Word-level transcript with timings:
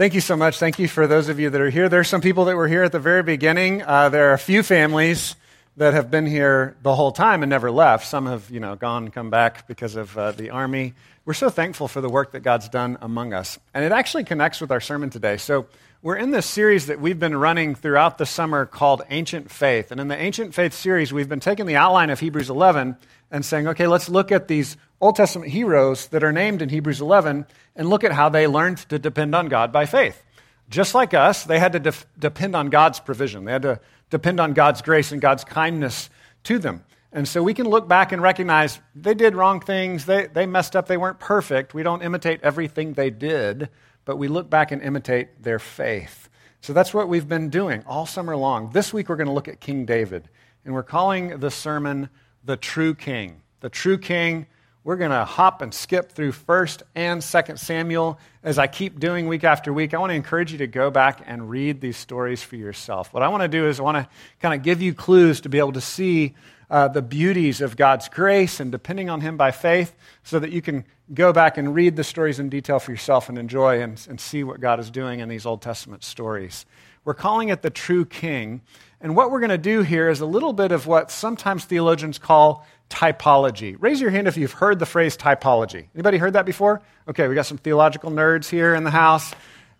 Thank 0.00 0.14
you 0.14 0.22
so 0.22 0.34
much. 0.34 0.58
Thank 0.58 0.78
you 0.78 0.88
for 0.88 1.06
those 1.06 1.28
of 1.28 1.38
you 1.38 1.50
that 1.50 1.60
are 1.60 1.68
here. 1.68 1.90
There 1.90 2.00
are 2.00 2.04
some 2.04 2.22
people 2.22 2.46
that 2.46 2.56
were 2.56 2.66
here 2.66 2.84
at 2.84 2.90
the 2.90 2.98
very 2.98 3.22
beginning. 3.22 3.82
Uh, 3.82 4.08
there 4.08 4.30
are 4.30 4.32
a 4.32 4.38
few 4.38 4.62
families 4.62 5.36
that 5.76 5.92
have 5.92 6.10
been 6.10 6.24
here 6.24 6.74
the 6.80 6.94
whole 6.94 7.12
time 7.12 7.42
and 7.42 7.50
never 7.50 7.70
left. 7.70 8.06
Some 8.06 8.24
have, 8.24 8.48
you 8.50 8.60
know, 8.60 8.76
gone 8.76 9.10
come 9.10 9.28
back 9.28 9.66
because 9.68 9.96
of 9.96 10.16
uh, 10.16 10.32
the 10.32 10.48
army. 10.48 10.94
We're 11.26 11.34
so 11.34 11.50
thankful 11.50 11.86
for 11.86 12.00
the 12.00 12.08
work 12.08 12.32
that 12.32 12.40
God's 12.40 12.70
done 12.70 12.96
among 13.02 13.34
us. 13.34 13.58
And 13.74 13.84
it 13.84 13.92
actually 13.92 14.24
connects 14.24 14.58
with 14.62 14.72
our 14.72 14.80
sermon 14.80 15.10
today. 15.10 15.36
So 15.36 15.66
we're 16.00 16.16
in 16.16 16.30
this 16.30 16.46
series 16.46 16.86
that 16.86 16.98
we've 16.98 17.20
been 17.20 17.36
running 17.36 17.74
throughout 17.74 18.16
the 18.16 18.24
summer 18.24 18.64
called 18.64 19.02
Ancient 19.10 19.50
Faith. 19.50 19.92
And 19.92 20.00
in 20.00 20.08
the 20.08 20.16
Ancient 20.16 20.54
Faith 20.54 20.72
series, 20.72 21.12
we've 21.12 21.28
been 21.28 21.40
taking 21.40 21.66
the 21.66 21.76
outline 21.76 22.08
of 22.08 22.20
Hebrews 22.20 22.48
11 22.48 22.96
and 23.30 23.44
saying, 23.44 23.68
okay, 23.68 23.86
let's 23.86 24.08
look 24.08 24.32
at 24.32 24.48
these 24.48 24.78
Old 25.00 25.16
Testament 25.16 25.50
heroes 25.50 26.08
that 26.08 26.22
are 26.22 26.32
named 26.32 26.60
in 26.60 26.68
Hebrews 26.68 27.00
11 27.00 27.46
and 27.74 27.88
look 27.88 28.04
at 28.04 28.12
how 28.12 28.28
they 28.28 28.46
learned 28.46 28.78
to 28.90 28.98
depend 28.98 29.34
on 29.34 29.48
God 29.48 29.72
by 29.72 29.86
faith. 29.86 30.22
Just 30.68 30.94
like 30.94 31.14
us, 31.14 31.44
they 31.44 31.58
had 31.58 31.72
to 31.72 31.80
de- 31.80 31.92
depend 32.18 32.54
on 32.54 32.68
God's 32.68 33.00
provision. 33.00 33.44
They 33.44 33.52
had 33.52 33.62
to 33.62 33.80
depend 34.10 34.40
on 34.40 34.52
God's 34.52 34.82
grace 34.82 35.10
and 35.10 35.20
God's 35.20 35.42
kindness 35.42 36.10
to 36.44 36.58
them. 36.58 36.84
And 37.12 37.26
so 37.26 37.42
we 37.42 37.54
can 37.54 37.66
look 37.68 37.88
back 37.88 38.12
and 38.12 38.22
recognize 38.22 38.78
they 38.94 39.14
did 39.14 39.34
wrong 39.34 39.60
things, 39.60 40.04
they, 40.04 40.26
they 40.26 40.46
messed 40.46 40.76
up, 40.76 40.86
they 40.86 40.96
weren't 40.96 41.18
perfect. 41.18 41.74
We 41.74 41.82
don't 41.82 42.02
imitate 42.02 42.40
everything 42.42 42.92
they 42.92 43.10
did, 43.10 43.68
but 44.04 44.16
we 44.16 44.28
look 44.28 44.48
back 44.48 44.70
and 44.70 44.80
imitate 44.80 45.42
their 45.42 45.58
faith. 45.58 46.28
So 46.60 46.72
that's 46.72 46.94
what 46.94 47.08
we've 47.08 47.26
been 47.26 47.48
doing 47.48 47.82
all 47.86 48.06
summer 48.06 48.36
long. 48.36 48.70
This 48.70 48.92
week 48.92 49.08
we're 49.08 49.16
going 49.16 49.26
to 49.26 49.32
look 49.32 49.48
at 49.48 49.60
King 49.60 49.86
David, 49.86 50.28
and 50.64 50.74
we're 50.74 50.82
calling 50.82 51.40
the 51.40 51.50
sermon 51.50 52.10
The 52.44 52.56
True 52.56 52.94
King. 52.94 53.40
The 53.60 53.70
True 53.70 53.98
King 53.98 54.46
we're 54.90 54.96
going 54.96 55.12
to 55.12 55.24
hop 55.24 55.62
and 55.62 55.72
skip 55.72 56.10
through 56.10 56.32
1st 56.32 56.82
and 56.96 57.22
2nd 57.22 57.60
Samuel 57.60 58.18
as 58.42 58.58
I 58.58 58.66
keep 58.66 58.98
doing 58.98 59.28
week 59.28 59.44
after 59.44 59.72
week. 59.72 59.94
I 59.94 59.98
want 59.98 60.10
to 60.10 60.16
encourage 60.16 60.50
you 60.50 60.58
to 60.58 60.66
go 60.66 60.90
back 60.90 61.22
and 61.26 61.48
read 61.48 61.80
these 61.80 61.96
stories 61.96 62.42
for 62.42 62.56
yourself. 62.56 63.14
What 63.14 63.22
I 63.22 63.28
want 63.28 63.44
to 63.44 63.48
do 63.48 63.68
is 63.68 63.78
I 63.78 63.84
want 63.84 63.98
to 63.98 64.08
kind 64.40 64.52
of 64.52 64.64
give 64.64 64.82
you 64.82 64.92
clues 64.92 65.42
to 65.42 65.48
be 65.48 65.60
able 65.60 65.74
to 65.74 65.80
see 65.80 66.34
uh, 66.68 66.88
the 66.88 67.02
beauties 67.02 67.60
of 67.60 67.76
God's 67.76 68.08
grace 68.08 68.58
and 68.58 68.72
depending 68.72 69.08
on 69.08 69.20
Him 69.20 69.36
by 69.36 69.52
faith 69.52 69.94
so 70.24 70.40
that 70.40 70.50
you 70.50 70.60
can 70.60 70.84
go 71.14 71.32
back 71.32 71.56
and 71.56 71.72
read 71.72 71.94
the 71.94 72.02
stories 72.02 72.40
in 72.40 72.48
detail 72.48 72.80
for 72.80 72.90
yourself 72.90 73.28
and 73.28 73.38
enjoy 73.38 73.80
and, 73.80 74.04
and 74.10 74.20
see 74.20 74.42
what 74.42 74.60
God 74.60 74.80
is 74.80 74.90
doing 74.90 75.20
in 75.20 75.28
these 75.28 75.46
Old 75.46 75.62
Testament 75.62 76.02
stories. 76.02 76.66
We're 77.04 77.14
calling 77.14 77.50
it 77.50 77.62
the 77.62 77.70
true 77.70 78.04
king. 78.04 78.60
And 79.00 79.14
what 79.14 79.30
we're 79.30 79.40
going 79.40 79.50
to 79.50 79.56
do 79.56 79.82
here 79.82 80.08
is 80.08 80.20
a 80.20 80.26
little 80.26 80.52
bit 80.52 80.72
of 80.72 80.88
what 80.88 81.12
sometimes 81.12 81.64
theologians 81.64 82.18
call 82.18 82.66
typology. 82.90 83.76
Raise 83.78 84.00
your 84.00 84.10
hand 84.10 84.28
if 84.28 84.36
you've 84.36 84.52
heard 84.52 84.78
the 84.78 84.86
phrase 84.86 85.16
typology. 85.16 85.86
Anybody 85.94 86.18
heard 86.18 86.34
that 86.34 86.44
before? 86.44 86.82
Okay, 87.08 87.28
we 87.28 87.34
got 87.34 87.46
some 87.46 87.56
theological 87.56 88.10
nerds 88.10 88.50
here 88.50 88.74
in 88.74 88.84
the 88.84 88.90
house. 88.90 89.32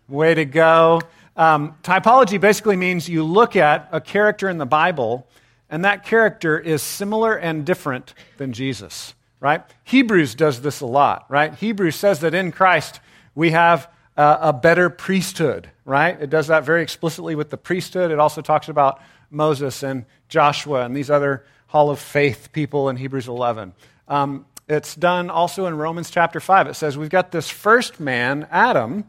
Way 0.07 0.33
to 0.33 0.45
go. 0.45 1.01
Um, 1.35 1.75
typology 1.83 2.39
basically 2.41 2.77
means 2.77 3.07
you 3.07 3.23
look 3.23 3.55
at 3.55 3.87
a 3.91 4.01
character 4.01 4.49
in 4.49 4.57
the 4.57 4.65
Bible, 4.65 5.27
and 5.69 5.85
that 5.85 6.05
character 6.05 6.57
is 6.59 6.81
similar 6.81 7.35
and 7.35 7.65
different 7.65 8.13
than 8.37 8.51
Jesus, 8.51 9.13
right? 9.39 9.61
Hebrews 9.83 10.35
does 10.35 10.61
this 10.61 10.81
a 10.81 10.85
lot, 10.85 11.25
right? 11.29 11.53
Hebrews 11.53 11.95
says 11.95 12.21
that 12.21 12.33
in 12.33 12.51
Christ 12.51 12.99
we 13.35 13.51
have 13.51 13.89
a 14.17 14.51
better 14.53 14.89
priesthood, 14.89 15.69
right? 15.85 16.21
It 16.21 16.29
does 16.29 16.47
that 16.47 16.63
very 16.63 16.83
explicitly 16.83 17.33
with 17.35 17.49
the 17.49 17.57
priesthood. 17.57 18.11
It 18.11 18.19
also 18.19 18.41
talks 18.41 18.67
about 18.67 19.01
Moses 19.29 19.83
and 19.83 20.05
Joshua 20.27 20.83
and 20.83 20.95
these 20.95 21.09
other 21.09 21.45
hall 21.71 21.89
of 21.89 21.99
faith 21.99 22.49
people 22.51 22.89
in 22.89 22.97
Hebrews 22.97 23.29
11. 23.29 23.71
Um, 24.09 24.45
it's 24.67 24.93
done 24.93 25.29
also 25.29 25.67
in 25.67 25.77
Romans 25.77 26.09
chapter 26.09 26.41
5. 26.41 26.67
It 26.67 26.73
says 26.73 26.97
we've 26.97 27.09
got 27.09 27.31
this 27.31 27.49
first 27.49 27.97
man, 27.97 28.45
Adam, 28.51 29.05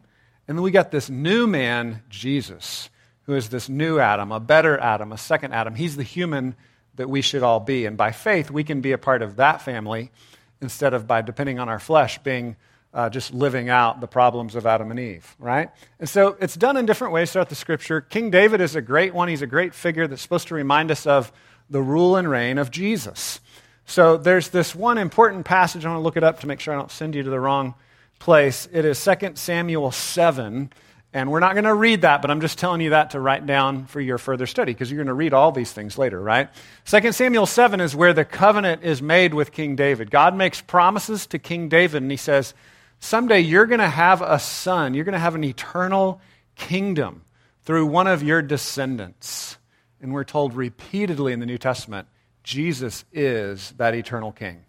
and 0.47 0.57
then 0.57 0.63
we 0.63 0.71
got 0.71 0.93
this 0.93 1.11
new 1.11 1.49
man, 1.49 2.03
Jesus, 2.09 2.89
who 3.25 3.35
is 3.35 3.49
this 3.49 3.69
new 3.69 3.99
Adam, 3.99 4.31
a 4.31 4.39
better 4.39 4.79
Adam, 4.79 5.11
a 5.11 5.19
second 5.19 5.53
Adam. 5.53 5.75
He's 5.75 5.97
the 5.97 6.05
human 6.05 6.55
that 6.95 7.11
we 7.11 7.21
should 7.21 7.43
all 7.43 7.59
be. 7.59 7.85
And 7.85 7.97
by 7.97 8.13
faith, 8.13 8.49
we 8.49 8.63
can 8.63 8.81
be 8.81 8.93
a 8.93 8.99
part 8.99 9.23
of 9.23 9.37
that 9.37 9.61
family 9.61 10.13
instead 10.61 10.95
of 10.95 11.09
by 11.09 11.21
depending 11.21 11.59
on 11.59 11.69
our 11.69 11.81
flesh 11.81 12.19
being 12.19 12.55
uh, 12.95 13.11
just 13.11 13.35
living 13.35 13.71
out 13.71 14.01
the 14.01 14.07
problems 14.07 14.55
of 14.55 14.67
Adam 14.67 14.93
and 14.93 15.01
Eve, 15.01 15.35
right? 15.41 15.71
And 15.99 16.09
so 16.09 16.37
it's 16.41 16.55
done 16.55 16.77
in 16.77 16.87
different 16.87 17.13
ways 17.13 17.33
throughout 17.33 17.49
the 17.49 17.57
scripture. 17.57 18.01
King 18.01 18.31
David 18.31 18.61
is 18.61 18.77
a 18.77 18.83
great 18.83 19.15
one. 19.15 19.27
He's 19.27 19.43
a 19.43 19.49
great 19.49 19.75
figure 19.75 20.07
that's 20.07 20.23
supposed 20.23 20.47
to 20.49 20.55
remind 20.55 20.93
us 20.93 21.07
of 21.09 21.33
the 21.71 21.83
rule 21.83 22.17
and 22.17 22.29
reign 22.29 22.59
of 22.59 22.71
Jesus. 22.71 23.41
So 23.87 24.17
there's 24.17 24.49
this 24.49 24.75
one 24.75 24.99
important 24.99 25.45
passage. 25.45 25.85
I 25.85 25.91
want 25.91 26.01
to 26.01 26.05
look 26.05 26.17
it 26.17 26.25
up 26.25 26.41
to 26.41 26.47
make 26.47 26.61
sure 26.61 26.75
I 26.75 26.79
don't 26.79 26.91
send 26.91 27.15
you 27.15 27.23
to 27.23 27.31
the 27.31 27.41
wrong 27.41 27.75
place. 28.19 28.69
It 28.73 28.85
is 28.85 29.03
2 29.05 29.33
Samuel 29.35 29.91
7. 29.91 30.71
And 31.15 31.31
we're 31.31 31.41
not 31.41 31.53
going 31.53 31.65
to 31.65 31.75
read 31.75 32.03
that, 32.03 32.23
but 32.23 32.31
I'm 32.31 32.41
just 32.41 32.59
telling 32.59 32.81
you 32.81 32.91
that 32.91 33.11
to 33.11 33.21
write 33.21 33.45
down 33.45 33.85
for 33.85 34.01
your 34.01 34.17
further 34.17 34.47
study 34.47 34.73
because 34.73 34.91
you're 34.91 34.97
going 34.97 35.09
to 35.09 35.15
read 35.15 35.35
all 35.35 35.53
these 35.53 35.71
things 35.71 35.99
later, 35.99 36.19
right? 36.19 36.49
2 36.87 37.13
Samuel 37.13 37.45
7 37.45 37.81
is 37.81 37.95
where 37.95 38.15
the 38.15 38.25
covenant 38.25 38.83
is 38.83 39.03
made 39.03 39.35
with 39.35 39.53
King 39.53 39.77
David. 39.77 40.11
God 40.11 40.35
makes 40.35 40.63
promises 40.63 41.27
to 41.27 41.39
King 41.39 41.69
David, 41.69 42.01
and 42.01 42.11
he 42.11 42.17
says, 42.17 42.55
Someday 42.99 43.41
you're 43.41 43.67
going 43.67 43.81
to 43.81 43.89
have 43.89 44.23
a 44.23 44.39
son, 44.39 44.95
you're 44.95 45.05
going 45.05 45.13
to 45.13 45.19
have 45.19 45.35
an 45.35 45.45
eternal 45.45 46.21
kingdom 46.57 47.25
through 47.65 47.87
one 47.87 48.07
of 48.07 48.23
your 48.23 48.41
descendants. 48.41 49.59
And 50.03 50.13
we're 50.13 50.25
told 50.25 50.55
repeatedly 50.55 51.33
in 51.33 51.41
the 51.41 51.47
New 51.47 51.59
Testament, 51.59 52.09
Jesus 52.43 53.05
is 53.13 53.73
that 53.79 53.95
eternal 53.95 54.33
king. 54.33 54.65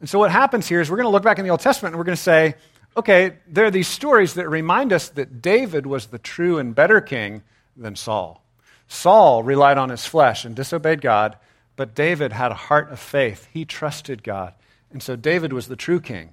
And 0.00 0.08
so 0.08 0.18
what 0.18 0.30
happens 0.30 0.66
here 0.66 0.80
is 0.80 0.90
we're 0.90 0.96
going 0.96 1.06
to 1.06 1.10
look 1.10 1.22
back 1.22 1.38
in 1.38 1.44
the 1.44 1.50
Old 1.50 1.60
Testament 1.60 1.92
and 1.92 1.98
we're 1.98 2.04
going 2.04 2.16
to 2.16 2.22
say, 2.22 2.56
okay, 2.96 3.36
there 3.46 3.66
are 3.66 3.70
these 3.70 3.88
stories 3.88 4.34
that 4.34 4.48
remind 4.48 4.92
us 4.92 5.10
that 5.10 5.42
David 5.42 5.86
was 5.86 6.06
the 6.06 6.18
true 6.18 6.58
and 6.58 6.74
better 6.74 7.00
king 7.00 7.42
than 7.76 7.94
Saul. 7.94 8.42
Saul 8.88 9.42
relied 9.42 9.78
on 9.78 9.90
his 9.90 10.06
flesh 10.06 10.44
and 10.44 10.54
disobeyed 10.54 11.00
God, 11.00 11.36
but 11.76 11.94
David 11.94 12.32
had 12.32 12.52
a 12.52 12.54
heart 12.54 12.90
of 12.90 12.98
faith. 12.98 13.48
He 13.52 13.64
trusted 13.64 14.22
God. 14.22 14.54
And 14.92 15.02
so 15.02 15.16
David 15.16 15.52
was 15.52 15.68
the 15.68 15.76
true 15.76 16.00
king. 16.00 16.32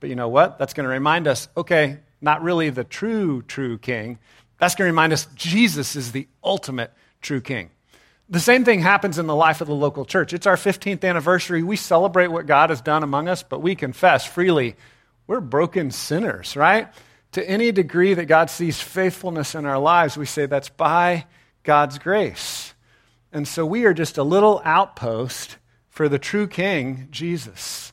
But 0.00 0.10
you 0.10 0.16
know 0.16 0.28
what? 0.28 0.58
That's 0.58 0.74
going 0.74 0.84
to 0.84 0.92
remind 0.92 1.26
us 1.26 1.48
okay, 1.56 1.98
not 2.20 2.42
really 2.42 2.70
the 2.70 2.84
true, 2.84 3.42
true 3.42 3.78
king. 3.78 4.18
That's 4.58 4.74
going 4.74 4.88
to 4.88 4.92
remind 4.92 5.12
us 5.12 5.26
Jesus 5.34 5.96
is 5.96 6.12
the 6.12 6.26
ultimate 6.42 6.92
true 7.20 7.40
king. 7.40 7.70
The 8.28 8.40
same 8.40 8.64
thing 8.64 8.80
happens 8.80 9.18
in 9.18 9.26
the 9.26 9.34
life 9.34 9.60
of 9.60 9.66
the 9.66 9.74
local 9.74 10.04
church. 10.04 10.32
It's 10.32 10.46
our 10.46 10.56
15th 10.56 11.04
anniversary. 11.04 11.62
We 11.62 11.76
celebrate 11.76 12.28
what 12.28 12.46
God 12.46 12.70
has 12.70 12.80
done 12.80 13.02
among 13.02 13.28
us, 13.28 13.42
but 13.42 13.60
we 13.60 13.74
confess 13.74 14.24
freely 14.24 14.76
we're 15.30 15.40
broken 15.40 15.92
sinners, 15.92 16.56
right? 16.56 16.88
To 17.32 17.48
any 17.48 17.70
degree 17.70 18.14
that 18.14 18.24
God 18.24 18.50
sees 18.50 18.80
faithfulness 18.80 19.54
in 19.54 19.64
our 19.64 19.78
lives, 19.78 20.16
we 20.16 20.26
say 20.26 20.46
that's 20.46 20.70
by 20.70 21.26
God's 21.62 22.00
grace. 22.00 22.74
And 23.32 23.46
so 23.46 23.64
we 23.64 23.84
are 23.84 23.94
just 23.94 24.18
a 24.18 24.24
little 24.24 24.60
outpost 24.64 25.56
for 25.88 26.08
the 26.08 26.18
true 26.18 26.48
king, 26.48 27.06
Jesus. 27.12 27.92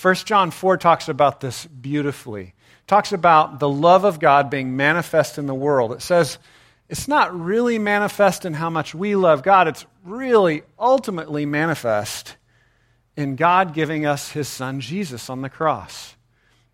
1 0.00 0.14
John 0.14 0.50
4 0.50 0.78
talks 0.78 1.10
about 1.10 1.42
this 1.42 1.66
beautifully. 1.66 2.54
It 2.54 2.86
talks 2.86 3.12
about 3.12 3.60
the 3.60 3.68
love 3.68 4.04
of 4.04 4.18
God 4.18 4.48
being 4.48 4.74
manifest 4.74 5.36
in 5.36 5.44
the 5.44 5.54
world. 5.54 5.92
It 5.92 6.00
says, 6.00 6.38
it's 6.90 7.06
not 7.06 7.38
really 7.38 7.78
manifest 7.78 8.44
in 8.44 8.52
how 8.52 8.68
much 8.68 8.96
we 8.96 9.14
love 9.14 9.44
God, 9.44 9.68
it's 9.68 9.86
really 10.04 10.62
ultimately 10.76 11.46
manifest 11.46 12.36
in 13.16 13.36
God 13.36 13.74
giving 13.74 14.04
us 14.04 14.32
his 14.32 14.48
son 14.48 14.80
Jesus 14.80 15.30
on 15.30 15.40
the 15.40 15.48
cross. 15.48 16.16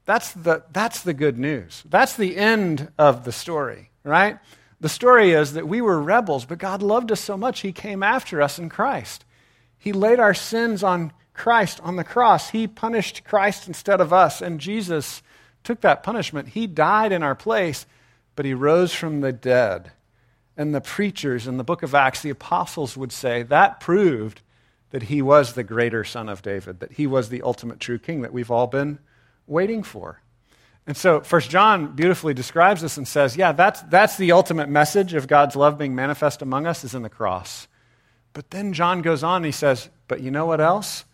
That's 0.07 0.33
the, 0.33 0.63
that's 0.73 1.03
the 1.03 1.13
good 1.13 1.39
news. 1.39 1.85
That's 1.87 2.17
the 2.17 2.39
end 2.39 2.91
of 2.97 3.27
the 3.27 3.33
story, 3.33 3.91
right? 4.05 4.39
The 4.81 4.89
story 4.89 5.33
is 5.33 5.53
that 5.53 5.69
we 5.69 5.83
were 5.83 6.01
rebels, 6.01 6.47
but 6.47 6.57
God 6.57 6.83
loved 6.83 7.13
us 7.13 7.21
so 7.21 7.37
much, 7.37 7.61
he 7.61 7.73
came 7.73 8.03
after 8.03 8.41
us 8.41 8.59
in 8.59 8.71
Christ. 8.71 9.27
He 9.77 9.93
laid 9.93 10.19
our 10.19 10.35
sins 10.35 10.83
on 10.83 11.13
Christ 11.35 11.79
on 11.83 11.97
the 11.97 12.05
cross. 12.05 12.49
He 12.49 12.67
punished 12.67 13.23
Christ 13.25 13.69
instead 13.69 14.01
of 14.01 14.15
us, 14.15 14.41
and 14.41 14.61
Jesus 14.61 15.23
took 15.63 15.83
that 15.83 16.03
punishment. 16.03 16.49
He 16.49 16.67
died 16.67 17.13
in 17.13 17.23
our 17.23 17.35
place, 17.35 17.85
but 18.35 18.47
he 18.47 18.55
rose 18.55 18.95
from 18.95 19.21
the 19.21 19.33
dead 19.33 19.93
and 20.57 20.75
the 20.75 20.81
preachers 20.81 21.47
in 21.47 21.57
the 21.57 21.65
book 21.65 21.83
of 21.83 21.95
Acts, 21.95 22.23
the 22.23 22.31
apostles 22.31 22.97
would 22.97 23.13
say 23.13 23.43
that 23.45 23.81
proved 23.81 24.41
that 24.91 25.05
he 25.05 25.21
was 25.21 25.53
the 25.53 25.65
greater 25.65 26.05
son 26.05 26.29
of 26.29 26.43
David, 26.43 26.81
that 26.81 26.93
he 26.93 27.07
was 27.07 27.29
the 27.29 27.43
ultimate 27.43 27.81
true 27.81 27.99
king 27.99 28.23
that 28.23 28.33
we've 28.33 28.51
all 28.51 28.67
been 28.67 28.99
waiting 29.47 29.83
for. 29.83 30.23
And 30.87 30.97
so, 30.97 31.21
First 31.21 31.51
John 31.51 31.97
beautifully 31.97 32.33
describes 32.33 32.81
this 32.81 32.97
and 32.97 33.09
says, 33.09 33.37
yeah, 33.37 33.53
that's, 33.53 33.83
that's 33.83 34.17
the 34.17 34.33
ultimate 34.33 34.69
message 34.69 35.15
of 35.15 35.27
God's 35.27 35.57
love 35.57 35.79
being 35.79 35.95
manifest 35.97 36.43
among 36.43 36.67
us 36.67 36.85
is 36.85 36.95
in 36.95 37.03
the 37.03 37.09
cross. 37.09 37.67
But 38.33 38.51
then 38.51 38.73
John 38.73 39.03
goes 39.03 39.25
on 39.25 39.37
and 39.37 39.47
he 39.47 39.53
says, 39.53 39.89
but 40.07 40.21
you 40.21 40.31
know 40.31 40.47
what 40.47 40.61
else? 40.61 41.05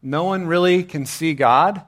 No 0.00 0.24
one 0.24 0.46
really 0.46 0.84
can 0.84 1.06
see 1.06 1.34
God, 1.34 1.82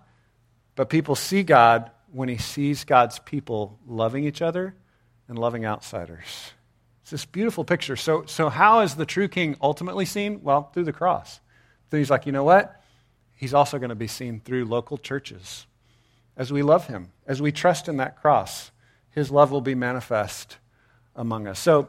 but 0.74 0.88
people 0.88 1.14
see 1.14 1.44
God 1.44 1.90
when 2.10 2.28
he 2.28 2.38
sees 2.38 2.84
God's 2.84 3.20
people 3.20 3.78
loving 3.86 4.24
each 4.24 4.42
other 4.42 4.74
and 5.28 5.38
loving 5.38 5.64
outsiders. 5.64 6.52
It's 7.08 7.10
this 7.10 7.24
beautiful 7.24 7.64
picture. 7.64 7.96
So, 7.96 8.24
so 8.26 8.50
how 8.50 8.80
is 8.80 8.96
the 8.96 9.06
true 9.06 9.28
king 9.28 9.56
ultimately 9.62 10.04
seen? 10.04 10.42
Well, 10.42 10.70
through 10.74 10.84
the 10.84 10.92
cross. 10.92 11.40
Then 11.88 12.00
he's 12.00 12.10
like, 12.10 12.26
you 12.26 12.32
know 12.32 12.44
what? 12.44 12.82
He's 13.34 13.54
also 13.54 13.78
going 13.78 13.88
to 13.88 13.94
be 13.94 14.08
seen 14.08 14.40
through 14.40 14.66
local 14.66 14.98
churches 14.98 15.66
as 16.36 16.52
we 16.52 16.62
love 16.62 16.86
him, 16.86 17.12
as 17.26 17.40
we 17.40 17.50
trust 17.50 17.88
in 17.88 17.96
that 17.96 18.20
cross 18.20 18.70
his 19.18 19.30
love 19.30 19.50
will 19.50 19.62
be 19.62 19.74
manifest 19.74 20.58
among 21.16 21.46
us. 21.48 21.58
So, 21.58 21.88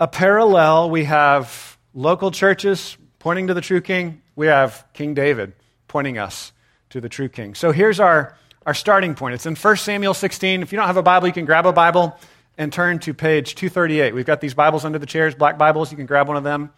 a 0.00 0.08
parallel, 0.08 0.90
we 0.90 1.04
have 1.04 1.78
local 1.94 2.32
churches 2.32 2.98
pointing 3.18 3.46
to 3.46 3.54
the 3.54 3.60
true 3.60 3.80
king, 3.80 4.20
we 4.34 4.48
have 4.48 4.84
King 4.92 5.14
David 5.14 5.54
pointing 5.88 6.18
us 6.18 6.52
to 6.90 7.00
the 7.00 7.08
true 7.08 7.28
king. 7.28 7.54
So, 7.54 7.70
here's 7.70 8.00
our, 8.00 8.36
our 8.66 8.74
starting 8.74 9.14
point. 9.14 9.36
It's 9.36 9.46
in 9.46 9.54
1 9.54 9.76
Samuel 9.76 10.12
16. 10.12 10.62
If 10.62 10.72
you 10.72 10.76
don't 10.76 10.88
have 10.88 10.96
a 10.96 11.02
Bible, 11.02 11.28
you 11.28 11.32
can 11.32 11.46
grab 11.46 11.66
a 11.66 11.72
Bible 11.72 12.18
and 12.58 12.72
turn 12.72 12.98
to 13.00 13.14
page 13.14 13.54
238. 13.54 14.14
We've 14.14 14.24
got 14.24 14.40
these 14.40 14.54
Bibles 14.54 14.84
under 14.84 14.98
the 14.98 15.06
chairs, 15.06 15.34
black 15.34 15.58
Bibles. 15.58 15.90
You 15.90 15.96
can 15.96 16.06
grab 16.06 16.28
one 16.28 16.36
of 16.36 16.44
them, 16.44 16.72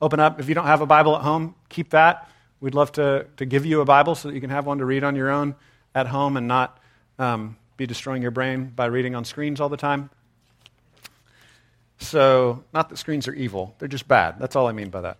open 0.00 0.20
up. 0.20 0.40
If 0.40 0.48
you 0.48 0.54
don't 0.54 0.66
have 0.66 0.80
a 0.80 0.86
Bible 0.86 1.16
at 1.16 1.22
home, 1.22 1.54
keep 1.68 1.90
that. 1.90 2.28
We'd 2.60 2.74
love 2.74 2.92
to, 2.92 3.26
to 3.36 3.46
give 3.46 3.64
you 3.64 3.80
a 3.80 3.84
Bible 3.84 4.14
so 4.14 4.28
that 4.28 4.34
you 4.34 4.40
can 4.40 4.50
have 4.50 4.66
one 4.66 4.78
to 4.78 4.84
read 4.84 5.04
on 5.04 5.16
your 5.16 5.30
own 5.30 5.54
at 5.94 6.06
home 6.06 6.36
and 6.36 6.46
not 6.46 6.78
um, 7.18 7.56
be 7.76 7.86
destroying 7.86 8.22
your 8.22 8.30
brain 8.30 8.72
by 8.74 8.86
reading 8.86 9.14
on 9.14 9.24
screens 9.24 9.60
all 9.60 9.68
the 9.68 9.76
time. 9.76 10.10
So, 11.98 12.64
not 12.72 12.88
that 12.88 12.96
screens 12.96 13.28
are 13.28 13.34
evil, 13.34 13.74
they're 13.78 13.88
just 13.88 14.08
bad. 14.08 14.38
That's 14.38 14.56
all 14.56 14.66
I 14.66 14.72
mean 14.72 14.90
by 14.90 15.02
that. 15.02 15.18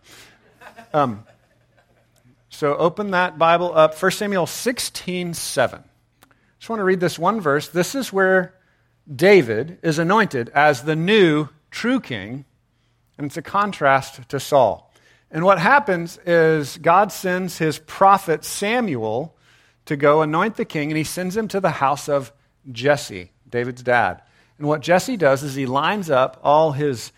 Um, 0.92 1.24
so, 2.48 2.74
open 2.74 3.12
that 3.12 3.38
Bible 3.38 3.76
up, 3.76 4.00
1 4.00 4.12
Samuel 4.12 4.46
16 4.46 5.34
7. 5.34 5.84
Just 6.58 6.68
want 6.68 6.80
to 6.80 6.84
read 6.84 7.00
this 7.00 7.18
one 7.18 7.40
verse. 7.40 7.68
This 7.68 7.94
is 7.94 8.12
where 8.12 8.54
David 9.12 9.78
is 9.82 9.98
anointed 9.98 10.50
as 10.50 10.82
the 10.82 10.96
new 10.96 11.48
true 11.70 12.00
king, 12.00 12.44
and 13.18 13.26
it's 13.26 13.36
a 13.36 13.42
contrast 13.42 14.28
to 14.28 14.40
Saul. 14.40 14.92
And 15.30 15.44
what 15.44 15.58
happens 15.58 16.18
is 16.26 16.78
God 16.78 17.12
sends 17.12 17.58
his 17.58 17.78
prophet 17.78 18.44
Samuel 18.44 19.36
to 19.86 19.96
go 19.96 20.22
anoint 20.22 20.56
the 20.56 20.64
king, 20.64 20.90
and 20.90 20.98
he 20.98 21.04
sends 21.04 21.36
him 21.36 21.48
to 21.48 21.60
the 21.60 21.70
house 21.70 22.08
of 22.08 22.32
Jesse, 22.70 23.32
David's 23.48 23.82
dad. 23.82 24.22
And 24.58 24.66
what 24.68 24.82
Jesse 24.82 25.16
does 25.16 25.42
is 25.42 25.54
he 25.54 25.66
lines 25.66 26.10
up 26.10 26.38
all 26.42 26.72
his 26.72 27.12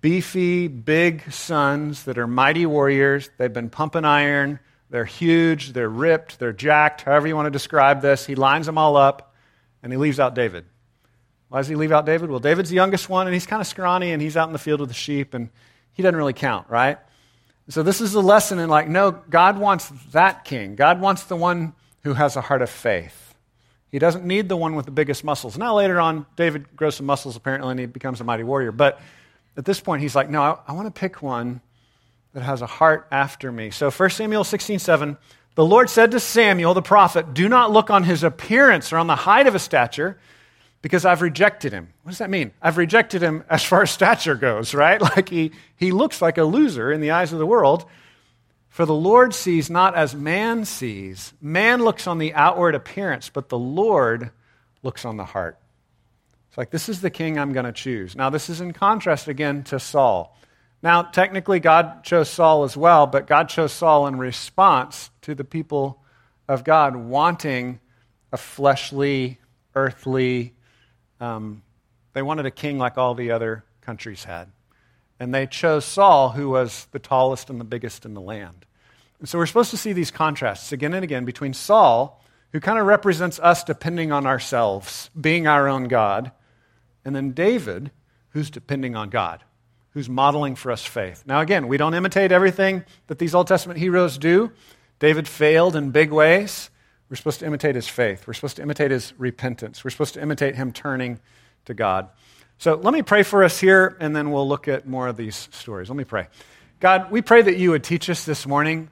beefy, 0.00 0.68
big 0.68 1.32
sons 1.32 2.04
that 2.04 2.18
are 2.18 2.26
mighty 2.26 2.66
warriors. 2.66 3.30
They've 3.38 3.52
been 3.52 3.70
pumping 3.70 4.04
iron. 4.04 4.60
They're 4.90 5.04
huge. 5.04 5.72
They're 5.72 5.88
ripped. 5.88 6.38
They're 6.38 6.52
jacked. 6.52 7.02
However 7.02 7.26
you 7.26 7.34
want 7.34 7.46
to 7.46 7.50
describe 7.50 8.02
this. 8.02 8.26
He 8.26 8.34
lines 8.34 8.66
them 8.66 8.78
all 8.78 8.96
up 8.96 9.34
and 9.82 9.92
he 9.92 9.96
leaves 9.96 10.20
out 10.20 10.34
David. 10.34 10.66
Why 11.52 11.58
does 11.58 11.68
he 11.68 11.74
leave 11.74 11.92
out 11.92 12.06
David? 12.06 12.30
Well, 12.30 12.40
David's 12.40 12.70
the 12.70 12.76
youngest 12.76 13.10
one 13.10 13.26
and 13.26 13.34
he's 13.34 13.44
kind 13.44 13.60
of 13.60 13.66
scrawny 13.66 14.12
and 14.12 14.22
he's 14.22 14.38
out 14.38 14.48
in 14.48 14.54
the 14.54 14.58
field 14.58 14.80
with 14.80 14.88
the 14.88 14.94
sheep 14.94 15.34
and 15.34 15.50
he 15.92 16.02
doesn't 16.02 16.16
really 16.16 16.32
count, 16.32 16.66
right? 16.70 16.96
So 17.68 17.82
this 17.82 18.00
is 18.00 18.14
a 18.14 18.20
lesson 18.20 18.58
in 18.58 18.70
like, 18.70 18.88
no, 18.88 19.10
God 19.10 19.58
wants 19.58 19.90
that 20.12 20.46
king. 20.46 20.76
God 20.76 20.98
wants 20.98 21.24
the 21.24 21.36
one 21.36 21.74
who 22.04 22.14
has 22.14 22.36
a 22.36 22.40
heart 22.40 22.62
of 22.62 22.70
faith. 22.70 23.34
He 23.90 23.98
doesn't 23.98 24.24
need 24.24 24.48
the 24.48 24.56
one 24.56 24.76
with 24.76 24.86
the 24.86 24.92
biggest 24.92 25.24
muscles. 25.24 25.58
Now, 25.58 25.74
later 25.74 26.00
on, 26.00 26.24
David 26.36 26.74
grows 26.74 26.96
some 26.96 27.04
muscles 27.04 27.36
apparently 27.36 27.72
and 27.72 27.80
he 27.80 27.84
becomes 27.84 28.22
a 28.22 28.24
mighty 28.24 28.44
warrior. 28.44 28.72
But 28.72 28.98
at 29.54 29.66
this 29.66 29.78
point, 29.78 30.00
he's 30.00 30.16
like, 30.16 30.30
no, 30.30 30.40
I, 30.40 30.58
I 30.68 30.72
want 30.72 30.86
to 30.86 30.98
pick 30.98 31.20
one 31.20 31.60
that 32.32 32.44
has 32.44 32.62
a 32.62 32.66
heart 32.66 33.08
after 33.10 33.52
me. 33.52 33.70
So 33.70 33.90
1 33.90 34.08
Samuel 34.08 34.44
16 34.44 34.78
7, 34.78 35.18
the 35.54 35.66
Lord 35.66 35.90
said 35.90 36.12
to 36.12 36.20
Samuel, 36.20 36.72
the 36.72 36.80
prophet, 36.80 37.34
Do 37.34 37.46
not 37.46 37.70
look 37.70 37.90
on 37.90 38.04
his 38.04 38.24
appearance 38.24 38.90
or 38.90 38.96
on 38.96 39.06
the 39.06 39.16
height 39.16 39.46
of 39.46 39.52
his 39.52 39.60
stature, 39.60 40.18
because 40.82 41.04
I've 41.04 41.22
rejected 41.22 41.72
him. 41.72 41.92
What 42.02 42.10
does 42.10 42.18
that 42.18 42.28
mean? 42.28 42.50
I've 42.60 42.76
rejected 42.76 43.22
him 43.22 43.44
as 43.48 43.62
far 43.62 43.82
as 43.82 43.90
stature 43.90 44.34
goes, 44.34 44.74
right? 44.74 45.00
Like 45.12 45.28
he, 45.28 45.52
he 45.76 45.92
looks 45.92 46.20
like 46.20 46.38
a 46.38 46.44
loser 46.44 46.90
in 46.92 47.00
the 47.00 47.12
eyes 47.12 47.32
of 47.32 47.38
the 47.38 47.46
world. 47.46 47.84
For 48.68 48.86
the 48.86 48.94
Lord 48.94 49.34
sees 49.34 49.68
not 49.68 49.94
as 49.94 50.14
man 50.14 50.64
sees. 50.64 51.34
Man 51.40 51.84
looks 51.84 52.06
on 52.06 52.18
the 52.18 52.34
outward 52.34 52.74
appearance, 52.74 53.28
but 53.28 53.48
the 53.48 53.58
Lord 53.58 54.30
looks 54.82 55.04
on 55.04 55.18
the 55.18 55.24
heart. 55.24 55.58
It's 56.48 56.58
like, 56.58 56.70
this 56.70 56.88
is 56.88 57.00
the 57.00 57.10
king 57.10 57.38
I'm 57.38 57.52
going 57.52 57.66
to 57.66 57.72
choose. 57.72 58.16
Now, 58.16 58.30
this 58.30 58.48
is 58.50 58.60
in 58.60 58.72
contrast 58.72 59.28
again 59.28 59.62
to 59.64 59.78
Saul. 59.78 60.36
Now, 60.82 61.02
technically, 61.02 61.60
God 61.60 62.02
chose 62.02 62.28
Saul 62.28 62.64
as 62.64 62.76
well, 62.76 63.06
but 63.06 63.26
God 63.26 63.48
chose 63.48 63.72
Saul 63.72 64.06
in 64.06 64.18
response 64.18 65.10
to 65.22 65.34
the 65.34 65.44
people 65.44 66.02
of 66.48 66.64
God 66.64 66.96
wanting 66.96 67.78
a 68.32 68.36
fleshly, 68.36 69.38
earthly, 69.74 70.54
um, 71.22 71.62
they 72.12 72.22
wanted 72.22 72.46
a 72.46 72.50
king 72.50 72.78
like 72.78 72.98
all 72.98 73.14
the 73.14 73.30
other 73.30 73.64
countries 73.80 74.24
had. 74.24 74.50
And 75.20 75.32
they 75.32 75.46
chose 75.46 75.84
Saul, 75.84 76.30
who 76.30 76.48
was 76.50 76.88
the 76.90 76.98
tallest 76.98 77.48
and 77.48 77.60
the 77.60 77.64
biggest 77.64 78.04
in 78.04 78.14
the 78.14 78.20
land. 78.20 78.66
And 79.20 79.28
so 79.28 79.38
we're 79.38 79.46
supposed 79.46 79.70
to 79.70 79.76
see 79.76 79.92
these 79.92 80.10
contrasts 80.10 80.72
again 80.72 80.94
and 80.94 81.04
again 81.04 81.24
between 81.24 81.54
Saul, 81.54 82.20
who 82.50 82.58
kind 82.58 82.78
of 82.78 82.86
represents 82.86 83.38
us 83.38 83.62
depending 83.62 84.10
on 84.10 84.26
ourselves, 84.26 85.10
being 85.18 85.46
our 85.46 85.68
own 85.68 85.84
God, 85.84 86.32
and 87.04 87.14
then 87.14 87.30
David, 87.30 87.92
who's 88.30 88.50
depending 88.50 88.96
on 88.96 89.10
God, 89.10 89.44
who's 89.90 90.08
modeling 90.08 90.56
for 90.56 90.72
us 90.72 90.84
faith. 90.84 91.22
Now, 91.24 91.40
again, 91.40 91.68
we 91.68 91.76
don't 91.76 91.94
imitate 91.94 92.32
everything 92.32 92.84
that 93.06 93.20
these 93.20 93.34
Old 93.34 93.46
Testament 93.46 93.78
heroes 93.78 94.18
do. 94.18 94.50
David 94.98 95.28
failed 95.28 95.76
in 95.76 95.90
big 95.90 96.10
ways. 96.10 96.68
We're 97.12 97.16
supposed 97.16 97.40
to 97.40 97.46
imitate 97.46 97.74
his 97.74 97.86
faith. 97.86 98.26
We're 98.26 98.32
supposed 98.32 98.56
to 98.56 98.62
imitate 98.62 98.90
his 98.90 99.12
repentance. 99.18 99.84
We're 99.84 99.90
supposed 99.90 100.14
to 100.14 100.22
imitate 100.22 100.54
him 100.54 100.72
turning 100.72 101.20
to 101.66 101.74
God. 101.74 102.08
So 102.56 102.76
let 102.76 102.94
me 102.94 103.02
pray 103.02 103.22
for 103.22 103.44
us 103.44 103.60
here, 103.60 103.98
and 104.00 104.16
then 104.16 104.30
we'll 104.30 104.48
look 104.48 104.66
at 104.66 104.88
more 104.88 105.08
of 105.08 105.18
these 105.18 105.50
stories. 105.52 105.90
Let 105.90 105.96
me 105.96 106.04
pray. 106.04 106.28
God, 106.80 107.10
we 107.10 107.20
pray 107.20 107.42
that 107.42 107.58
you 107.58 107.72
would 107.72 107.84
teach 107.84 108.08
us 108.08 108.24
this 108.24 108.46
morning. 108.46 108.88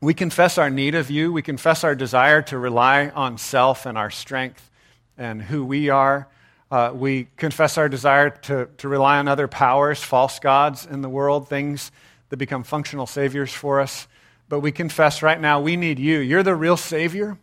We 0.00 0.14
confess 0.14 0.56
our 0.56 0.70
need 0.70 0.94
of 0.94 1.10
you. 1.10 1.34
We 1.34 1.42
confess 1.42 1.84
our 1.84 1.94
desire 1.94 2.40
to 2.40 2.56
rely 2.56 3.10
on 3.10 3.36
self 3.36 3.84
and 3.84 3.98
our 3.98 4.10
strength 4.10 4.70
and 5.18 5.42
who 5.42 5.66
we 5.66 5.90
are. 5.90 6.26
Uh, 6.70 6.92
we 6.94 7.28
confess 7.36 7.76
our 7.76 7.90
desire 7.90 8.30
to, 8.30 8.70
to 8.78 8.88
rely 8.88 9.18
on 9.18 9.28
other 9.28 9.48
powers, 9.48 10.02
false 10.02 10.38
gods 10.38 10.86
in 10.86 11.02
the 11.02 11.10
world, 11.10 11.46
things 11.46 11.92
that 12.30 12.38
become 12.38 12.62
functional 12.62 13.06
saviors 13.06 13.52
for 13.52 13.82
us. 13.82 14.08
But 14.54 14.60
we 14.60 14.70
confess 14.70 15.20
right 15.20 15.40
now 15.40 15.60
we 15.60 15.74
need 15.74 15.98
you. 15.98 16.20
You're 16.20 16.44
the 16.44 16.54
real 16.54 16.76
Savior, 16.76 17.36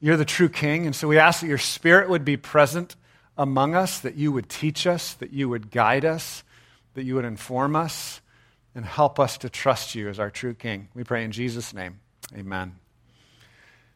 you're 0.00 0.18
the 0.18 0.26
true 0.26 0.50
King. 0.50 0.84
And 0.84 0.94
so 0.94 1.08
we 1.08 1.16
ask 1.16 1.40
that 1.40 1.46
your 1.46 1.56
Spirit 1.56 2.10
would 2.10 2.26
be 2.26 2.36
present 2.36 2.94
among 3.38 3.74
us, 3.74 4.00
that 4.00 4.16
you 4.16 4.32
would 4.32 4.50
teach 4.50 4.86
us, 4.86 5.14
that 5.14 5.32
you 5.32 5.48
would 5.48 5.70
guide 5.70 6.04
us, 6.04 6.44
that 6.92 7.04
you 7.04 7.14
would 7.14 7.24
inform 7.24 7.74
us, 7.74 8.20
and 8.74 8.84
help 8.84 9.18
us 9.18 9.38
to 9.38 9.48
trust 9.48 9.94
you 9.94 10.10
as 10.10 10.18
our 10.18 10.28
true 10.28 10.52
King. 10.52 10.88
We 10.94 11.04
pray 11.04 11.24
in 11.24 11.32
Jesus' 11.32 11.72
name. 11.72 12.00
Amen. 12.36 12.74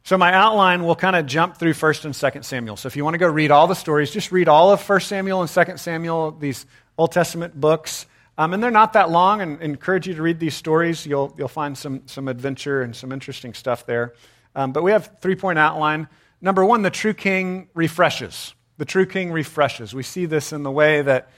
So, 0.04 0.16
my 0.16 0.32
outline 0.32 0.82
will 0.82 0.96
kind 0.96 1.14
of 1.14 1.26
jump 1.26 1.58
through 1.58 1.74
1st 1.74 2.06
and 2.06 2.14
2nd 2.14 2.42
Samuel. 2.42 2.78
So, 2.78 2.86
if 2.86 2.96
you 2.96 3.04
want 3.04 3.12
to 3.12 3.18
go 3.18 3.28
read 3.28 3.50
all 3.50 3.66
the 3.66 3.74
stories, 3.74 4.10
just 4.10 4.32
read 4.32 4.48
all 4.48 4.72
of 4.72 4.80
1st 4.80 5.02
Samuel 5.08 5.42
and 5.42 5.50
2nd 5.50 5.78
Samuel, 5.78 6.30
these 6.30 6.64
Old 6.96 7.12
Testament 7.12 7.54
books. 7.60 8.06
Um, 8.38 8.54
and 8.54 8.62
they're 8.62 8.70
not 8.70 8.94
that 8.94 9.10
long, 9.10 9.40
and 9.42 9.60
encourage 9.60 10.06
you 10.06 10.14
to 10.14 10.22
read 10.22 10.40
these 10.40 10.54
stories. 10.54 11.04
You'll, 11.04 11.34
you'll 11.36 11.48
find 11.48 11.76
some, 11.76 12.02
some 12.06 12.28
adventure 12.28 12.82
and 12.82 12.96
some 12.96 13.12
interesting 13.12 13.52
stuff 13.54 13.84
there. 13.84 14.14
Um, 14.54 14.72
but 14.72 14.82
we 14.82 14.90
have 14.92 15.18
three 15.20 15.36
point 15.36 15.58
outline. 15.58 16.08
Number 16.40 16.64
one, 16.64 16.82
the 16.82 16.90
true 16.90 17.14
king 17.14 17.68
refreshes. 17.74 18.54
The 18.78 18.84
true 18.84 19.06
king 19.06 19.32
refreshes. 19.32 19.94
We 19.94 20.02
see 20.02 20.26
this 20.26 20.52
in 20.52 20.62
the 20.62 20.70
way 20.70 21.02
that 21.02 21.30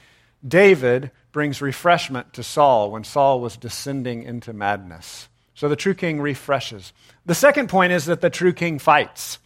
David 0.45 1.11
brings 1.31 1.61
refreshment 1.61 2.33
to 2.33 2.43
Saul 2.43 2.91
when 2.91 3.03
Saul 3.03 3.41
was 3.41 3.57
descending 3.57 4.23
into 4.23 4.53
madness. 4.53 5.27
So 5.53 5.69
the 5.69 5.75
true 5.75 5.93
king 5.93 6.21
refreshes. 6.21 6.93
The 7.25 7.35
second 7.35 7.69
point 7.69 7.93
is 7.93 8.05
that 8.05 8.21
the 8.21 8.29
true 8.29 8.53
king 8.53 8.79
fights. 8.79 9.39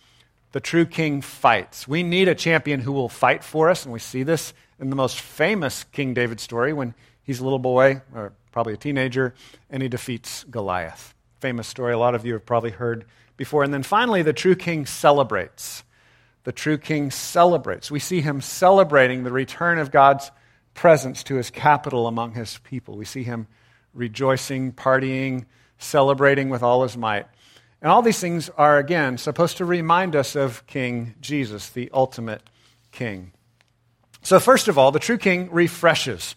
The 0.51 0.59
true 0.59 0.85
king 0.85 1.21
fights. 1.21 1.87
We 1.87 2.03
need 2.03 2.27
a 2.27 2.35
champion 2.35 2.79
who 2.79 2.91
will 2.91 3.09
fight 3.09 3.43
for 3.43 3.69
us, 3.69 3.83
and 3.83 3.93
we 3.93 3.99
see 3.99 4.23
this 4.23 4.53
in 4.79 4.89
the 4.89 4.95
most 4.95 5.19
famous 5.19 5.83
King 5.83 6.13
David 6.13 6.39
story 6.39 6.73
when 6.73 6.95
he's 7.29 7.39
a 7.39 7.43
little 7.43 7.59
boy, 7.59 8.01
or 8.15 8.33
probably 8.51 8.73
a 8.73 8.77
teenager, 8.77 9.35
and 9.69 9.83
he 9.83 9.87
defeats 9.87 10.43
Goliath. 10.45 11.13
Famous 11.39 11.67
story, 11.67 11.93
a 11.93 11.97
lot 11.99 12.15
of 12.15 12.25
you 12.25 12.33
have 12.33 12.43
probably 12.43 12.71
heard 12.71 13.05
before. 13.37 13.63
And 13.63 13.71
then 13.71 13.83
finally, 13.83 14.23
the 14.23 14.33
true 14.33 14.55
king 14.55 14.87
celebrates. 14.87 15.83
The 16.45 16.51
true 16.51 16.79
king 16.79 17.11
celebrates. 17.11 17.91
We 17.91 17.99
see 17.99 18.21
him 18.21 18.41
celebrating 18.41 19.23
the 19.23 19.31
return 19.31 19.77
of 19.77 19.91
God's 19.91 20.31
presence 20.73 21.21
to 21.25 21.35
his 21.35 21.51
capital 21.51 22.07
among 22.07 22.33
his 22.33 22.57
people. 22.63 22.97
We 22.97 23.05
see 23.05 23.21
him 23.21 23.45
rejoicing, 23.93 24.71
partying, 24.71 25.45
celebrating 25.77 26.49
with 26.49 26.63
all 26.63 26.81
his 26.81 26.97
might. 26.97 27.27
And 27.79 27.91
all 27.91 28.01
these 28.01 28.19
things 28.19 28.49
are, 28.57 28.79
again, 28.79 29.19
supposed 29.19 29.57
to 29.57 29.65
remind 29.65 30.15
us 30.15 30.35
of 30.35 30.65
King 30.65 31.13
Jesus, 31.21 31.69
the 31.69 31.91
ultimate 31.93 32.41
king. 32.91 33.33
So, 34.23 34.39
first 34.39 34.67
of 34.67 34.79
all, 34.79 34.91
the 34.91 34.97
true 34.97 35.19
king 35.19 35.51
refreshes. 35.51 36.33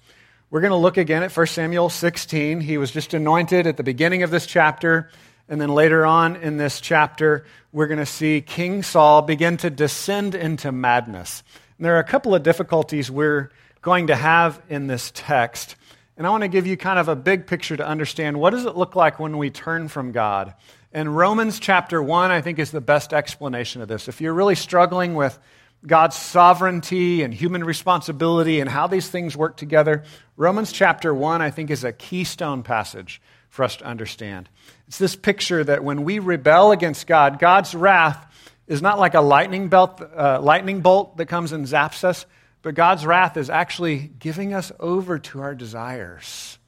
We're 0.52 0.60
going 0.60 0.72
to 0.72 0.76
look 0.76 0.98
again 0.98 1.22
at 1.22 1.34
1 1.34 1.46
Samuel 1.46 1.88
16. 1.88 2.60
He 2.60 2.76
was 2.76 2.90
just 2.90 3.14
anointed 3.14 3.66
at 3.66 3.78
the 3.78 3.82
beginning 3.82 4.22
of 4.22 4.30
this 4.30 4.44
chapter. 4.44 5.08
And 5.48 5.58
then 5.58 5.70
later 5.70 6.04
on 6.04 6.36
in 6.36 6.58
this 6.58 6.78
chapter, 6.78 7.46
we're 7.72 7.86
going 7.86 8.00
to 8.00 8.04
see 8.04 8.42
King 8.42 8.82
Saul 8.82 9.22
begin 9.22 9.56
to 9.56 9.70
descend 9.70 10.34
into 10.34 10.70
madness. 10.70 11.42
And 11.78 11.86
there 11.86 11.96
are 11.96 12.00
a 12.00 12.04
couple 12.04 12.34
of 12.34 12.42
difficulties 12.42 13.10
we're 13.10 13.50
going 13.80 14.08
to 14.08 14.14
have 14.14 14.60
in 14.68 14.88
this 14.88 15.10
text. 15.14 15.76
And 16.18 16.26
I 16.26 16.30
want 16.30 16.42
to 16.42 16.48
give 16.48 16.66
you 16.66 16.76
kind 16.76 16.98
of 16.98 17.08
a 17.08 17.16
big 17.16 17.46
picture 17.46 17.78
to 17.78 17.86
understand 17.86 18.38
what 18.38 18.50
does 18.50 18.66
it 18.66 18.76
look 18.76 18.94
like 18.94 19.18
when 19.18 19.38
we 19.38 19.48
turn 19.48 19.88
from 19.88 20.12
God. 20.12 20.52
And 20.92 21.16
Romans 21.16 21.60
chapter 21.60 22.02
1, 22.02 22.30
I 22.30 22.42
think, 22.42 22.58
is 22.58 22.72
the 22.72 22.82
best 22.82 23.14
explanation 23.14 23.80
of 23.80 23.88
this. 23.88 24.06
If 24.06 24.20
you're 24.20 24.34
really 24.34 24.56
struggling 24.56 25.14
with 25.14 25.38
God's 25.86 26.16
sovereignty 26.16 27.22
and 27.22 27.34
human 27.34 27.64
responsibility 27.64 28.60
and 28.60 28.70
how 28.70 28.86
these 28.86 29.08
things 29.08 29.36
work 29.36 29.56
together, 29.56 30.04
Romans 30.36 30.70
chapter 30.72 31.12
1, 31.12 31.42
I 31.42 31.50
think, 31.50 31.70
is 31.70 31.82
a 31.82 31.92
keystone 31.92 32.62
passage 32.62 33.20
for 33.48 33.64
us 33.64 33.76
to 33.76 33.84
understand. 33.84 34.48
It's 34.86 34.98
this 34.98 35.16
picture 35.16 35.62
that 35.64 35.82
when 35.82 36.04
we 36.04 36.20
rebel 36.20 36.72
against 36.72 37.06
God, 37.06 37.38
God's 37.38 37.74
wrath 37.74 38.26
is 38.66 38.80
not 38.80 38.98
like 38.98 39.14
a 39.14 39.20
lightning, 39.20 39.68
belt, 39.68 40.00
uh, 40.16 40.40
lightning 40.40 40.80
bolt 40.80 41.16
that 41.16 41.26
comes 41.26 41.52
and 41.52 41.66
zaps 41.66 42.04
us, 42.04 42.26
but 42.62 42.74
God's 42.74 43.04
wrath 43.04 43.36
is 43.36 43.50
actually 43.50 43.98
giving 43.98 44.54
us 44.54 44.70
over 44.78 45.18
to 45.18 45.40
our 45.40 45.54
desires, 45.54 46.58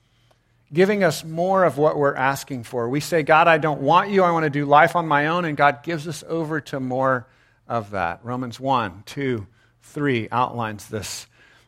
giving 0.72 1.04
us 1.04 1.24
more 1.24 1.64
of 1.64 1.78
what 1.78 1.96
we're 1.96 2.16
asking 2.16 2.64
for. 2.64 2.88
We 2.88 2.98
say, 2.98 3.22
God, 3.22 3.46
I 3.46 3.58
don't 3.58 3.80
want 3.80 4.10
you. 4.10 4.24
I 4.24 4.32
want 4.32 4.42
to 4.44 4.50
do 4.50 4.66
life 4.66 4.96
on 4.96 5.06
my 5.06 5.28
own. 5.28 5.44
And 5.44 5.56
God 5.56 5.84
gives 5.84 6.08
us 6.08 6.24
over 6.28 6.60
to 6.62 6.80
more 6.80 7.28
of 7.68 7.90
that. 7.90 8.20
Romans 8.22 8.58
1, 8.60 9.04
2, 9.06 9.46
3 9.82 10.28
outlines 10.30 10.88
this 10.88 11.26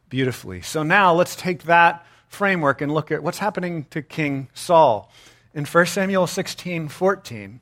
beautifully. 0.08 0.60
So 0.62 0.82
now 0.82 1.14
let's 1.14 1.36
take 1.36 1.64
that 1.64 2.06
framework 2.28 2.80
and 2.80 2.92
look 2.92 3.10
at 3.10 3.22
what's 3.22 3.38
happening 3.38 3.86
to 3.90 4.02
King 4.02 4.48
Saul. 4.54 5.10
In 5.54 5.64
1 5.64 5.86
Samuel 5.86 6.26
16 6.26 6.88
14, 6.88 7.60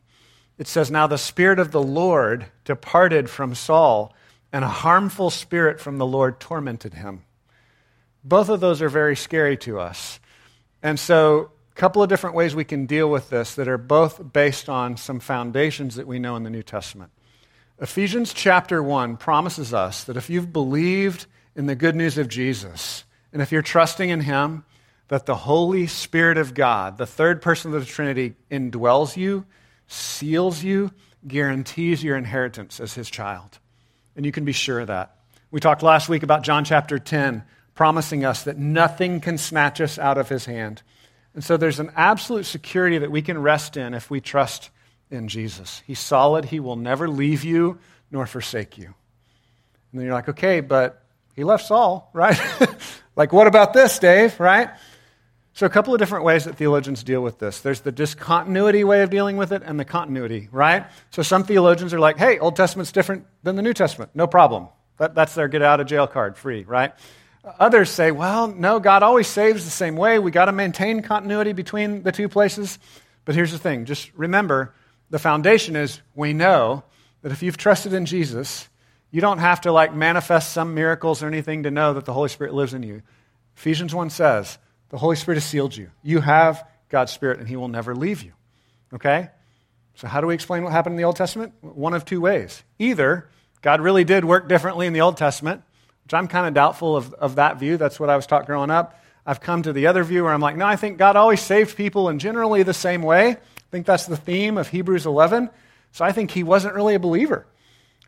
it 0.59 0.67
says, 0.67 0.91
Now 0.91 1.07
the 1.07 1.19
Spirit 1.19 1.59
of 1.59 1.71
the 1.71 1.83
Lord 1.83 2.47
departed 2.65 3.31
from 3.31 3.55
Saul, 3.55 4.15
and 4.53 4.65
a 4.65 4.69
harmful 4.69 5.31
spirit 5.31 5.81
from 5.81 5.99
the 5.99 6.07
Lord 6.07 6.39
tormented 6.39 6.95
him. 6.95 7.25
Both 8.23 8.49
of 8.49 8.61
those 8.61 8.81
are 8.81 8.89
very 8.89 9.17
scary 9.17 9.57
to 9.59 9.79
us. 9.79 10.21
And 10.83 10.99
so, 10.99 11.51
a 11.71 11.75
couple 11.75 12.03
of 12.03 12.09
different 12.09 12.37
ways 12.37 12.55
we 12.55 12.65
can 12.65 12.87
deal 12.87 13.11
with 13.11 13.31
this 13.31 13.55
that 13.57 13.69
are 13.69 13.79
both 13.79 14.33
based 14.33 14.69
on 14.69 14.97
some 14.97 15.19
foundations 15.19 15.97
that 15.97 16.07
we 16.07 16.19
know 16.19 16.37
in 16.37 16.45
the 16.45 16.51
New 16.51 16.63
Testament. 16.63 17.11
Ephesians 17.85 18.33
chapter 18.33 18.83
1 18.83 19.19
promises 19.19 19.75
us 19.75 20.05
that 20.05 20.17
if 20.17 20.31
you've 20.31 20.55
believed 20.55 21.27
in 21.55 21.67
the 21.67 21.75
good 21.75 21.95
news 21.95 22.17
of 22.17 22.29
Jesus, 22.29 23.05
and 23.31 23.43
if 23.43 23.53
you're 23.53 23.61
trusting 23.61 24.09
in 24.09 24.23
Him, 24.23 24.65
that 25.09 25.27
the 25.27 25.35
Holy 25.35 25.87
Spirit 25.87 26.39
of 26.39 26.55
God, 26.55 26.97
the 26.97 27.05
third 27.05 27.43
person 27.43 27.75
of 27.75 27.81
the 27.81 27.87
Trinity, 27.87 28.37
indwells 28.51 29.19
you, 29.19 29.45
seals 29.87 30.65
you, 30.65 30.93
guarantees 31.29 32.03
your 32.03 32.17
inheritance 32.17 32.81
as 32.81 32.95
His 32.95 33.11
child. 33.11 33.59
And 34.17 34.25
you 34.25 34.33
can 34.33 34.47
be 34.47 34.53
sure 34.53 34.81
of 34.81 34.87
that. 34.87 35.19
We 35.51 35.61
talked 35.61 35.83
last 35.83 36.09
week 36.09 36.23
about 36.23 36.43
John 36.43 36.65
chapter 36.65 36.99
10, 36.99 37.45
promising 37.75 38.25
us 38.25 38.45
that 38.45 38.57
nothing 38.57 39.21
can 39.21 39.37
snatch 39.37 39.83
us 39.83 39.99
out 39.99 40.17
of 40.17 40.31
His 40.31 40.47
hand. 40.47 40.83
And 41.35 41.45
so 41.45 41.59
there's 41.59 41.81
an 41.81 41.93
absolute 41.97 42.47
security 42.47 42.97
that 42.97 43.11
we 43.11 43.21
can 43.21 43.37
rest 43.37 43.77
in 43.77 43.93
if 43.93 44.11
we 44.11 44.23
trust 44.23 44.71
in 45.11 45.29
Jesus. 45.29 45.83
He's 45.87 45.99
solid, 45.99 46.45
He 46.47 46.61
will 46.61 46.77
never 46.77 47.09
leave 47.09 47.45
you 47.45 47.79
nor 48.11 48.27
forsake 48.27 48.79
you. 48.79 48.87
And 49.93 50.01
then 50.01 50.07
you're 50.07 50.15
like, 50.15 50.29
okay, 50.31 50.61
but 50.61 51.03
He 51.35 51.45
left 51.45 51.67
Saul, 51.67 52.11
right? 52.15 52.41
Like, 53.17 53.33
what 53.33 53.47
about 53.47 53.73
this, 53.73 53.99
Dave, 53.99 54.39
right? 54.41 54.71
So, 55.53 55.67
a 55.67 55.71
couple 55.71 55.95
of 55.95 56.01
different 56.01 56.25
ways 56.25 56.45
that 56.45 56.57
theologians 56.57 57.05
deal 57.05 57.23
with 57.23 57.39
this. 57.39 57.61
There's 57.61 57.81
the 57.81 57.93
discontinuity 57.93 58.83
way 58.83 59.03
of 59.03 59.11
dealing 59.11 59.37
with 59.37 59.53
it 59.53 59.63
and 59.65 59.79
the 59.79 59.85
continuity, 59.85 60.49
right? 60.51 60.85
So, 61.11 61.23
some 61.23 61.45
theologians 61.45 61.95
are 61.95 62.01
like, 62.01 62.19
hey, 62.19 62.41
Old 62.41 62.57
Testament's 62.57 62.91
different 62.91 63.27
than 63.45 63.55
the 63.55 63.63
New 63.63 63.73
Testament. 63.73 64.11
No 64.15 64.27
problem. 64.27 64.67
That, 64.99 65.15
that's 65.15 65.35
their 65.37 65.47
get 65.47 65.63
out 65.63 65.79
of 65.79 65.87
jail 65.87 66.09
card, 66.09 66.37
free, 66.37 66.65
right? 66.65 66.93
Others 67.61 67.91
say, 67.91 68.11
well, 68.11 68.49
no, 68.49 68.81
God 68.81 69.05
always 69.05 69.29
saves 69.29 69.65
the 69.65 69.71
same 69.71 69.97
way. 69.97 70.19
We 70.19 70.33
got 70.33 70.47
to 70.47 70.53
maintain 70.53 71.03
continuity 71.03 71.53
between 71.53 72.03
the 72.03 72.11
two 72.11 72.29
places. 72.29 72.81
But 73.25 73.37
here's 73.37 73.53
the 73.53 73.59
thing 73.59 73.85
just 73.85 74.13
remember 74.15 74.75
the 75.15 75.21
foundation 75.21 75.77
is 75.77 76.01
we 76.17 76.33
know 76.33 76.83
that 77.23 77.31
if 77.31 77.41
you've 77.41 77.57
trusted 77.57 77.93
in 77.93 78.05
Jesus, 78.05 78.69
you 79.13 79.21
don't 79.21 79.39
have 79.39 79.61
to 79.61 79.71
like 79.71 79.95
manifest 79.95 80.53
some 80.53 80.75
miracles 80.75 81.23
or 81.23 81.29
anything 81.29 81.63
to 81.63 81.71
know 81.71 81.95
that 81.95 82.05
the 82.05 82.13
Holy 82.13 82.29
Spirit 82.29 82.53
lives 82.53 82.75
in 82.75 82.83
you. 82.83 83.01
Ephesians 83.57 83.95
1 83.95 84.11
says, 84.11 84.59
the 84.89 84.99
Holy 84.99 85.15
Spirit 85.15 85.37
has 85.37 85.45
sealed 85.45 85.77
you. 85.77 85.89
You 86.03 86.21
have 86.21 86.67
God's 86.89 87.13
Spirit 87.13 87.39
and 87.39 87.47
He 87.47 87.55
will 87.55 87.69
never 87.69 87.95
leave 87.95 88.25
you. 88.25 88.33
Okay? 88.93 89.31
So, 89.95 90.09
how 90.09 90.21
do 90.21 90.27
we 90.27 90.35
explain 90.35 90.65
what 90.65 90.73
happened 90.73 90.95
in 90.95 90.97
the 90.97 91.05
Old 91.05 91.15
Testament? 91.15 91.53
One 91.61 91.95
of 91.95 92.05
two 92.05 92.21
ways. 92.21 92.65
Either 92.81 93.29
God 93.63 93.81
really 93.81 94.03
did 94.03 94.25
work 94.25 94.49
differently 94.49 94.89
in 94.89 94.95
the 94.95 95.03
Old 95.03 95.17
Testament, 95.17 95.63
which 96.03 96.13
I'm 96.13 96.27
kind 96.27 96.49
of 96.49 96.55
doubtful 96.55 96.97
of, 96.97 97.15
of 97.15 97.37
that 97.37 97.61
view. 97.61 97.77
That's 97.77 98.01
what 98.01 98.11
I 98.11 98.17
was 98.17 98.27
taught 98.27 98.47
growing 98.47 98.73
up. 98.73 99.01
I've 99.25 99.41
come 99.41 99.63
to 99.63 99.73
the 99.73 99.87
other 99.87 100.03
view 100.03 100.25
where 100.25 100.35
I'm 100.35 100.41
like, 100.41 100.57
no, 100.57 100.67
I 100.67 100.75
think 100.75 100.99
God 100.99 101.15
always 101.15 101.41
saved 101.41 101.77
people 101.77 102.09
in 102.09 102.19
generally 102.19 102.65
the 102.65 102.75
same 102.75 103.03
way. 103.03 103.37
I 103.75 103.77
think 103.77 103.87
that's 103.87 104.07
the 104.07 104.17
theme 104.17 104.57
of 104.57 104.69
Hebrews 104.69 105.05
11. 105.05 105.51
So 105.91 106.05
I 106.05 106.13
think 106.13 106.31
he 106.31 106.45
wasn't 106.45 106.77
really 106.77 106.95
a 106.95 107.01
believer. 107.01 107.45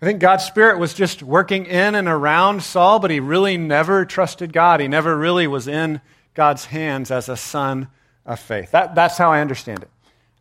I 0.01 0.07
think 0.07 0.21
God's 0.21 0.45
Spirit 0.45 0.79
was 0.79 0.95
just 0.95 1.25
working 1.25 1.67
in 1.67 1.97
and 1.97 2.07
around 2.07 2.63
Saul, 2.63 3.01
but 3.01 3.11
he 3.11 3.19
really 3.19 3.57
never 3.57 4.05
trusted 4.05 4.53
God. 4.53 4.79
He 4.79 4.87
never 4.87 5.19
really 5.19 5.49
was 5.49 5.67
in 5.67 6.01
God's 6.35 6.67
hands 6.67 7.11
as 7.11 7.29
a 7.29 7.37
son 7.37 7.89
of 8.25 8.39
faith. 8.39 8.71
That, 8.71 8.95
that's 8.95 9.19
how 9.19 9.33
I 9.33 9.41
understand 9.41 9.83
it. 9.83 9.91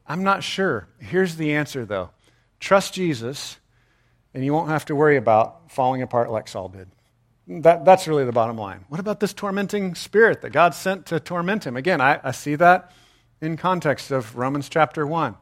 I'm 0.07 0.21
not 0.21 0.43
sure. 0.43 0.87
Here's 0.99 1.37
the 1.37 1.55
answer, 1.55 1.85
though 1.85 2.11
trust 2.59 2.93
Jesus, 2.93 3.57
and 4.35 4.45
you 4.45 4.53
won't 4.53 4.69
have 4.69 4.85
to 4.85 4.95
worry 4.95 5.17
about 5.17 5.71
falling 5.71 6.03
apart 6.03 6.29
like 6.29 6.47
Saul 6.47 6.69
did. 6.69 6.87
That, 7.47 7.83
that's 7.83 8.07
really 8.07 8.25
the 8.25 8.31
bottom 8.31 8.59
line. 8.59 8.85
What 8.89 8.99
about 8.99 9.19
this 9.19 9.33
tormenting 9.33 9.95
spirit 9.95 10.43
that 10.43 10.51
God 10.51 10.75
sent 10.75 11.07
to 11.07 11.19
torment 11.19 11.65
him? 11.65 11.75
Again, 11.75 11.99
I, 11.99 12.19
I 12.23 12.29
see 12.29 12.53
that 12.57 12.91
in 13.41 13.57
context 13.57 14.11
of 14.11 14.35
Romans 14.35 14.69
chapter 14.69 15.05
1. 15.05 15.35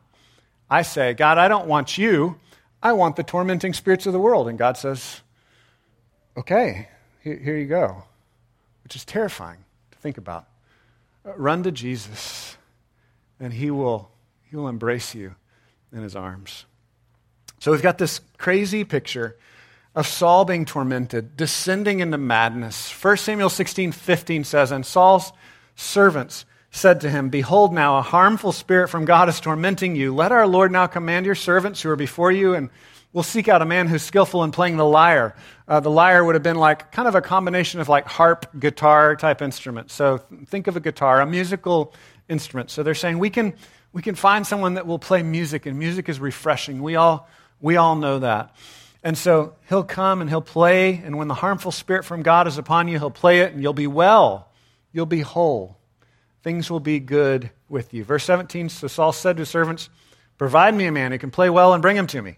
I 0.69 0.81
say, 0.81 1.13
God, 1.13 1.37
I 1.37 1.47
don't 1.47 1.67
want 1.67 1.97
you 1.97 2.39
I 2.83 2.91
want 2.91 3.15
the 3.15 3.23
tormenting 3.23 3.71
spirits 3.71 4.05
of 4.05 4.13
the 4.13 4.19
world. 4.19 4.49
And 4.49 4.59
God 4.59 4.77
says, 4.77 5.21
okay, 6.35 6.89
here, 7.23 7.57
you 7.57 7.65
go, 7.65 8.03
which 8.83 8.97
is 8.97 9.05
terrifying 9.05 9.63
to 9.91 9.97
think 9.99 10.17
about. 10.17 10.45
Uh, 11.25 11.33
run 11.37 11.63
to 11.63 11.71
Jesus, 11.71 12.57
and 13.39 13.53
he 13.53 13.71
will, 13.71 14.11
he 14.49 14.57
will 14.57 14.67
embrace 14.67 15.15
you 15.15 15.33
in 15.93 16.03
his 16.03 16.17
arms. 16.17 16.65
So 17.59 17.71
we've 17.71 17.81
got 17.81 17.97
this 17.97 18.19
crazy 18.37 18.83
picture 18.83 19.37
of 19.95 20.05
Saul 20.05 20.43
being 20.43 20.65
tormented, 20.65 21.37
descending 21.37 22.01
into 22.01 22.17
madness. 22.17 22.91
1 23.01 23.15
Samuel 23.15 23.49
16 23.49 23.93
15 23.93 24.43
says, 24.43 24.71
And 24.71 24.85
Saul's 24.85 25.31
servants 25.75 26.43
said 26.73 27.01
to 27.01 27.09
him, 27.09 27.29
Behold, 27.29 27.71
now 27.71 27.99
a 27.99 28.01
harmful 28.01 28.51
spirit 28.51 28.87
from 28.87 29.05
God 29.05 29.29
is 29.29 29.39
tormenting 29.39 29.95
you. 29.95 30.13
Let 30.13 30.31
our 30.31 30.47
Lord 30.47 30.71
now 30.71 30.87
command 30.87 31.23
your 31.25 31.35
servants 31.35 31.83
who 31.83 31.89
are 31.91 31.95
before 31.95 32.31
you, 32.31 32.55
and 32.55 32.71
we'll 33.13 33.23
seek 33.23 33.47
out 33.47 33.61
a 33.61 33.65
man 33.65 33.87
who's 33.87 34.01
skillful 34.01 34.43
in 34.43 34.51
playing 34.51 34.77
the 34.77 34.85
lyre. 34.85 35.35
Uh, 35.67 35.79
the 35.79 35.91
lyre 35.91 36.25
would 36.25 36.33
have 36.33 36.41
been 36.41 36.57
like 36.57 36.91
kind 36.91 37.07
of 37.07 37.13
a 37.13 37.21
combination 37.21 37.79
of 37.79 37.89
like 37.89 38.07
harp, 38.07 38.47
guitar 38.59 39.15
type 39.15 39.43
instrument. 39.43 39.91
So 39.91 40.17
think 40.47 40.65
of 40.65 40.75
a 40.75 40.79
guitar, 40.79 41.21
a 41.21 41.27
musical 41.27 41.93
instrument. 42.27 42.71
So 42.71 42.81
they're 42.81 42.95
saying 42.95 43.19
we 43.19 43.29
can, 43.29 43.53
we 43.93 44.01
can 44.01 44.15
find 44.15 44.45
someone 44.45 44.73
that 44.73 44.87
will 44.87 44.99
play 44.99 45.21
music, 45.21 45.67
and 45.67 45.77
music 45.77 46.09
is 46.09 46.19
refreshing. 46.19 46.81
We 46.81 46.95
all, 46.95 47.29
we 47.61 47.77
all 47.77 47.95
know 47.95 48.17
that. 48.19 48.55
And 49.03 49.15
so 49.15 49.53
he'll 49.69 49.83
come 49.83 50.21
and 50.21 50.29
he'll 50.29 50.41
play, 50.41 50.95
and 51.05 51.19
when 51.19 51.27
the 51.27 51.35
harmful 51.35 51.71
spirit 51.71 52.03
from 52.03 52.23
God 52.23 52.47
is 52.47 52.57
upon 52.57 52.87
you, 52.87 52.97
he'll 52.97 53.11
play 53.11 53.41
it, 53.41 53.53
and 53.53 53.61
you'll 53.61 53.73
be 53.73 53.85
well. 53.85 54.49
You'll 54.91 55.05
be 55.05 55.21
whole 55.21 55.77
things 56.43 56.69
will 56.69 56.79
be 56.79 56.99
good 56.99 57.49
with 57.69 57.93
you. 57.93 58.03
Verse 58.03 58.23
17 58.25 58.69
So 58.69 58.87
Saul 58.87 59.11
said 59.11 59.37
to 59.37 59.41
his 59.41 59.49
servants, 59.49 59.89
Provide 60.37 60.75
me 60.75 60.85
a 60.85 60.91
man 60.91 61.11
who 61.11 61.17
can 61.17 61.31
play 61.31 61.49
well 61.49 61.73
and 61.73 61.81
bring 61.81 61.97
him 61.97 62.07
to 62.07 62.21
me. 62.21 62.37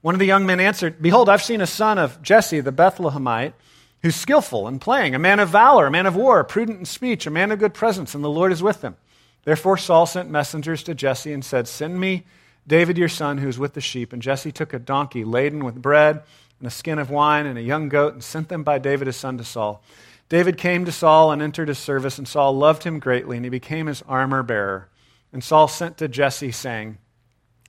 One 0.00 0.14
of 0.14 0.18
the 0.18 0.26
young 0.26 0.46
men 0.46 0.60
answered, 0.60 1.02
Behold, 1.02 1.28
I've 1.28 1.42
seen 1.42 1.60
a 1.60 1.66
son 1.66 1.98
of 1.98 2.22
Jesse 2.22 2.60
the 2.60 2.72
Bethlehemite 2.72 3.54
who's 4.02 4.14
skillful 4.14 4.68
in 4.68 4.78
playing, 4.78 5.14
a 5.14 5.18
man 5.18 5.40
of 5.40 5.48
valor, 5.48 5.86
a 5.86 5.90
man 5.90 6.06
of 6.06 6.14
war, 6.14 6.44
prudent 6.44 6.78
in 6.78 6.84
speech, 6.84 7.26
a 7.26 7.30
man 7.30 7.50
of 7.50 7.58
good 7.58 7.74
presence, 7.74 8.14
and 8.14 8.22
the 8.22 8.30
Lord 8.30 8.52
is 8.52 8.62
with 8.62 8.82
him. 8.82 8.96
Therefore 9.44 9.76
Saul 9.76 10.06
sent 10.06 10.30
messengers 10.30 10.82
to 10.84 10.94
Jesse 10.94 11.32
and 11.32 11.44
said, 11.44 11.66
Send 11.66 11.98
me 11.98 12.24
David 12.66 12.98
your 12.98 13.08
son 13.08 13.38
who 13.38 13.48
is 13.48 13.58
with 13.58 13.74
the 13.74 13.80
sheep. 13.80 14.12
And 14.12 14.22
Jesse 14.22 14.52
took 14.52 14.72
a 14.72 14.78
donkey 14.78 15.24
laden 15.24 15.64
with 15.64 15.80
bread 15.80 16.22
and 16.58 16.68
a 16.68 16.70
skin 16.70 16.98
of 16.98 17.10
wine 17.10 17.46
and 17.46 17.58
a 17.58 17.62
young 17.62 17.88
goat 17.88 18.12
and 18.12 18.22
sent 18.22 18.48
them 18.48 18.62
by 18.62 18.78
David 18.78 19.06
his 19.06 19.16
son 19.16 19.38
to 19.38 19.44
Saul. 19.44 19.82
David 20.28 20.58
came 20.58 20.84
to 20.84 20.92
Saul 20.92 21.32
and 21.32 21.40
entered 21.40 21.68
his 21.68 21.78
service, 21.78 22.18
and 22.18 22.28
Saul 22.28 22.56
loved 22.56 22.84
him 22.84 22.98
greatly, 22.98 23.36
and 23.36 23.46
he 23.46 23.50
became 23.50 23.86
his 23.86 24.02
armor 24.02 24.42
bearer. 24.42 24.88
And 25.32 25.42
Saul 25.42 25.68
sent 25.68 25.98
to 25.98 26.08
Jesse, 26.08 26.52
saying, 26.52 26.98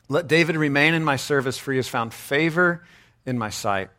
Let 0.09 0.27
David 0.27 0.57
remain 0.57 0.93
in 0.93 1.03
my 1.03 1.15
service, 1.15 1.57
for 1.57 1.71
he 1.71 1.77
has 1.77 1.87
found 1.87 2.13
favor 2.13 2.83
in 3.25 3.37
my 3.37 3.49
sight. 3.49 3.89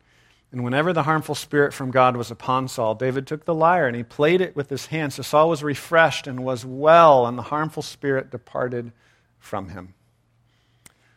And 0.51 0.63
whenever 0.63 0.91
the 0.91 1.03
harmful 1.03 1.35
spirit 1.35 1.73
from 1.73 1.91
God 1.91 2.17
was 2.17 2.29
upon 2.29 2.67
Saul, 2.67 2.95
David 2.95 3.25
took 3.25 3.45
the 3.45 3.55
lyre 3.55 3.87
and 3.87 3.95
he 3.95 4.03
played 4.03 4.41
it 4.41 4.53
with 4.55 4.69
his 4.69 4.87
hand. 4.87 5.13
So 5.13 5.21
Saul 5.21 5.49
was 5.49 5.63
refreshed 5.63 6.27
and 6.27 6.43
was 6.43 6.65
well, 6.65 7.25
and 7.25 7.37
the 7.37 7.43
harmful 7.43 7.81
spirit 7.81 8.29
departed 8.29 8.91
from 9.39 9.69
him. 9.69 9.93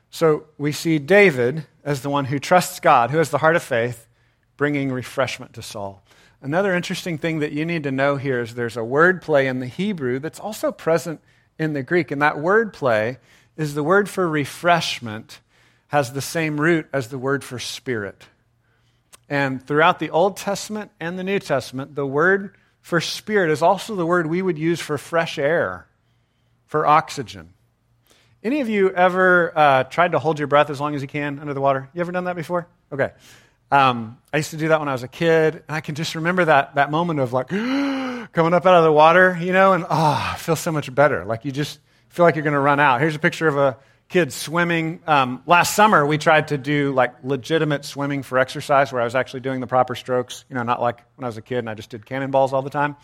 So 0.09 0.45
we 0.57 0.71
see 0.71 1.01
David 1.01 1.67
as 1.83 2.03
the 2.03 2.11
one 2.11 2.27
who 2.27 2.39
trusts 2.39 2.79
God, 2.79 3.11
who 3.11 3.19
has 3.19 3.31
the 3.31 3.39
heart 3.39 3.57
of 3.57 3.63
faith, 3.65 4.07
bringing 4.57 4.93
refreshment 4.93 5.53
to 5.55 5.63
Saul. 5.63 6.04
Another 6.45 6.75
interesting 6.75 7.17
thing 7.17 7.39
that 7.39 7.53
you 7.53 7.65
need 7.65 7.85
to 7.85 7.91
know 7.91 8.17
here 8.17 8.43
is 8.43 8.55
there's 8.55 8.77
a 8.77 8.85
word 8.85 9.23
play 9.23 9.47
in 9.47 9.61
the 9.61 9.67
Hebrew 9.67 10.19
that's 10.19 10.39
also 10.39 10.71
present 10.71 11.23
in 11.59 11.73
the 11.73 11.83
Greek. 11.83 12.11
And 12.11 12.21
that 12.21 12.39
word 12.39 12.75
play 12.75 13.17
is 13.57 13.73
the 13.73 13.83
word 13.83 14.11
for 14.11 14.29
refreshment 14.29 15.41
has 15.89 16.13
the 16.13 16.21
same 16.21 16.61
root 16.61 16.87
as 16.93 17.09
the 17.09 17.17
word 17.17 17.43
for 17.43 17.59
spirit. 17.59 18.25
And 19.27 19.67
throughout 19.67 20.01
the 20.01 20.11
Old 20.11 20.37
Testament 20.37 20.91
and 21.01 21.19
the 21.19 21.25
New 21.25 21.39
Testament, 21.39 21.95
the 21.95 22.07
word 22.07 22.55
for 22.83 23.01
spirit 23.01 23.51
is 23.51 23.63
also 23.63 23.97
the 23.97 24.05
word 24.05 24.27
we 24.27 24.43
would 24.43 24.59
use 24.59 24.81
for 24.81 24.99
fresh 24.99 25.39
air, 25.39 25.87
for 26.67 26.85
oxygen. 26.85 27.55
Any 28.43 28.61
of 28.61 28.69
you 28.69 28.91
ever 28.91 29.57
uh, 29.57 29.85
tried 29.85 30.13
to 30.13 30.19
hold 30.19 30.39
your 30.39 30.49
breath 30.49 30.69
as 30.69 30.79
long 30.79 30.95
as 30.95 31.01
you 31.01 31.09
can 31.09 31.39
under 31.39 31.55
the 31.55 31.63
water? 31.63 31.89
You 31.95 32.03
ever 32.03 32.13
done 32.13 32.25
that 32.25 32.37
before? 32.37 32.69
Okay. 32.93 33.13
Um, 33.75 34.19
I 34.33 34.37
used 34.37 34.51
to 34.51 34.57
do 34.57 34.69
that 34.69 34.79
when 34.79 34.89
I 34.89 34.93
was 34.93 35.03
a 35.03 35.09
kid, 35.09 35.57
and 35.57 35.77
I 35.77 35.81
can 35.81 35.97
just 35.97 36.15
remember 36.15 36.45
that, 36.45 36.77
that 36.77 36.93
moment 36.93 37.19
of 37.19 37.33
like 37.33 37.49
coming 37.49 38.55
up 38.55 38.67
out 38.67 38.75
of 38.77 38.85
the 38.85 38.93
water, 38.93 39.37
you 39.41 39.53
know, 39.53 39.73
and 39.73 39.83
oh, 39.83 39.89
I 39.91 40.37
feel 40.39 40.55
so 40.55 40.71
much 40.71 40.95
better. 40.95 41.25
Like 41.25 41.45
you 41.45 41.51
just 41.51 41.81
feel 42.09 42.25
like 42.25 42.37
you're 42.37 42.45
going 42.45 42.55
to 42.55 42.61
run 42.61 42.79
out. 42.79 43.01
Here's 43.01 43.17
a 43.17 43.19
picture 43.19 43.49
of 43.49 43.57
a 43.57 43.77
kid 44.09 44.33
swimming. 44.33 45.01
Um, 45.09 45.43
last 45.45 45.75
summer, 45.75 46.07
we 46.07 46.19
tried 46.19 46.49
to 46.49 46.59
do 46.59 46.93
like 46.93 47.25
legitimate 47.25 47.85
swimming 47.85 48.23
for 48.23 48.39
exercise 48.39 48.93
where 48.93 49.03
I 49.03 49.05
was 49.05 49.17
actually 49.17 49.41
doing 49.41 49.59
the 49.59 49.67
proper 49.67 49.97
strokes, 49.97 50.45
you 50.49 50.55
know, 50.55 50.63
not 50.63 50.81
like 50.81 51.01
when 51.17 51.25
I 51.25 51.27
was 51.27 51.37
a 51.37 51.43
kid 51.43 51.59
and 51.59 51.69
I 51.69 51.75
just 51.75 51.91
did 51.91 52.07
cannonballs 52.07 52.53
all 52.53 52.63
the 52.63 52.71
time. 52.71 52.95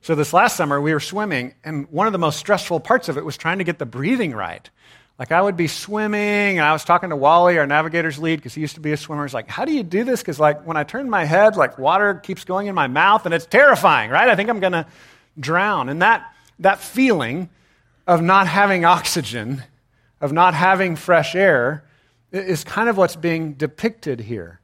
So 0.00 0.14
this 0.14 0.32
last 0.32 0.56
summer, 0.56 0.80
we 0.80 0.94
were 0.94 1.00
swimming, 1.00 1.52
and 1.62 1.86
one 1.90 2.06
of 2.06 2.14
the 2.14 2.18
most 2.18 2.38
stressful 2.38 2.80
parts 2.80 3.10
of 3.10 3.18
it 3.18 3.24
was 3.24 3.36
trying 3.36 3.58
to 3.58 3.64
get 3.64 3.78
the 3.78 3.84
breathing 3.84 4.32
right. 4.32 4.70
Like 5.20 5.32
I 5.32 5.42
would 5.42 5.56
be 5.58 5.66
swimming, 5.66 6.58
and 6.58 6.60
I 6.60 6.72
was 6.72 6.82
talking 6.82 7.10
to 7.10 7.16
Wally, 7.16 7.58
our 7.58 7.66
navigator's 7.66 8.18
lead, 8.18 8.36
because 8.36 8.54
he 8.54 8.62
used 8.62 8.76
to 8.76 8.80
be 8.80 8.92
a 8.92 8.96
swimmer. 8.96 9.22
He's 9.26 9.34
like, 9.34 9.48
"How 9.48 9.66
do 9.66 9.72
you 9.72 9.82
do 9.82 10.02
this?" 10.02 10.22
Because 10.22 10.40
like 10.40 10.66
when 10.66 10.78
I 10.78 10.84
turn 10.84 11.10
my 11.10 11.26
head, 11.26 11.56
like 11.56 11.78
water 11.78 12.14
keeps 12.14 12.44
going 12.44 12.68
in 12.68 12.74
my 12.74 12.86
mouth, 12.86 13.26
and 13.26 13.34
it's 13.34 13.44
terrifying, 13.44 14.10
right? 14.10 14.30
I 14.30 14.34
think 14.34 14.48
I'm 14.48 14.62
to 14.62 14.86
drown. 15.38 15.90
And 15.90 16.00
that 16.00 16.32
that 16.60 16.80
feeling 16.80 17.50
of 18.06 18.22
not 18.22 18.46
having 18.46 18.86
oxygen, 18.86 19.62
of 20.22 20.32
not 20.32 20.54
having 20.54 20.96
fresh 20.96 21.34
air, 21.34 21.84
is 22.32 22.64
kind 22.64 22.88
of 22.88 22.96
what's 22.96 23.16
being 23.16 23.52
depicted 23.52 24.20
here. 24.20 24.60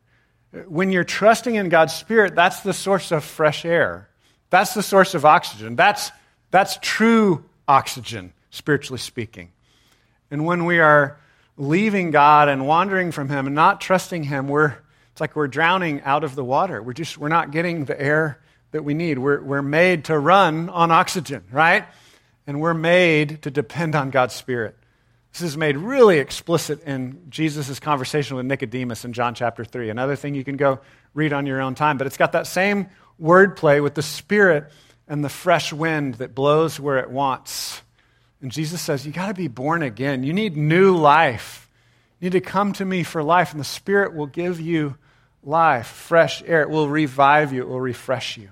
When 0.68 0.90
you're 0.90 1.04
trusting 1.04 1.54
in 1.54 1.68
God's 1.68 1.92
Spirit, 1.92 2.34
that's 2.34 2.60
the 2.60 2.72
source 2.72 3.12
of 3.12 3.24
fresh 3.24 3.66
air. 3.66 4.08
That's 4.48 4.72
the 4.72 4.82
source 4.82 5.14
of 5.14 5.26
oxygen. 5.26 5.76
That's, 5.76 6.12
that's 6.50 6.78
true 6.80 7.44
oxygen, 7.68 8.32
spiritually 8.50 9.00
speaking. 9.00 9.50
And 10.30 10.44
when 10.44 10.64
we 10.64 10.80
are 10.80 11.18
leaving 11.56 12.10
God 12.10 12.48
and 12.48 12.66
wandering 12.66 13.12
from 13.12 13.28
Him 13.28 13.46
and 13.46 13.54
not 13.54 13.80
trusting 13.80 14.24
Him, 14.24 14.48
we're, 14.48 14.74
it's 15.12 15.20
like 15.20 15.36
we're 15.36 15.48
drowning 15.48 16.02
out 16.02 16.24
of 16.24 16.34
the 16.34 16.44
water. 16.44 16.82
We're 16.82 16.92
just, 16.92 17.18
we're 17.18 17.28
not 17.28 17.50
getting 17.50 17.84
the 17.84 18.00
air 18.00 18.40
that 18.72 18.82
we 18.82 18.94
need. 18.94 19.18
We're, 19.18 19.40
we're 19.40 19.62
made 19.62 20.06
to 20.06 20.18
run 20.18 20.68
on 20.68 20.90
oxygen, 20.90 21.44
right? 21.50 21.84
And 22.46 22.60
we're 22.60 22.74
made 22.74 23.42
to 23.42 23.50
depend 23.50 23.94
on 23.94 24.10
God's 24.10 24.34
Spirit. 24.34 24.76
This 25.32 25.42
is 25.42 25.56
made 25.56 25.76
really 25.76 26.18
explicit 26.18 26.82
in 26.84 27.26
Jesus' 27.28 27.78
conversation 27.78 28.36
with 28.36 28.46
Nicodemus 28.46 29.04
in 29.04 29.12
John 29.12 29.34
chapter 29.34 29.64
3. 29.64 29.90
Another 29.90 30.16
thing 30.16 30.34
you 30.34 30.44
can 30.44 30.56
go 30.56 30.80
read 31.12 31.32
on 31.32 31.46
your 31.46 31.60
own 31.60 31.74
time, 31.74 31.98
but 31.98 32.06
it's 32.06 32.16
got 32.16 32.32
that 32.32 32.46
same 32.46 32.88
wordplay 33.20 33.82
with 33.82 33.94
the 33.94 34.02
Spirit 34.02 34.70
and 35.08 35.24
the 35.24 35.28
fresh 35.28 35.72
wind 35.72 36.14
that 36.16 36.34
blows 36.34 36.80
where 36.80 36.98
it 36.98 37.10
wants. 37.10 37.82
And 38.40 38.50
Jesus 38.50 38.80
says, 38.80 39.06
You 39.06 39.12
got 39.12 39.28
to 39.28 39.34
be 39.34 39.48
born 39.48 39.82
again. 39.82 40.22
You 40.22 40.32
need 40.32 40.56
new 40.56 40.96
life. 40.96 41.68
You 42.20 42.26
need 42.26 42.32
to 42.32 42.40
come 42.40 42.72
to 42.74 42.84
me 42.84 43.02
for 43.02 43.22
life, 43.22 43.52
and 43.52 43.60
the 43.60 43.64
Spirit 43.64 44.14
will 44.14 44.26
give 44.26 44.60
you 44.60 44.96
life, 45.42 45.86
fresh 45.86 46.42
air. 46.46 46.62
It 46.62 46.70
will 46.70 46.88
revive 46.88 47.52
you, 47.52 47.62
it 47.62 47.68
will 47.68 47.80
refresh 47.80 48.36
you. 48.36 48.50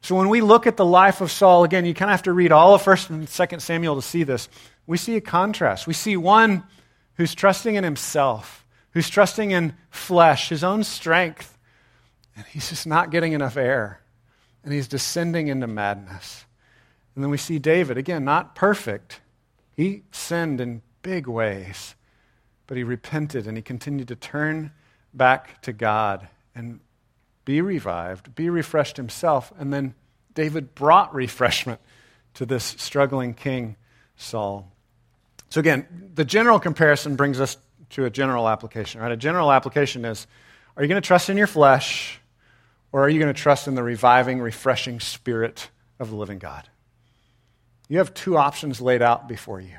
So 0.00 0.16
when 0.16 0.28
we 0.28 0.40
look 0.40 0.66
at 0.66 0.76
the 0.76 0.84
life 0.84 1.20
of 1.20 1.30
Saul, 1.30 1.62
again, 1.62 1.84
you 1.84 1.94
kind 1.94 2.10
of 2.10 2.14
have 2.14 2.24
to 2.24 2.32
read 2.32 2.50
all 2.50 2.74
of 2.74 2.82
1st 2.82 3.10
and 3.10 3.26
2nd 3.26 3.60
Samuel 3.60 3.94
to 3.96 4.02
see 4.02 4.24
this. 4.24 4.48
We 4.86 4.96
see 4.96 5.14
a 5.14 5.20
contrast. 5.20 5.86
We 5.86 5.94
see 5.94 6.16
one 6.16 6.64
who's 7.14 7.34
trusting 7.34 7.76
in 7.76 7.84
himself, 7.84 8.66
who's 8.90 9.08
trusting 9.08 9.52
in 9.52 9.74
flesh, 9.90 10.48
his 10.48 10.64
own 10.64 10.82
strength, 10.82 11.56
and 12.34 12.44
he's 12.46 12.68
just 12.68 12.86
not 12.86 13.10
getting 13.10 13.32
enough 13.32 13.56
air 13.56 14.02
and 14.64 14.72
he's 14.72 14.88
descending 14.88 15.48
into 15.48 15.66
madness. 15.66 16.44
And 17.14 17.22
then 17.22 17.30
we 17.30 17.36
see 17.36 17.58
David, 17.58 17.98
again, 17.98 18.24
not 18.24 18.54
perfect. 18.54 19.20
He 19.74 20.02
sinned 20.12 20.60
in 20.60 20.82
big 21.02 21.26
ways, 21.26 21.94
but 22.66 22.76
he 22.76 22.84
repented 22.84 23.46
and 23.46 23.56
he 23.56 23.62
continued 23.62 24.08
to 24.08 24.16
turn 24.16 24.72
back 25.12 25.60
to 25.62 25.72
God 25.72 26.28
and 26.54 26.80
be 27.44 27.60
revived, 27.60 28.34
be 28.34 28.48
refreshed 28.48 28.96
himself. 28.96 29.52
And 29.58 29.72
then 29.72 29.94
David 30.34 30.74
brought 30.74 31.14
refreshment 31.14 31.80
to 32.34 32.46
this 32.46 32.64
struggling 32.78 33.34
king, 33.34 33.76
Saul. 34.16 34.70
So, 35.50 35.60
again, 35.60 36.10
the 36.14 36.24
general 36.24 36.58
comparison 36.58 37.16
brings 37.16 37.40
us 37.40 37.58
to 37.90 38.06
a 38.06 38.10
general 38.10 38.48
application, 38.48 39.02
right? 39.02 39.12
A 39.12 39.16
general 39.16 39.52
application 39.52 40.04
is 40.04 40.26
are 40.76 40.82
you 40.82 40.88
going 40.88 41.00
to 41.00 41.06
trust 41.06 41.28
in 41.28 41.36
your 41.36 41.46
flesh 41.46 42.18
or 42.90 43.02
are 43.04 43.08
you 43.08 43.18
going 43.20 43.32
to 43.32 43.38
trust 43.38 43.68
in 43.68 43.74
the 43.74 43.82
reviving, 43.82 44.40
refreshing 44.40 45.00
spirit 45.00 45.68
of 45.98 46.08
the 46.08 46.16
living 46.16 46.38
God? 46.38 46.68
You 47.92 47.98
have 47.98 48.14
two 48.14 48.38
options 48.38 48.80
laid 48.80 49.02
out 49.02 49.28
before 49.28 49.60
you. 49.60 49.76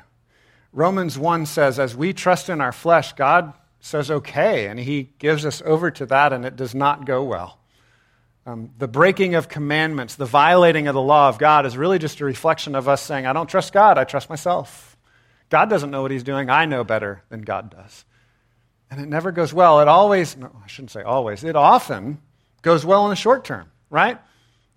Romans 0.72 1.18
1 1.18 1.46
says, 1.46 1.80
as 1.80 1.96
we 1.96 2.12
trust 2.12 2.48
in 2.48 2.60
our 2.60 2.70
flesh, 2.70 3.12
God 3.14 3.54
says, 3.80 4.08
okay, 4.08 4.68
and 4.68 4.78
he 4.78 5.10
gives 5.18 5.44
us 5.44 5.60
over 5.66 5.90
to 5.90 6.06
that, 6.06 6.32
and 6.32 6.44
it 6.44 6.54
does 6.54 6.76
not 6.76 7.06
go 7.06 7.24
well. 7.24 7.58
Um, 8.46 8.70
the 8.78 8.86
breaking 8.86 9.34
of 9.34 9.48
commandments, 9.48 10.14
the 10.14 10.26
violating 10.26 10.86
of 10.86 10.94
the 10.94 11.02
law 11.02 11.28
of 11.28 11.38
God 11.38 11.66
is 11.66 11.76
really 11.76 11.98
just 11.98 12.20
a 12.20 12.24
reflection 12.24 12.76
of 12.76 12.88
us 12.88 13.02
saying, 13.02 13.26
I 13.26 13.32
don't 13.32 13.48
trust 13.48 13.72
God, 13.72 13.98
I 13.98 14.04
trust 14.04 14.30
myself. 14.30 14.96
God 15.50 15.68
doesn't 15.68 15.90
know 15.90 16.02
what 16.02 16.12
he's 16.12 16.22
doing, 16.22 16.50
I 16.50 16.66
know 16.66 16.84
better 16.84 17.24
than 17.30 17.42
God 17.42 17.70
does. 17.70 18.04
And 18.92 19.00
it 19.00 19.08
never 19.08 19.32
goes 19.32 19.52
well. 19.52 19.80
It 19.80 19.88
always, 19.88 20.36
no, 20.36 20.52
I 20.62 20.68
shouldn't 20.68 20.92
say 20.92 21.02
always, 21.02 21.42
it 21.42 21.56
often 21.56 22.18
goes 22.62 22.86
well 22.86 23.06
in 23.06 23.10
the 23.10 23.16
short 23.16 23.44
term, 23.44 23.72
right? 23.90 24.20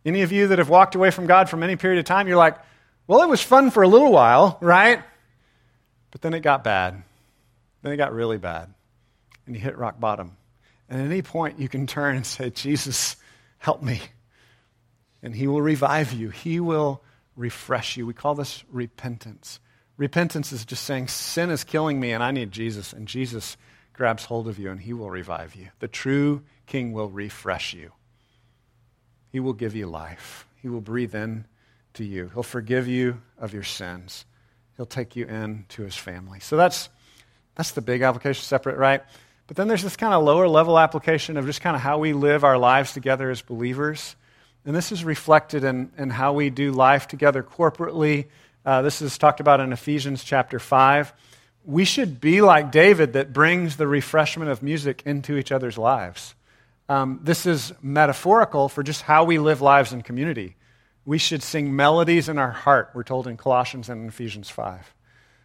Any 0.04 0.24
of 0.24 0.32
you 0.32 0.48
that 0.48 0.58
have 0.58 0.70
walked 0.70 0.96
away 0.96 1.12
from 1.12 1.28
God 1.28 1.52
for 1.52 1.64
any 1.64 1.76
period 1.76 2.00
of 2.00 2.06
time, 2.06 2.28
you're 2.28 2.36
like, 2.36 2.58
well, 3.08 3.22
it 3.22 3.30
was 3.30 3.42
fun 3.42 3.72
for 3.72 3.84
a 3.84 3.88
little 3.88 4.12
while, 4.12 4.58
right? 4.62 5.02
But 6.12 6.22
then 6.22 6.34
it 6.34 6.42
got 6.42 6.64
bad. 6.64 7.04
Then 7.82 7.94
it 7.94 7.98
got 7.98 8.14
really 8.14 8.38
bad. 8.38 8.74
And 9.46 9.56
you 9.56 9.62
hit 9.62 9.78
rock 9.78 10.00
bottom. 10.00 10.36
And 10.90 11.02
at 11.02 11.06
any 11.06 11.22
point, 11.22 11.60
you 11.60 11.70
can 11.70 11.88
turn 11.88 12.16
and 12.16 12.26
say, 12.26 12.50
Jesus, 12.50 13.16
help 13.60 13.82
me. 13.82 14.02
And 15.24 15.34
he 15.34 15.48
will 15.48 15.62
revive 15.62 16.14
you, 16.14 16.30
he 16.30 16.60
will 16.60 17.02
refresh 17.36 17.98
you. 17.98 18.06
We 18.06 18.14
call 18.14 18.36
this 18.36 18.64
repentance. 18.72 19.60
Repentance 19.96 20.52
is 20.52 20.66
just 20.66 20.84
saying, 20.84 21.08
sin 21.08 21.50
is 21.50 21.64
killing 21.64 22.00
me 22.00 22.12
and 22.12 22.24
I 22.24 22.32
need 22.32 22.52
Jesus. 22.52 22.94
And 22.94 23.08
Jesus 23.08 23.58
grabs 23.94 24.26
hold 24.26 24.48
of 24.48 24.60
you 24.60 24.70
and 24.70 24.80
he 24.80 24.94
will 24.94 25.10
revive 25.10 25.56
you. 25.56 25.70
The 25.80 25.88
true 25.88 26.44
king 26.68 26.94
will 26.94 27.10
refresh 27.10 27.74
you. 27.74 27.92
He 29.32 29.40
will 29.40 29.54
give 29.54 29.76
you 29.76 29.88
life. 29.88 30.48
He 30.62 30.70
will 30.70 30.82
breathe 30.82 31.16
in 31.16 31.46
to 31.98 32.06
you. 32.06 32.32
He'll 32.34 32.44
forgive 32.44 32.88
you 32.88 33.22
of 33.38 33.54
your 33.54 33.64
sins. 33.64 34.26
He'll 34.76 34.86
take 34.86 35.16
you 35.16 35.26
into 35.26 35.84
his 35.84 35.96
family. 35.96 36.40
So 36.40 36.58
that's 36.58 36.90
that's 37.56 37.72
the 37.72 37.82
big 37.82 38.02
application, 38.02 38.44
separate, 38.44 38.78
right? 38.78 39.04
But 39.48 39.56
then 39.56 39.68
there's 39.68 39.84
this 39.84 39.96
kind 39.96 40.14
of 40.14 40.24
lower 40.24 40.48
level 40.48 40.78
application 40.78 41.38
of 41.38 41.46
just 41.46 41.62
kind 41.62 41.76
of 41.76 41.82
how 41.82 41.98
we 41.98 42.14
live 42.14 42.44
our 42.44 42.58
lives 42.58 42.94
together 42.94 43.32
as 43.32 43.42
believers. 43.42 44.16
And 44.66 44.76
this 44.76 44.92
is 44.92 45.04
reflected 45.04 45.64
in, 45.64 45.92
in 45.98 46.10
how 46.10 46.34
we 46.34 46.50
do 46.50 46.72
life 46.72 47.08
together 47.08 47.42
corporately. 47.42 48.26
Uh, 48.66 48.82
this 48.82 49.02
is 49.02 49.18
talked 49.18 49.40
about 49.40 49.60
in 49.60 49.72
Ephesians 49.72 50.24
chapter 50.24 50.60
5 50.60 51.14
we 51.68 51.84
should 51.84 52.22
be 52.22 52.42
like 52.42 52.72
David 52.72 53.14
that 53.14 53.34
brings 53.34 53.76
the 53.76 53.88
refreshment 53.88 54.50
of 54.50 54.64
music 54.64 55.04
into 55.06 55.38
each 55.38 55.52
other's 55.52 55.78
lives. 55.78 56.34
Um, 56.88 57.20
this 57.22 57.46
is 57.46 57.74
metaphorical 57.82 58.70
for 58.70 58.84
just 58.84 59.02
how 59.02 59.26
we 59.26 59.38
live 59.38 59.62
lives 59.62 59.92
in 59.92 60.02
community. 60.02 60.56
We 61.08 61.20
should 61.20 61.42
sing 61.42 61.74
melodies 61.74 62.28
in 62.28 62.38
our 62.38 62.52
heart, 62.52 62.90
we're 62.94 63.04
told 63.04 63.28
in 63.28 63.38
Colossians 63.38 63.88
and 63.88 64.02
in 64.02 64.10
Ephesians 64.10 64.50
5. 64.50 64.94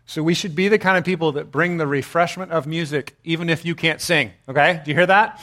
So 0.06 0.20
we 0.20 0.34
should 0.34 0.56
be 0.56 0.66
the 0.66 0.76
kind 0.76 0.98
of 0.98 1.04
people 1.04 1.32
that 1.32 1.52
bring 1.52 1.76
the 1.76 1.86
refreshment 1.86 2.50
of 2.50 2.66
music 2.66 3.14
even 3.22 3.48
if 3.48 3.64
you 3.64 3.76
can't 3.76 4.00
sing, 4.00 4.32
okay? 4.48 4.82
Do 4.84 4.90
you 4.90 4.96
hear 4.96 5.06
that? 5.06 5.40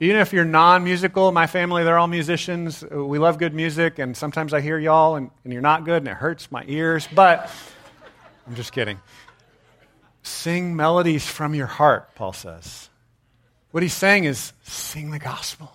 Even 0.00 0.16
if 0.16 0.32
you're 0.32 0.46
non 0.46 0.84
musical, 0.84 1.30
my 1.32 1.46
family, 1.46 1.84
they're 1.84 1.98
all 1.98 2.06
musicians. 2.06 2.82
We 2.82 3.18
love 3.18 3.36
good 3.36 3.52
music, 3.52 3.98
and 3.98 4.16
sometimes 4.16 4.54
I 4.54 4.62
hear 4.62 4.78
y'all 4.78 5.16
and, 5.16 5.30
and 5.44 5.52
you're 5.52 5.60
not 5.60 5.84
good 5.84 5.98
and 5.98 6.08
it 6.08 6.14
hurts 6.14 6.50
my 6.50 6.64
ears, 6.66 7.06
but 7.14 7.50
I'm 8.46 8.54
just 8.54 8.72
kidding. 8.72 9.02
Sing 10.22 10.76
melodies 10.76 11.26
from 11.26 11.54
your 11.54 11.66
heart, 11.66 12.14
Paul 12.14 12.32
says. 12.32 12.88
What 13.70 13.82
he's 13.82 13.92
saying 13.92 14.24
is 14.24 14.54
sing 14.62 15.10
the 15.10 15.18
gospel. 15.18 15.70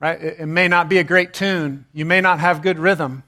Right? 0.00 0.20
It, 0.20 0.40
it, 0.40 0.46
may 0.46 0.66
not 0.66 0.88
be 0.88 0.98
a 0.98 1.04
great 1.04 1.34
tune. 1.34 1.84
You 1.92 2.06
may 2.06 2.20
not 2.20 2.40
have 2.40 2.62
good 2.62 2.78
rhythm, 2.78 3.22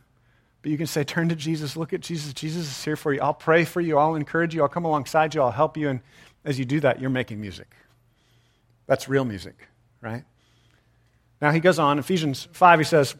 but 0.62 0.70
you 0.70 0.78
can 0.78 0.86
say, 0.86 1.04
turn 1.04 1.28
to 1.28 1.36
Jesus, 1.36 1.76
look 1.76 1.92
at 1.92 2.00
Jesus. 2.00 2.32
Jesus 2.32 2.66
is 2.66 2.84
here 2.84 2.96
for 2.96 3.12
you. 3.12 3.20
I'll 3.20 3.34
pray 3.34 3.64
for 3.64 3.80
you. 3.80 3.98
I'll 3.98 4.14
encourage 4.14 4.54
you. 4.54 4.62
I'll 4.62 4.68
come 4.68 4.84
alongside 4.84 5.34
you. 5.34 5.42
I'll 5.42 5.50
help 5.50 5.76
you. 5.76 5.90
And 5.90 6.00
as 6.44 6.58
you 6.58 6.64
do 6.64 6.80
that, 6.80 7.00
you're 7.00 7.10
making 7.10 7.40
music. 7.40 7.74
That's 8.86 9.08
real 9.08 9.24
music, 9.24 9.68
right? 10.00 10.24
Now 11.40 11.50
he 11.50 11.60
goes 11.60 11.78
on, 11.78 11.98
Ephesians 11.98 12.48
5, 12.52 12.80
he 12.80 12.84
says, 12.84 13.14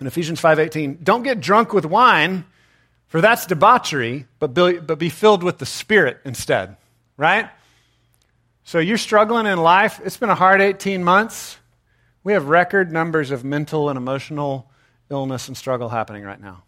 in 0.00 0.06
Ephesians 0.06 0.40
5:18, 0.40 1.04
don't 1.04 1.22
get 1.22 1.40
drunk 1.40 1.72
with 1.72 1.84
wine 1.84 2.44
for 3.12 3.20
that's 3.20 3.44
debauchery, 3.44 4.26
but 4.38 4.54
be, 4.54 4.78
but 4.78 4.98
be 4.98 5.10
filled 5.10 5.42
with 5.42 5.58
the 5.58 5.66
Spirit 5.66 6.18
instead, 6.24 6.78
right? 7.18 7.50
So 8.64 8.78
you're 8.78 8.96
struggling 8.96 9.44
in 9.44 9.58
life. 9.58 10.00
It's 10.02 10.16
been 10.16 10.30
a 10.30 10.34
hard 10.34 10.62
18 10.62 11.04
months. 11.04 11.58
We 12.24 12.34
have 12.34 12.48
record 12.48 12.92
numbers 12.92 13.30
of 13.30 13.44
mental 13.44 13.88
and 13.88 13.96
emotional 13.96 14.70
illness 15.10 15.48
and 15.48 15.56
struggle 15.56 15.88
happening 15.88 16.22
right 16.22 16.40
now. 16.40 16.62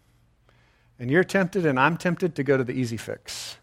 And 0.99 1.09
you're 1.09 1.23
tempted, 1.23 1.65
and 1.65 1.79
I'm 1.79 1.97
tempted 1.97 2.35
to 2.35 2.43
go 2.43 2.57
to 2.57 2.63
the 2.63 2.73
easy 2.73 2.97
fix, 2.97 3.57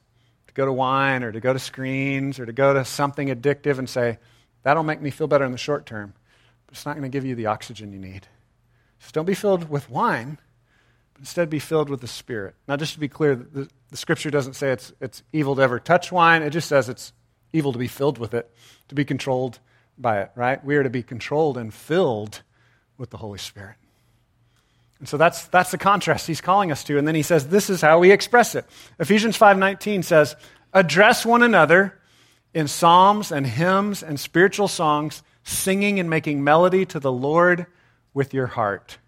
to 0.46 0.54
go 0.54 0.64
to 0.64 0.72
wine 0.72 1.22
or 1.22 1.32
to 1.32 1.40
go 1.40 1.52
to 1.52 1.58
screens 1.58 2.38
or 2.38 2.46
to 2.46 2.52
go 2.52 2.72
to 2.74 2.84
something 2.84 3.28
addictive 3.28 3.78
and 3.78 3.88
say, 3.88 4.18
that'll 4.62 4.82
make 4.82 5.00
me 5.00 5.10
feel 5.10 5.26
better 5.26 5.44
in 5.44 5.52
the 5.52 5.58
short 5.58 5.86
term, 5.86 6.14
but 6.66 6.74
it's 6.74 6.86
not 6.86 6.92
going 6.92 7.10
to 7.10 7.14
give 7.14 7.24
you 7.24 7.34
the 7.34 7.46
oxygen 7.46 7.92
you 7.92 7.98
need. 7.98 8.26
So 8.98 9.10
don't 9.12 9.26
be 9.26 9.34
filled 9.34 9.68
with 9.68 9.90
wine, 9.90 10.38
but 11.12 11.20
instead 11.20 11.50
be 11.50 11.58
filled 11.58 11.90
with 11.90 12.00
the 12.00 12.08
Spirit. 12.08 12.54
Now, 12.68 12.76
just 12.76 12.94
to 12.94 13.00
be 13.00 13.08
clear, 13.08 13.34
the, 13.34 13.68
the 13.90 13.96
scripture 13.96 14.30
doesn't 14.30 14.54
say 14.54 14.70
it's, 14.70 14.92
it's 15.00 15.22
evil 15.32 15.56
to 15.56 15.62
ever 15.62 15.78
touch 15.78 16.12
wine, 16.12 16.42
it 16.42 16.50
just 16.50 16.68
says 16.68 16.88
it's 16.88 17.12
evil 17.52 17.72
to 17.72 17.78
be 17.78 17.88
filled 17.88 18.18
with 18.18 18.32
it, 18.32 18.50
to 18.88 18.94
be 18.94 19.04
controlled 19.04 19.58
by 19.98 20.22
it, 20.22 20.30
right? 20.34 20.64
We 20.64 20.76
are 20.76 20.82
to 20.82 20.90
be 20.90 21.02
controlled 21.02 21.58
and 21.58 21.72
filled 21.72 22.42
with 22.98 23.10
the 23.10 23.16
Holy 23.16 23.38
Spirit. 23.38 23.76
And 24.98 25.08
so 25.08 25.16
that's, 25.16 25.46
that's 25.46 25.72
the 25.72 25.78
contrast 25.78 26.28
he's 26.28 26.40
calling 26.40 26.70
us 26.70 26.84
to. 26.84 26.96
And 26.96 27.08
then 27.08 27.16
he 27.16 27.22
says, 27.22 27.48
this 27.48 27.68
is 27.68 27.80
how 27.80 27.98
we 27.98 28.12
express 28.12 28.54
it. 28.54 28.64
Ephesians 29.00 29.36
5.19 29.36 30.04
says, 30.04 30.36
address 30.72 31.26
one 31.26 31.42
another 31.42 31.98
in 32.54 32.68
psalms 32.68 33.32
and 33.32 33.44
hymns 33.44 34.04
and 34.04 34.20
spiritual 34.20 34.68
songs, 34.68 35.22
singing 35.42 35.98
and 35.98 36.08
making 36.08 36.44
melody 36.44 36.86
to 36.86 37.00
the 37.00 37.10
Lord 37.10 37.66
with 38.14 38.32
your 38.32 38.46
heart, 38.46 38.98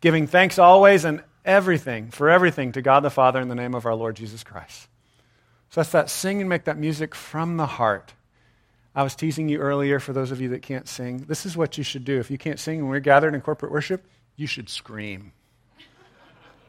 giving 0.00 0.26
thanks 0.26 0.58
always 0.58 1.04
and 1.04 1.22
everything, 1.44 2.10
for 2.10 2.28
everything, 2.28 2.72
to 2.72 2.82
God 2.82 3.00
the 3.00 3.10
Father 3.10 3.40
in 3.40 3.46
the 3.46 3.54
name 3.54 3.74
of 3.74 3.86
our 3.86 3.94
Lord 3.94 4.16
Jesus 4.16 4.42
Christ. 4.42 4.88
So 5.70 5.80
that's 5.80 5.92
that 5.92 6.10
sing 6.10 6.40
and 6.40 6.48
make 6.48 6.64
that 6.64 6.76
music 6.76 7.14
from 7.14 7.56
the 7.56 7.66
heart. 7.66 8.14
I 8.96 9.02
was 9.02 9.14
teasing 9.14 9.50
you 9.50 9.58
earlier 9.58 10.00
for 10.00 10.14
those 10.14 10.30
of 10.30 10.40
you 10.40 10.48
that 10.48 10.62
can't 10.62 10.88
sing. 10.88 11.26
This 11.28 11.44
is 11.44 11.54
what 11.54 11.76
you 11.76 11.84
should 11.84 12.06
do. 12.06 12.18
If 12.18 12.30
you 12.30 12.38
can't 12.38 12.58
sing 12.58 12.80
when 12.80 12.88
we're 12.88 13.00
gathered 13.00 13.34
in 13.34 13.42
corporate 13.42 13.70
worship, 13.70 14.06
you 14.36 14.46
should 14.46 14.70
scream. 14.70 15.32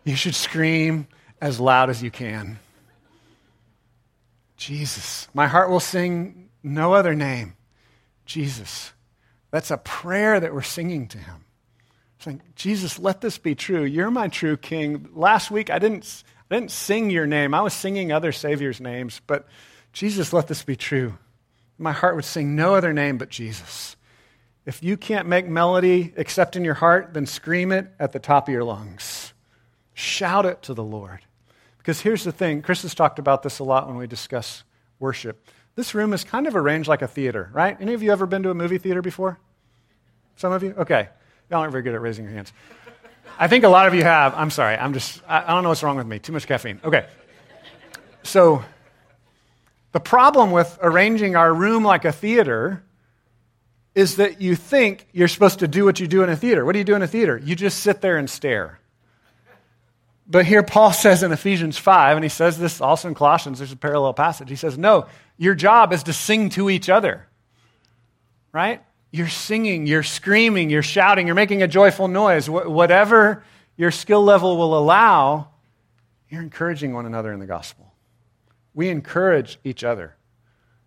You 0.03 0.17
should 0.17 0.35
scream 0.35 1.07
as 1.39 1.57
loud 1.57 1.89
as 1.89 2.03
you 2.03 2.11
can. 2.11 2.59
Jesus. 4.57 5.29
My 5.33 5.47
heart 5.47 5.69
will 5.69 5.79
sing 5.79 6.49
no 6.61 6.93
other 6.93 7.15
name. 7.15 7.55
Jesus. 8.25 8.91
That's 9.49 9.71
a 9.71 9.77
prayer 9.77 10.37
that 10.37 10.53
we're 10.53 10.63
singing 10.63 11.07
to 11.07 11.17
him. 11.17 11.45
Saying, 12.19 12.41
Jesus, 12.55 12.99
let 12.99 13.21
this 13.21 13.37
be 13.37 13.55
true. 13.55 13.83
You're 13.83 14.11
my 14.11 14.27
true 14.27 14.57
king. 14.57 15.07
Last 15.13 15.49
week 15.49 15.69
I 15.69 15.79
didn't, 15.79 16.23
I 16.51 16.55
didn't 16.55 16.71
sing 16.71 17.09
your 17.09 17.25
name. 17.25 17.53
I 17.53 17.61
was 17.61 17.73
singing 17.73 18.11
other 18.11 18.33
Savior's 18.33 18.81
names. 18.81 19.21
But 19.27 19.47
Jesus, 19.93 20.33
let 20.33 20.47
this 20.47 20.63
be 20.63 20.75
true. 20.75 21.17
My 21.77 21.91
heart 21.91 22.15
would 22.15 22.25
sing 22.25 22.55
no 22.55 22.75
other 22.75 22.93
name 22.93 23.17
but 23.17 23.29
Jesus. 23.29 23.95
If 24.65 24.83
you 24.83 24.97
can't 24.97 25.27
make 25.27 25.47
melody 25.47 26.13
except 26.17 26.55
in 26.55 26.65
your 26.65 26.73
heart, 26.73 27.13
then 27.13 27.25
scream 27.25 27.71
it 27.71 27.87
at 27.99 28.11
the 28.11 28.19
top 28.19 28.47
of 28.47 28.53
your 28.53 28.63
lungs. 28.63 29.33
Shout 29.93 30.45
it 30.45 30.61
to 30.63 30.73
the 30.73 30.83
Lord. 30.83 31.19
Because 31.77 32.01
here's 32.01 32.23
the 32.23 32.31
thing 32.31 32.61
Chris 32.61 32.81
has 32.81 32.93
talked 32.93 33.17
about 33.17 33.43
this 33.43 33.59
a 33.59 33.63
lot 33.63 33.87
when 33.87 33.95
we 33.95 34.07
discuss 34.07 34.63
worship. 34.99 35.47
This 35.75 35.95
room 35.95 36.11
is 36.11 36.23
kind 36.23 36.47
of 36.47 36.55
arranged 36.55 36.89
like 36.89 37.01
a 37.01 37.07
theater, 37.07 37.49
right? 37.53 37.77
Any 37.79 37.93
of 37.93 38.03
you 38.03 38.11
ever 38.11 38.25
been 38.25 38.43
to 38.43 38.49
a 38.49 38.53
movie 38.53 38.77
theater 38.77 39.01
before? 39.01 39.39
Some 40.35 40.51
of 40.51 40.63
you? 40.63 40.73
Okay. 40.77 41.07
Y'all 41.49 41.61
aren't 41.61 41.71
very 41.71 41.83
good 41.83 41.93
at 41.93 42.01
raising 42.01 42.25
your 42.25 42.33
hands. 42.33 42.51
I 43.39 43.47
think 43.47 43.63
a 43.63 43.69
lot 43.69 43.87
of 43.87 43.93
you 43.93 44.03
have. 44.03 44.33
I'm 44.35 44.49
sorry. 44.49 44.75
I'm 44.75 44.93
just, 44.93 45.21
I, 45.27 45.53
don't 45.53 45.63
know 45.63 45.69
what's 45.69 45.83
wrong 45.83 45.97
with 45.97 46.07
me. 46.07 46.19
Too 46.19 46.33
much 46.33 46.47
caffeine. 46.47 46.81
Okay. 46.83 47.07
So, 48.23 48.63
the 49.97 50.01
problem 50.01 50.51
with 50.51 50.77
arranging 50.79 51.35
our 51.35 51.51
room 51.51 51.83
like 51.83 52.05
a 52.05 52.11
theater 52.11 52.83
is 53.95 54.17
that 54.17 54.39
you 54.39 54.55
think 54.55 55.07
you're 55.11 55.27
supposed 55.27 55.57
to 55.57 55.67
do 55.67 55.85
what 55.85 55.99
you 55.99 56.05
do 56.05 56.21
in 56.21 56.29
a 56.29 56.35
theater. 56.35 56.63
What 56.63 56.73
do 56.73 56.77
you 56.77 56.85
do 56.85 56.93
in 56.93 57.01
a 57.01 57.07
theater? 57.07 57.41
You 57.43 57.55
just 57.55 57.79
sit 57.79 57.99
there 57.99 58.17
and 58.17 58.29
stare. 58.29 58.79
But 60.27 60.45
here 60.45 60.61
Paul 60.61 60.91
says 61.03 61.23
in 61.23 61.31
Ephesians 61.31 61.79
5, 61.79 62.15
and 62.15 62.23
he 62.23 62.29
says 62.29 62.59
this 62.59 62.79
also 62.79 63.07
in 63.07 63.15
Colossians, 63.15 63.57
there's 63.57 63.71
a 63.71 63.75
parallel 63.75 64.13
passage. 64.13 64.51
He 64.51 64.55
says, 64.55 64.77
No, 64.77 65.07
your 65.35 65.55
job 65.55 65.91
is 65.91 66.03
to 66.03 66.13
sing 66.13 66.49
to 66.51 66.69
each 66.69 66.89
other. 66.89 67.25
Right? 68.51 68.83
You're 69.09 69.29
singing, 69.29 69.87
you're 69.87 70.03
screaming, 70.03 70.69
you're 70.69 70.83
shouting, 70.83 71.25
you're 71.25 71.35
making 71.35 71.63
a 71.63 71.67
joyful 71.67 72.07
noise. 72.07 72.45
Wh- 72.45 72.69
whatever 72.69 73.43
your 73.77 73.89
skill 73.89 74.23
level 74.23 74.57
will 74.57 74.77
allow, 74.77 75.47
you're 76.29 76.43
encouraging 76.43 76.93
one 76.93 77.07
another 77.07 77.33
in 77.33 77.39
the 77.39 77.47
gospel. 77.47 77.86
We 78.77 78.87
encourage 78.87 79.59
each 79.65 79.83
other. 79.83 80.15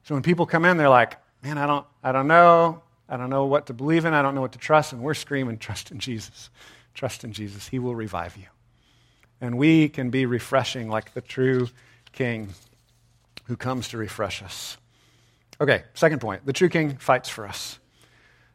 So 0.05 0.15
when 0.15 0.23
people 0.23 0.47
come 0.47 0.65
in, 0.65 0.79
they're 0.79 0.89
like, 0.89 1.19
Man, 1.43 1.59
I 1.59 1.67
don't, 1.67 1.87
I 2.03 2.13
don't 2.13 2.29
know. 2.29 2.83
I 3.09 3.17
don't 3.17 3.31
know 3.31 3.47
what 3.47 3.67
to 3.67 3.75
believe 3.75 4.05
in. 4.05 4.15
I 4.15 4.23
don't 4.23 4.35
know 4.35 4.41
what 4.41 4.53
to 4.53 4.59
trust. 4.59 4.93
And 4.93 5.03
we're 5.03 5.15
screaming, 5.15 5.59
Trust 5.67 5.91
in 5.91 5.99
Jesus. 5.99 6.49
Trust 6.95 7.25
in 7.25 7.33
Jesus. 7.33 7.69
He 7.69 7.79
will 7.79 7.95
revive 7.95 8.37
you 8.37 8.47
and 9.41 9.57
we 9.57 9.89
can 9.89 10.11
be 10.11 10.27
refreshing 10.27 10.89
like 10.89 11.15
the 11.15 11.21
true 11.21 11.69
king 12.13 12.51
who 13.45 13.57
comes 13.57 13.89
to 13.89 13.99
refresh 13.99 14.43
us. 14.43 14.77
Okay, 15.61 15.85
second 15.95 16.21
point. 16.21 16.45
The 16.47 16.53
true 16.53 16.69
king 16.69 16.97
fights 16.97 17.29
for 17.29 17.47
us. 17.47 17.79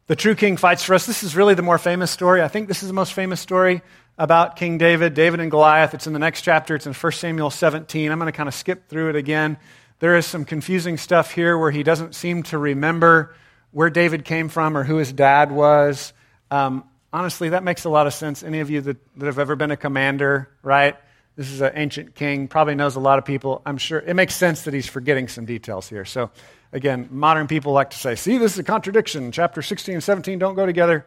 The 0.08 0.16
true 0.16 0.36
king 0.36 0.58
fights 0.58 0.84
for 0.84 0.94
us. 0.94 1.06
This 1.06 1.24
is 1.24 1.36
really 1.36 1.56
the 1.56 1.64
more 1.64 1.78
famous 1.78 2.12
story. 2.12 2.42
I 2.42 2.48
think 2.48 2.68
this 2.68 2.84
is 2.84 2.88
the 2.88 2.94
most 2.94 3.14
famous 3.14 3.40
story 3.40 3.82
about 4.18 4.56
King 4.56 4.78
David, 4.78 5.14
David 5.14 5.40
and 5.40 5.52
Goliath. 5.52 5.94
It's 5.94 6.08
in 6.08 6.14
the 6.14 6.20
next 6.20 6.42
chapter. 6.42 6.76
It's 6.76 6.86
in 6.86 6.94
1 6.94 7.12
Samuel 7.12 7.50
17. 7.50 8.12
I'm 8.12 8.20
going 8.20 8.32
to 8.32 8.36
kind 8.36 8.48
of 8.48 8.56
skip 8.56 8.88
through 8.88 9.10
it 9.10 9.16
again. 9.16 9.58
There 10.00 10.16
is 10.16 10.26
some 10.26 10.46
confusing 10.46 10.98
stuff 10.98 11.32
here 11.32 11.58
where 11.58 11.72
he 11.72 11.84
doesn't 11.84 12.16
seem 12.16 12.44
to 12.44 12.58
remember 12.58 13.36
where 13.72 13.90
David 13.90 14.24
came 14.24 14.50
from 14.50 14.78
or 14.78 14.84
who 14.84 14.98
his 14.98 15.12
dad 15.12 15.52
was. 15.52 16.14
Um, 16.50 16.86
honestly, 17.12 17.50
that 17.50 17.64
makes 17.64 17.86
a 17.86 17.90
lot 17.90 18.08
of 18.08 18.14
sense. 18.14 18.44
Any 18.44 18.60
of 18.60 18.70
you 18.70 18.82
that, 18.82 18.98
that 19.18 19.26
have 19.26 19.40
ever 19.40 19.56
been 19.56 19.72
a 19.72 19.78
commander, 19.78 20.50
right? 20.64 20.96
This 21.36 21.52
is 21.52 21.60
an 21.60 21.74
ancient 21.76 22.16
king, 22.16 22.48
probably 22.48 22.76
knows 22.76 22.96
a 22.96 23.02
lot 23.02 23.20
of 23.20 23.26
people. 23.26 23.62
I'm 23.66 23.78
sure 23.78 24.00
it 24.00 24.14
makes 24.14 24.36
sense 24.36 24.64
that 24.64 24.74
he's 24.74 24.88
forgetting 24.88 25.28
some 25.28 25.44
details 25.46 25.90
here. 25.90 26.06
So, 26.06 26.32
again, 26.72 27.10
modern 27.12 27.48
people 27.48 27.74
like 27.74 27.90
to 27.90 27.98
say, 27.98 28.16
see, 28.16 28.38
this 28.38 28.54
is 28.54 28.60
a 28.60 28.64
contradiction. 28.64 29.34
Chapter 29.34 29.62
16 29.62 29.96
and 29.96 30.04
17 30.04 30.40
don't 30.40 30.56
go 30.56 30.66
together. 30.66 31.06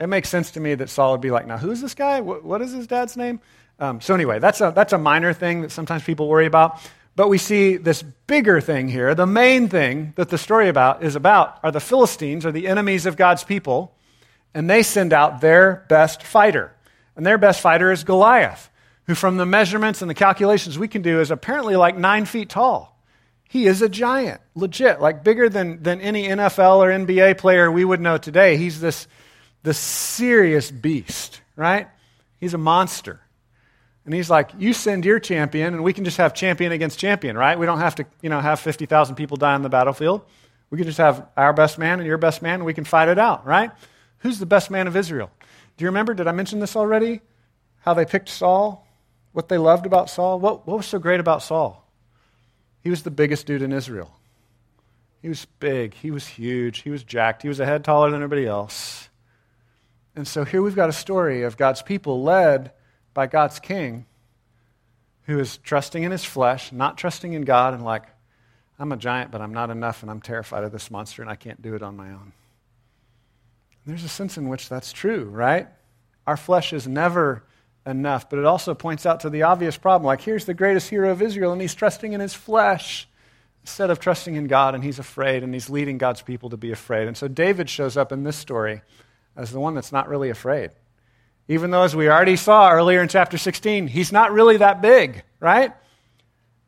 It 0.00 0.08
makes 0.08 0.28
sense 0.28 0.52
to 0.52 0.60
me 0.60 0.74
that 0.74 0.88
Saul 0.88 1.12
would 1.12 1.20
be 1.20 1.30
like, 1.30 1.46
now, 1.46 1.58
who's 1.58 1.80
this 1.80 1.94
guy? 1.94 2.20
what, 2.20 2.42
what 2.42 2.62
is 2.62 2.72
his 2.72 2.86
dad's 2.86 3.16
name? 3.16 3.40
Um, 3.78 4.00
so, 4.00 4.14
anyway, 4.14 4.38
that's 4.38 4.60
a, 4.60 4.72
that's 4.74 4.92
a 4.92 4.98
minor 4.98 5.32
thing 5.32 5.62
that 5.62 5.70
sometimes 5.70 6.02
people 6.02 6.28
worry 6.28 6.46
about. 6.46 6.80
But 7.16 7.28
we 7.28 7.38
see 7.38 7.76
this 7.76 8.02
bigger 8.02 8.60
thing 8.60 8.88
here. 8.88 9.14
The 9.14 9.26
main 9.26 9.68
thing 9.68 10.14
that 10.16 10.30
the 10.30 10.38
story 10.38 10.68
about 10.68 11.02
is 11.02 11.16
about 11.16 11.58
are 11.62 11.70
the 11.70 11.80
Philistines, 11.80 12.46
or 12.46 12.52
the 12.52 12.66
enemies 12.66 13.04
of 13.06 13.16
God's 13.16 13.44
people 13.44 13.94
and 14.54 14.68
they 14.68 14.82
send 14.82 15.12
out 15.12 15.40
their 15.40 15.84
best 15.88 16.22
fighter. 16.22 16.74
And 17.16 17.24
their 17.24 17.38
best 17.38 17.60
fighter 17.60 17.92
is 17.92 18.04
Goliath, 18.04 18.70
who, 19.04 19.14
from 19.14 19.36
the 19.36 19.46
measurements 19.46 20.02
and 20.02 20.10
the 20.10 20.14
calculations 20.14 20.78
we 20.78 20.88
can 20.88 21.02
do, 21.02 21.20
is 21.20 21.30
apparently 21.30 21.76
like 21.76 21.96
nine 21.96 22.24
feet 22.24 22.48
tall. 22.48 22.98
He 23.48 23.66
is 23.66 23.82
a 23.82 23.88
giant, 23.88 24.40
legit, 24.54 25.00
like 25.00 25.24
bigger 25.24 25.48
than, 25.48 25.82
than 25.82 26.00
any 26.00 26.28
NFL 26.28 26.76
or 26.76 26.88
NBA 26.88 27.38
player 27.38 27.70
we 27.70 27.84
would 27.84 28.00
know 28.00 28.16
today. 28.16 28.56
He's 28.56 28.80
this, 28.80 29.08
this 29.62 29.78
serious 29.78 30.70
beast, 30.70 31.40
right? 31.56 31.88
He's 32.38 32.54
a 32.54 32.58
monster. 32.58 33.20
And 34.04 34.14
he's 34.14 34.30
like, 34.30 34.50
you 34.58 34.72
send 34.72 35.04
your 35.04 35.20
champion, 35.20 35.74
and 35.74 35.84
we 35.84 35.92
can 35.92 36.04
just 36.04 36.16
have 36.16 36.34
champion 36.34 36.72
against 36.72 36.98
champion, 36.98 37.36
right? 37.36 37.58
We 37.58 37.66
don't 37.66 37.80
have 37.80 37.96
to, 37.96 38.06
you 38.22 38.30
know, 38.30 38.40
have 38.40 38.58
50,000 38.60 39.14
people 39.14 39.36
die 39.36 39.54
on 39.54 39.62
the 39.62 39.68
battlefield. 39.68 40.22
We 40.70 40.78
can 40.78 40.86
just 40.86 40.98
have 40.98 41.28
our 41.36 41.52
best 41.52 41.78
man 41.78 41.98
and 42.00 42.06
your 42.06 42.18
best 42.18 42.42
man, 42.42 42.54
and 42.54 42.64
we 42.64 42.74
can 42.74 42.84
fight 42.84 43.08
it 43.08 43.18
out, 43.18 43.46
right? 43.46 43.70
Who's 44.18 44.38
the 44.38 44.46
best 44.46 44.70
man 44.70 44.86
of 44.86 44.96
Israel? 44.96 45.30
Do 45.76 45.84
you 45.84 45.88
remember? 45.88 46.14
Did 46.14 46.26
I 46.26 46.32
mention 46.32 46.60
this 46.60 46.76
already? 46.76 47.20
How 47.80 47.94
they 47.94 48.04
picked 48.04 48.28
Saul? 48.28 48.86
What 49.32 49.48
they 49.48 49.58
loved 49.58 49.86
about 49.86 50.10
Saul? 50.10 50.40
What, 50.40 50.66
what 50.66 50.78
was 50.78 50.86
so 50.86 50.98
great 50.98 51.20
about 51.20 51.42
Saul? 51.42 51.86
He 52.82 52.90
was 52.90 53.02
the 53.02 53.10
biggest 53.10 53.46
dude 53.46 53.62
in 53.62 53.72
Israel. 53.72 54.10
He 55.22 55.28
was 55.28 55.44
big. 55.58 55.94
He 55.94 56.10
was 56.10 56.26
huge. 56.26 56.80
He 56.80 56.90
was 56.90 57.04
jacked. 57.04 57.42
He 57.42 57.48
was 57.48 57.60
a 57.60 57.66
head 57.66 57.84
taller 57.84 58.10
than 58.10 58.22
everybody 58.22 58.46
else. 58.46 59.09
And 60.16 60.26
so 60.26 60.44
here 60.44 60.62
we've 60.62 60.74
got 60.74 60.88
a 60.88 60.94
story 60.94 61.42
of 61.42 61.56
God's 61.56 61.82
people 61.82 62.22
led 62.22 62.72
by 63.14 63.26
God's 63.26 63.60
king 63.60 64.06
who 65.24 65.38
is 65.38 65.58
trusting 65.58 66.02
in 66.02 66.10
his 66.10 66.24
flesh, 66.24 66.72
not 66.72 66.98
trusting 66.98 67.32
in 67.32 67.42
God, 67.42 67.74
and 67.74 67.84
like, 67.84 68.04
I'm 68.78 68.92
a 68.92 68.96
giant, 68.96 69.30
but 69.30 69.40
I'm 69.40 69.52
not 69.52 69.70
enough, 69.70 70.02
and 70.02 70.10
I'm 70.10 70.20
terrified 70.20 70.64
of 70.64 70.72
this 70.72 70.90
monster, 70.90 71.22
and 71.22 71.30
I 71.30 71.36
can't 71.36 71.62
do 71.62 71.74
it 71.74 71.82
on 71.82 71.96
my 71.96 72.08
own. 72.08 72.32
There's 73.86 74.04
a 74.04 74.08
sense 74.08 74.36
in 74.36 74.48
which 74.48 74.68
that's 74.68 74.92
true, 74.92 75.24
right? 75.24 75.68
Our 76.26 76.36
flesh 76.36 76.72
is 76.72 76.88
never 76.88 77.44
enough, 77.86 78.28
but 78.28 78.38
it 78.38 78.44
also 78.44 78.74
points 78.74 79.06
out 79.06 79.20
to 79.20 79.30
the 79.30 79.42
obvious 79.42 79.76
problem. 79.76 80.06
Like, 80.06 80.20
here's 80.20 80.44
the 80.44 80.54
greatest 80.54 80.90
hero 80.90 81.10
of 81.10 81.22
Israel, 81.22 81.52
and 81.52 81.60
he's 81.60 81.74
trusting 81.74 82.12
in 82.12 82.20
his 82.20 82.34
flesh 82.34 83.08
instead 83.62 83.90
of 83.90 84.00
trusting 84.00 84.34
in 84.34 84.46
God, 84.46 84.74
and 84.74 84.82
he's 84.82 84.98
afraid, 84.98 85.42
and 85.42 85.52
he's 85.54 85.70
leading 85.70 85.98
God's 85.98 86.22
people 86.22 86.50
to 86.50 86.56
be 86.56 86.72
afraid. 86.72 87.06
And 87.06 87.16
so 87.16 87.28
David 87.28 87.68
shows 87.68 87.96
up 87.96 88.12
in 88.12 88.24
this 88.24 88.36
story 88.36 88.82
as 89.36 89.50
the 89.50 89.60
one 89.60 89.74
that's 89.74 89.92
not 89.92 90.08
really 90.08 90.30
afraid. 90.30 90.70
Even 91.48 91.70
though, 91.70 91.82
as 91.82 91.96
we 91.96 92.08
already 92.08 92.36
saw 92.36 92.70
earlier 92.70 93.02
in 93.02 93.08
chapter 93.08 93.36
16, 93.36 93.88
he's 93.88 94.12
not 94.12 94.32
really 94.32 94.58
that 94.58 94.80
big, 94.80 95.24
right? 95.40 95.72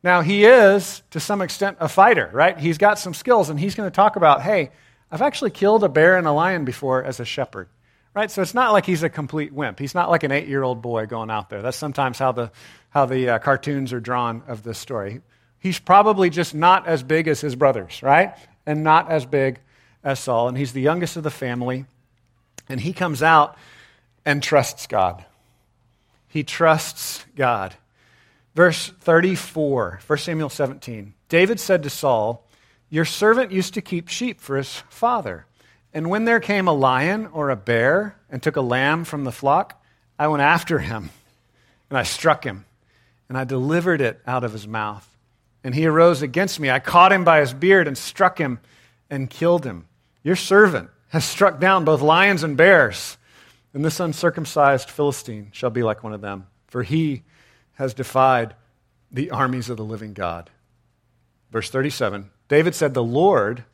Now, 0.02 0.20
he 0.20 0.44
is, 0.44 1.02
to 1.10 1.20
some 1.20 1.40
extent, 1.40 1.76
a 1.78 1.88
fighter, 1.88 2.28
right? 2.32 2.58
He's 2.58 2.78
got 2.78 2.98
some 2.98 3.14
skills, 3.14 3.48
and 3.48 3.60
he's 3.60 3.76
going 3.76 3.88
to 3.88 3.94
talk 3.94 4.16
about, 4.16 4.42
hey, 4.42 4.70
I've 5.10 5.22
actually 5.22 5.50
killed 5.50 5.84
a 5.84 5.88
bear 5.88 6.16
and 6.16 6.26
a 6.26 6.32
lion 6.32 6.64
before 6.64 7.04
as 7.04 7.20
a 7.20 7.24
shepherd, 7.24 7.68
right? 8.14 8.30
So 8.30 8.42
it's 8.42 8.54
not 8.54 8.72
like 8.72 8.86
he's 8.86 9.02
a 9.02 9.10
complete 9.10 9.52
wimp. 9.52 9.78
He's 9.78 9.94
not 9.94 10.10
like 10.10 10.24
an 10.24 10.32
eight 10.32 10.48
year 10.48 10.62
old 10.62 10.82
boy 10.82 11.06
going 11.06 11.30
out 11.30 11.50
there. 11.50 11.62
That's 11.62 11.76
sometimes 11.76 12.18
how 12.18 12.32
the, 12.32 12.50
how 12.90 13.06
the 13.06 13.28
uh, 13.28 13.38
cartoons 13.38 13.92
are 13.92 14.00
drawn 14.00 14.42
of 14.48 14.62
this 14.62 14.78
story. 14.78 15.20
He's 15.58 15.78
probably 15.78 16.30
just 16.30 16.54
not 16.54 16.88
as 16.88 17.02
big 17.02 17.28
as 17.28 17.40
his 17.40 17.54
brothers, 17.54 18.02
right? 18.02 18.34
And 18.66 18.82
not 18.82 19.10
as 19.10 19.26
big 19.26 19.60
as 20.02 20.18
Saul. 20.18 20.48
And 20.48 20.58
he's 20.58 20.72
the 20.72 20.80
youngest 20.80 21.16
of 21.16 21.22
the 21.22 21.30
family. 21.30 21.84
And 22.72 22.80
he 22.80 22.94
comes 22.94 23.22
out 23.22 23.58
and 24.24 24.42
trusts 24.42 24.86
God. 24.86 25.26
He 26.26 26.42
trusts 26.42 27.22
God. 27.36 27.74
Verse 28.54 28.88
34, 28.88 30.00
1 30.06 30.18
Samuel 30.18 30.48
17. 30.48 31.12
David 31.28 31.60
said 31.60 31.82
to 31.82 31.90
Saul, 31.90 32.48
Your 32.88 33.04
servant 33.04 33.52
used 33.52 33.74
to 33.74 33.82
keep 33.82 34.08
sheep 34.08 34.40
for 34.40 34.56
his 34.56 34.82
father. 34.88 35.44
And 35.92 36.08
when 36.08 36.24
there 36.24 36.40
came 36.40 36.66
a 36.66 36.72
lion 36.72 37.26
or 37.26 37.50
a 37.50 37.56
bear 37.56 38.16
and 38.30 38.42
took 38.42 38.56
a 38.56 38.62
lamb 38.62 39.04
from 39.04 39.24
the 39.24 39.32
flock, 39.32 39.78
I 40.18 40.28
went 40.28 40.42
after 40.42 40.78
him 40.78 41.10
and 41.90 41.98
I 41.98 42.04
struck 42.04 42.42
him 42.42 42.64
and 43.28 43.36
I 43.36 43.44
delivered 43.44 44.00
it 44.00 44.18
out 44.26 44.44
of 44.44 44.54
his 44.54 44.66
mouth. 44.66 45.06
And 45.62 45.74
he 45.74 45.84
arose 45.84 46.22
against 46.22 46.58
me. 46.58 46.70
I 46.70 46.78
caught 46.78 47.12
him 47.12 47.22
by 47.22 47.40
his 47.40 47.52
beard 47.52 47.86
and 47.86 47.98
struck 47.98 48.38
him 48.38 48.60
and 49.10 49.28
killed 49.28 49.66
him. 49.66 49.84
Your 50.22 50.36
servant 50.36 50.88
has 51.12 51.26
struck 51.26 51.60
down 51.60 51.84
both 51.84 52.00
lions 52.00 52.42
and 52.42 52.56
bears, 52.56 53.18
and 53.74 53.84
this 53.84 54.00
uncircumcised 54.00 54.88
Philistine 54.88 55.50
shall 55.52 55.68
be 55.68 55.82
like 55.82 56.02
one 56.02 56.14
of 56.14 56.22
them, 56.22 56.46
for 56.68 56.82
he 56.82 57.22
has 57.74 57.92
defied 57.92 58.54
the 59.10 59.30
armies 59.30 59.68
of 59.68 59.76
the 59.76 59.84
living 59.84 60.14
God. 60.14 60.48
Verse 61.50 61.68
37 61.68 62.30
David 62.48 62.74
said, 62.74 62.94
The 62.94 63.04
Lord, 63.04 63.64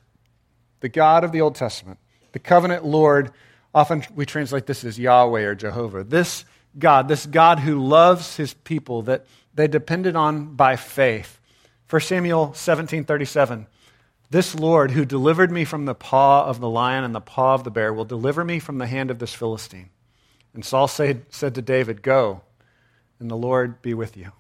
the 0.81 0.89
God 0.89 1.23
of 1.23 1.31
the 1.31 1.41
Old 1.41 1.55
Testament, 1.55 2.01
the 2.33 2.41
covenant 2.41 2.85
Lord, 2.85 3.31
often 3.73 4.03
we 4.17 4.27
translate 4.27 4.67
this 4.67 4.83
as 4.83 4.99
Yahweh 4.99 5.43
or 5.43 5.55
Jehovah. 5.55 6.03
This 6.03 6.45
God, 6.77 7.07
this 7.07 7.25
God 7.25 7.61
who 7.61 7.79
loves 7.79 8.37
his 8.37 8.53
people 8.53 9.03
that 9.03 9.27
they 9.55 9.69
depended 9.69 10.17
on 10.17 10.57
by 10.57 10.75
faith. 10.75 11.39
1 11.89 12.03
Samuel 12.03 12.53
17 12.55 13.05
37. 13.05 13.69
This 14.31 14.55
Lord 14.55 14.91
who 14.91 15.05
delivered 15.05 15.51
me 15.51 15.65
from 15.65 15.87
the 15.87 15.95
paw 15.95 16.45
of 16.45 16.61
the 16.61 16.69
lion 16.69 17.05
and 17.05 17.15
the 17.15 17.21
paw 17.21 17.55
of 17.55 17.65
the 17.65 17.71
bear 17.71 17.93
will 17.93 18.05
deliver 18.05 18.45
me 18.45 18.59
from 18.59 18.79
the 18.79 18.87
hand 18.87 19.11
of 19.11 19.19
this 19.19 19.33
Philistine. 19.33 19.89
And 20.53 20.65
Saul 20.65 20.89
said, 20.89 21.25
said 21.31 21.55
to 21.55 21.63
David, 21.63 22.03
Go, 22.03 22.43
and 23.19 23.31
the 23.31 23.37
Lord 23.37 23.81
be 23.81 23.95
with 23.95 24.17
you. 24.17 24.33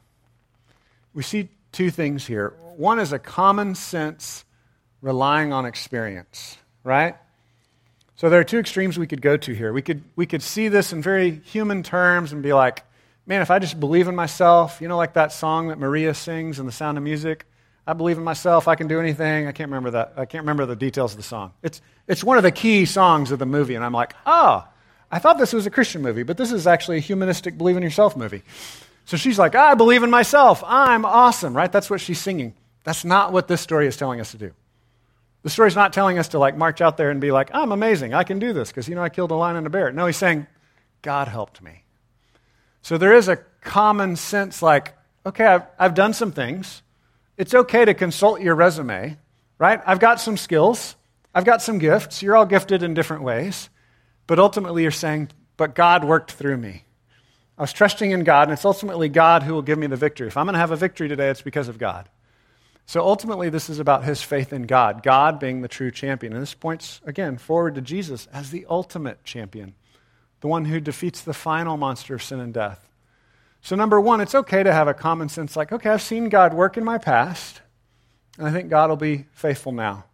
We 1.14 1.22
see 1.22 1.48
two 1.72 1.90
things 1.90 2.26
here. 2.26 2.54
One 2.76 2.98
is 2.98 3.12
a 3.12 3.18
common 3.18 3.74
sense 3.74 4.44
relying 5.00 5.52
on 5.52 5.64
experience, 5.64 6.58
right? 6.84 7.16
So 8.16 8.28
there 8.28 8.40
are 8.40 8.44
two 8.44 8.58
extremes 8.58 8.98
we 8.98 9.06
could 9.06 9.22
go 9.22 9.36
to 9.36 9.54
here. 9.54 9.72
We 9.72 9.80
could, 9.80 10.02
we 10.16 10.26
could 10.26 10.42
see 10.42 10.68
this 10.68 10.92
in 10.92 11.00
very 11.00 11.30
human 11.30 11.82
terms 11.82 12.32
and 12.32 12.42
be 12.42 12.52
like, 12.52 12.84
man, 13.26 13.42
if 13.42 13.50
I 13.50 13.58
just 13.58 13.78
believe 13.78 14.08
in 14.08 14.16
myself, 14.16 14.80
you 14.80 14.88
know, 14.88 14.96
like 14.96 15.14
that 15.14 15.32
song 15.32 15.68
that 15.68 15.78
Maria 15.78 16.14
sings 16.14 16.58
in 16.58 16.66
The 16.66 16.72
Sound 16.72 16.98
of 16.98 17.04
Music, 17.04 17.46
I 17.88 17.94
believe 17.94 18.18
in 18.18 18.22
myself, 18.24 18.68
I 18.68 18.74
can 18.74 18.86
do 18.86 19.00
anything. 19.00 19.46
I 19.46 19.52
can't 19.52 19.70
remember 19.70 19.92
that. 19.92 20.12
I 20.18 20.26
can't 20.26 20.42
remember 20.42 20.66
the 20.66 20.76
details 20.76 21.12
of 21.12 21.16
the 21.16 21.22
song. 21.22 21.52
It's, 21.62 21.80
it's 22.06 22.22
one 22.22 22.36
of 22.36 22.42
the 22.42 22.52
key 22.52 22.84
songs 22.84 23.32
of 23.32 23.38
the 23.38 23.46
movie, 23.46 23.76
and 23.76 23.84
I'm 23.84 23.94
like, 23.94 24.14
oh, 24.26 24.68
I 25.10 25.18
thought 25.18 25.38
this 25.38 25.54
was 25.54 25.64
a 25.64 25.70
Christian 25.70 26.02
movie, 26.02 26.22
but 26.22 26.36
this 26.36 26.52
is 26.52 26.66
actually 26.66 26.98
a 26.98 27.00
humanistic 27.00 27.56
believe 27.56 27.78
in 27.78 27.82
yourself 27.82 28.14
movie. 28.14 28.42
So 29.06 29.16
she's 29.16 29.38
like, 29.38 29.54
I 29.54 29.72
believe 29.72 30.02
in 30.02 30.10
myself. 30.10 30.62
I'm 30.66 31.06
awesome, 31.06 31.56
right? 31.56 31.72
That's 31.72 31.88
what 31.88 32.02
she's 32.02 32.20
singing. 32.20 32.52
That's 32.84 33.06
not 33.06 33.32
what 33.32 33.48
this 33.48 33.62
story 33.62 33.86
is 33.86 33.96
telling 33.96 34.20
us 34.20 34.32
to 34.32 34.36
do. 34.36 34.52
The 35.42 35.48
story's 35.48 35.74
not 35.74 35.94
telling 35.94 36.18
us 36.18 36.28
to 36.28 36.38
like 36.38 36.58
march 36.58 36.82
out 36.82 36.98
there 36.98 37.08
and 37.08 37.22
be 37.22 37.30
like, 37.30 37.48
I'm 37.54 37.72
amazing. 37.72 38.12
I 38.12 38.22
can 38.22 38.38
do 38.38 38.52
this 38.52 38.68
because, 38.68 38.86
you 38.86 38.96
know, 38.96 39.02
I 39.02 39.08
killed 39.08 39.30
a 39.30 39.34
lion 39.34 39.56
and 39.56 39.66
a 39.66 39.70
bear. 39.70 39.90
No, 39.92 40.04
he's 40.04 40.18
saying, 40.18 40.46
God 41.00 41.26
helped 41.26 41.62
me. 41.62 41.84
So 42.82 42.98
there 42.98 43.14
is 43.14 43.28
a 43.28 43.36
common 43.62 44.16
sense 44.16 44.60
like, 44.60 44.94
okay, 45.24 45.46
I've, 45.46 45.62
I've 45.78 45.94
done 45.94 46.12
some 46.12 46.32
things. 46.32 46.82
It's 47.38 47.54
okay 47.54 47.84
to 47.84 47.94
consult 47.94 48.40
your 48.40 48.56
resume, 48.56 49.16
right? 49.58 49.80
I've 49.86 50.00
got 50.00 50.20
some 50.20 50.36
skills. 50.36 50.96
I've 51.32 51.44
got 51.44 51.62
some 51.62 51.78
gifts. 51.78 52.20
You're 52.20 52.36
all 52.36 52.46
gifted 52.46 52.82
in 52.82 52.94
different 52.94 53.22
ways. 53.22 53.70
But 54.26 54.40
ultimately, 54.40 54.82
you're 54.82 54.90
saying, 54.90 55.28
but 55.56 55.76
God 55.76 56.04
worked 56.04 56.32
through 56.32 56.56
me. 56.56 56.82
I 57.56 57.62
was 57.62 57.72
trusting 57.72 58.10
in 58.10 58.24
God, 58.24 58.48
and 58.48 58.52
it's 58.52 58.64
ultimately 58.64 59.08
God 59.08 59.44
who 59.44 59.54
will 59.54 59.62
give 59.62 59.78
me 59.78 59.86
the 59.86 59.96
victory. 59.96 60.26
If 60.26 60.36
I'm 60.36 60.46
going 60.46 60.54
to 60.54 60.58
have 60.58 60.72
a 60.72 60.76
victory 60.76 61.08
today, 61.08 61.30
it's 61.30 61.40
because 61.40 61.68
of 61.68 61.78
God. 61.78 62.08
So 62.86 63.02
ultimately, 63.02 63.50
this 63.50 63.70
is 63.70 63.78
about 63.78 64.02
his 64.02 64.20
faith 64.20 64.52
in 64.52 64.62
God, 64.62 65.04
God 65.04 65.38
being 65.38 65.62
the 65.62 65.68
true 65.68 65.92
champion. 65.92 66.32
And 66.32 66.42
this 66.42 66.54
points, 66.54 67.00
again, 67.04 67.38
forward 67.38 67.76
to 67.76 67.80
Jesus 67.80 68.26
as 68.32 68.50
the 68.50 68.66
ultimate 68.68 69.22
champion, 69.22 69.74
the 70.40 70.48
one 70.48 70.64
who 70.64 70.80
defeats 70.80 71.20
the 71.20 71.34
final 71.34 71.76
monster 71.76 72.16
of 72.16 72.22
sin 72.22 72.40
and 72.40 72.52
death. 72.52 72.87
So, 73.68 73.76
number 73.76 74.00
one, 74.00 74.22
it's 74.22 74.34
okay 74.34 74.62
to 74.62 74.72
have 74.72 74.88
a 74.88 74.94
common 74.94 75.28
sense 75.28 75.54
like, 75.54 75.72
okay, 75.72 75.90
I've 75.90 76.00
seen 76.00 76.30
God 76.30 76.54
work 76.54 76.78
in 76.78 76.84
my 76.84 76.96
past, 76.96 77.60
and 78.38 78.48
I 78.48 78.50
think 78.50 78.70
God 78.70 78.88
will 78.88 78.96
be 78.96 79.26
faithful 79.32 79.72
now. 79.72 80.06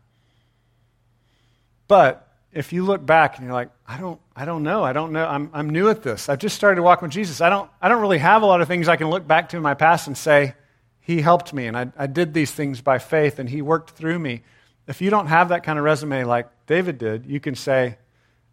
But 1.86 2.28
if 2.50 2.72
you 2.72 2.84
look 2.84 3.06
back 3.06 3.36
and 3.36 3.44
you're 3.44 3.54
like, 3.54 3.70
I 3.86 3.96
don't, 3.96 4.20
I 4.34 4.44
don't 4.44 4.64
know, 4.64 4.82
I 4.82 4.92
don't 4.92 5.12
know, 5.12 5.24
I'm, 5.24 5.50
I'm 5.52 5.70
new 5.70 5.88
at 5.88 6.02
this. 6.02 6.28
I've 6.28 6.40
just 6.40 6.56
started 6.56 6.82
walking 6.82 7.06
with 7.06 7.12
Jesus. 7.12 7.40
I 7.40 7.48
don't, 7.48 7.70
I 7.80 7.88
don't 7.88 8.02
really 8.02 8.18
have 8.18 8.42
a 8.42 8.46
lot 8.46 8.60
of 8.60 8.66
things 8.66 8.88
I 8.88 8.96
can 8.96 9.08
look 9.08 9.24
back 9.24 9.50
to 9.50 9.56
in 9.56 9.62
my 9.62 9.74
past 9.74 10.08
and 10.08 10.18
say, 10.18 10.54
He 10.98 11.20
helped 11.20 11.52
me 11.54 11.68
and 11.68 11.76
I, 11.76 11.92
I 11.96 12.08
did 12.08 12.34
these 12.34 12.50
things 12.50 12.80
by 12.80 12.98
faith 12.98 13.38
and 13.38 13.48
He 13.48 13.62
worked 13.62 13.90
through 13.90 14.18
me. 14.18 14.42
If 14.88 15.00
you 15.00 15.10
don't 15.10 15.28
have 15.28 15.50
that 15.50 15.62
kind 15.62 15.78
of 15.78 15.84
resume 15.84 16.24
like 16.24 16.48
David 16.66 16.98
did, 16.98 17.24
you 17.24 17.38
can 17.38 17.54
say, 17.54 17.98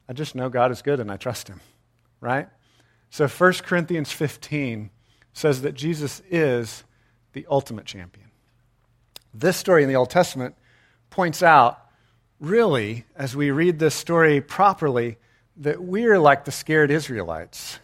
I 0.08 0.14
just 0.14 0.36
know 0.36 0.48
God 0.48 0.70
is 0.70 0.84
good 0.84 1.00
and 1.00 1.12
I 1.12 1.18
trust 1.18 1.48
Him, 1.48 1.60
right? 2.20 2.48
So 3.12 3.28
1 3.28 3.54
Corinthians 3.66 4.12
15 4.12 4.90
says 5.34 5.62
that 5.62 5.74
Jesus 5.74 6.22
is 6.32 6.86
the 7.34 7.46
ultimate 7.50 7.86
champion. 7.86 8.32
This 9.34 9.58
story 9.58 9.84
in 9.84 9.90
the 9.90 9.96
Old 9.96 10.10
Testament 10.10 10.56
points 11.10 11.44
out 11.44 11.80
really, 12.40 13.06
as 13.16 13.36
we 13.36 13.52
read 13.52 13.80
this 13.80 13.96
story 13.96 14.40
properly, 14.40 15.18
that 15.58 15.84
we're 15.84 16.20
like 16.20 16.46
the 16.46 16.52
scared 16.52 16.90
Israelites. 16.90 17.80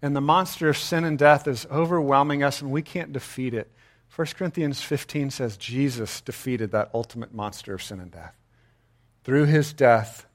And 0.00 0.14
the 0.14 0.20
monster 0.20 0.68
of 0.68 0.78
sin 0.78 1.04
and 1.04 1.18
death 1.18 1.48
is 1.48 1.66
overwhelming 1.70 2.44
us, 2.44 2.62
and 2.62 2.70
we 2.70 2.82
can't 2.82 3.12
defeat 3.12 3.52
it. 3.52 3.70
1 4.14 4.28
Corinthians 4.38 4.80
15 4.80 5.30
says 5.30 5.56
Jesus 5.56 6.20
defeated 6.20 6.70
that 6.70 6.90
ultimate 6.94 7.34
monster 7.34 7.74
of 7.74 7.82
sin 7.82 7.98
and 7.98 8.12
death 8.12 8.34
through 9.24 9.46
his 9.46 9.72
death 9.72 10.26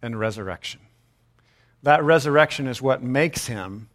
and 0.00 0.18
resurrection. 0.18 0.80
That 1.82 2.02
resurrection 2.02 2.66
is 2.66 2.82
what 2.82 3.02
makes 3.02 3.46
him 3.46 3.88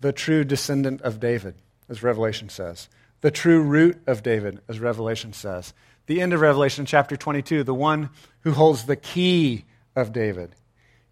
the 0.00 0.12
true 0.12 0.44
descendant 0.44 1.02
of 1.02 1.20
David, 1.20 1.54
as 1.88 2.02
Revelation 2.02 2.48
says, 2.48 2.88
the 3.20 3.30
true 3.30 3.62
root 3.62 4.00
of 4.06 4.22
David, 4.22 4.60
as 4.68 4.78
Revelation 4.80 5.32
says 5.32 5.72
the 6.08 6.22
end 6.22 6.32
of 6.32 6.40
Revelation 6.40 6.86
chapter 6.86 7.16
22, 7.18 7.64
the 7.64 7.74
one 7.74 8.08
who 8.40 8.52
holds 8.52 8.84
the 8.84 8.96
key 8.96 9.66
of 9.94 10.10
David. 10.10 10.56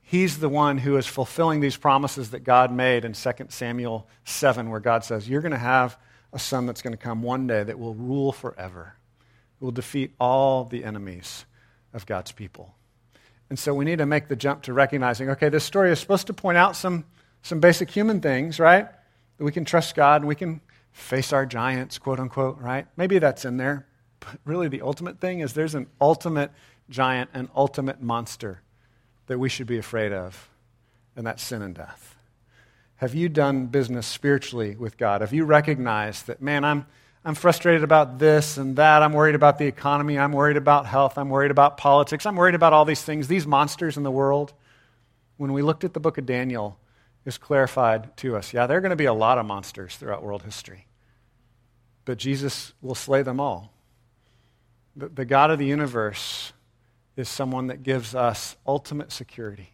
He's 0.01 0.39
the 0.39 0.49
one 0.49 0.79
who 0.79 0.97
is 0.97 1.07
fulfilling 1.07 1.61
these 1.61 1.77
promises 1.77 2.31
that 2.31 2.45
God 2.45 2.73
made 2.73 3.05
in 3.05 3.13
2 3.13 3.31
Samuel 3.51 4.09
7, 4.25 4.71
where 4.71 4.81
God 4.81 5.05
says, 5.05 5.29
You're 5.29 5.43
going 5.43 5.53
to 5.53 5.59
have 5.59 5.99
a 6.33 6.39
son 6.39 6.65
that's 6.65 6.81
going 6.81 6.95
to 6.95 6.99
come 6.99 7.23
one 7.23 7.47
day 7.47 7.63
that 7.63 7.79
will 7.79 7.93
rule 7.93 8.33
forever, 8.33 8.95
who 9.61 9.67
will 9.67 9.73
defeat 9.73 10.15
all 10.19 10.65
the 10.65 10.83
enemies 10.83 11.45
of 11.93 12.07
God's 12.07 12.33
people. 12.33 12.75
And 13.49 13.59
so 13.59 13.75
we 13.75 13.85
need 13.85 13.99
to 13.99 14.07
make 14.07 14.29
the 14.29 14.37
jump 14.37 14.63
to 14.63 14.73
recognizing 14.73 15.31
okay, 15.31 15.49
this 15.49 15.65
story 15.65 15.91
is 15.91 16.01
supposed 16.01 16.27
to 16.29 16.35
point 16.35 16.59
out 16.59 16.77
some, 16.77 17.05
some 17.43 17.61
basic 17.61 17.91
human 17.91 18.21
things, 18.21 18.59
right? 18.59 18.89
That 19.39 19.45
we 19.45 19.53
can 19.53 19.65
trust 19.65 19.95
God 19.95 20.23
and 20.23 20.29
we 20.29 20.35
can 20.35 20.61
face 20.93 21.33
our 21.33 21.47
giants, 21.47 21.99
quote 21.99 22.19
unquote, 22.19 22.59
right? 22.59 22.87
Maybe 22.97 23.19
that's 23.19 23.45
in 23.45 23.57
there. 23.57 23.87
But 24.21 24.39
really, 24.45 24.69
the 24.69 24.83
ultimate 24.83 25.21
thing 25.21 25.41
is 25.41 25.53
there's 25.53 25.75
an 25.75 25.87
ultimate 26.01 26.51
giant, 26.89 27.31
an 27.35 27.51
ultimate 27.55 28.01
monster 28.01 28.63
that 29.27 29.39
we 29.39 29.49
should 29.49 29.67
be 29.67 29.79
afraid 29.79 30.13
of, 30.13 30.49
and 31.15 31.27
that's 31.27 31.43
sin 31.43 31.63
and 31.63 31.75
death. 31.75 32.17
Have 32.97 33.15
you 33.15 33.29
done 33.29 33.67
business 33.67 34.07
spiritually 34.07 34.75
with 34.75 34.97
God? 34.97 35.21
Have 35.21 35.35
you 35.35 35.45
recognized 35.45 36.29
that, 36.29 36.41
man, 36.41 36.65
I'm, 36.65 36.87
I'm 37.27 37.35
frustrated 37.35 37.85
about 37.85 38.19
this 38.19 38.57
and 38.57 38.77
that. 38.77 39.03
I'm 39.03 39.13
worried 39.13 39.35
about 39.35 39.59
the 39.59 39.67
economy. 39.67 40.19
I'm 40.19 40.33
worried 40.33 40.57
about 40.57 40.87
health. 40.87 41.19
I'm 41.19 41.29
worried 41.29 41.51
about 41.51 41.77
politics. 41.77 42.25
I'm 42.25 42.37
worried 42.37 42.55
about 42.55 42.73
all 42.73 42.85
these 42.85 43.03
things, 43.03 43.29
these 43.29 43.47
monsters 43.47 43.99
in 43.99 44.03
the 44.03 44.11
world. 44.11 44.55
When 45.37 45.53
we 45.53 45.61
looked 45.61 45.85
at 45.85 45.93
the 45.93 46.01
book 46.01 46.17
of 46.17 46.25
Daniel, 46.25 46.79
it's 47.27 47.37
clarified 47.37 48.17
to 48.19 48.37
us 48.37 48.55
yeah, 48.55 48.67
there 48.67 48.79
are 48.79 48.81
going 48.81 48.91
to 48.91 48.97
be 48.97 49.05
a 49.05 49.13
lot 49.13 49.37
of 49.37 49.45
monsters 49.45 49.97
throughout 49.97 50.23
world 50.23 50.45
history, 50.45 50.87
but 52.07 52.17
Jesus 52.17 52.73
will 52.81 52.95
slay 52.95 53.23
them 53.23 53.41
all 53.41 53.73
the, 54.97 55.09
the 55.09 55.25
God 55.25 55.51
of 55.51 55.59
the 55.59 55.67
universe 55.67 56.53
is 57.17 57.29
someone 57.29 57.69
that 57.69 57.83
gives 57.83 58.15
us 58.15 58.57
ultimate 58.67 59.13
security. 59.13 59.71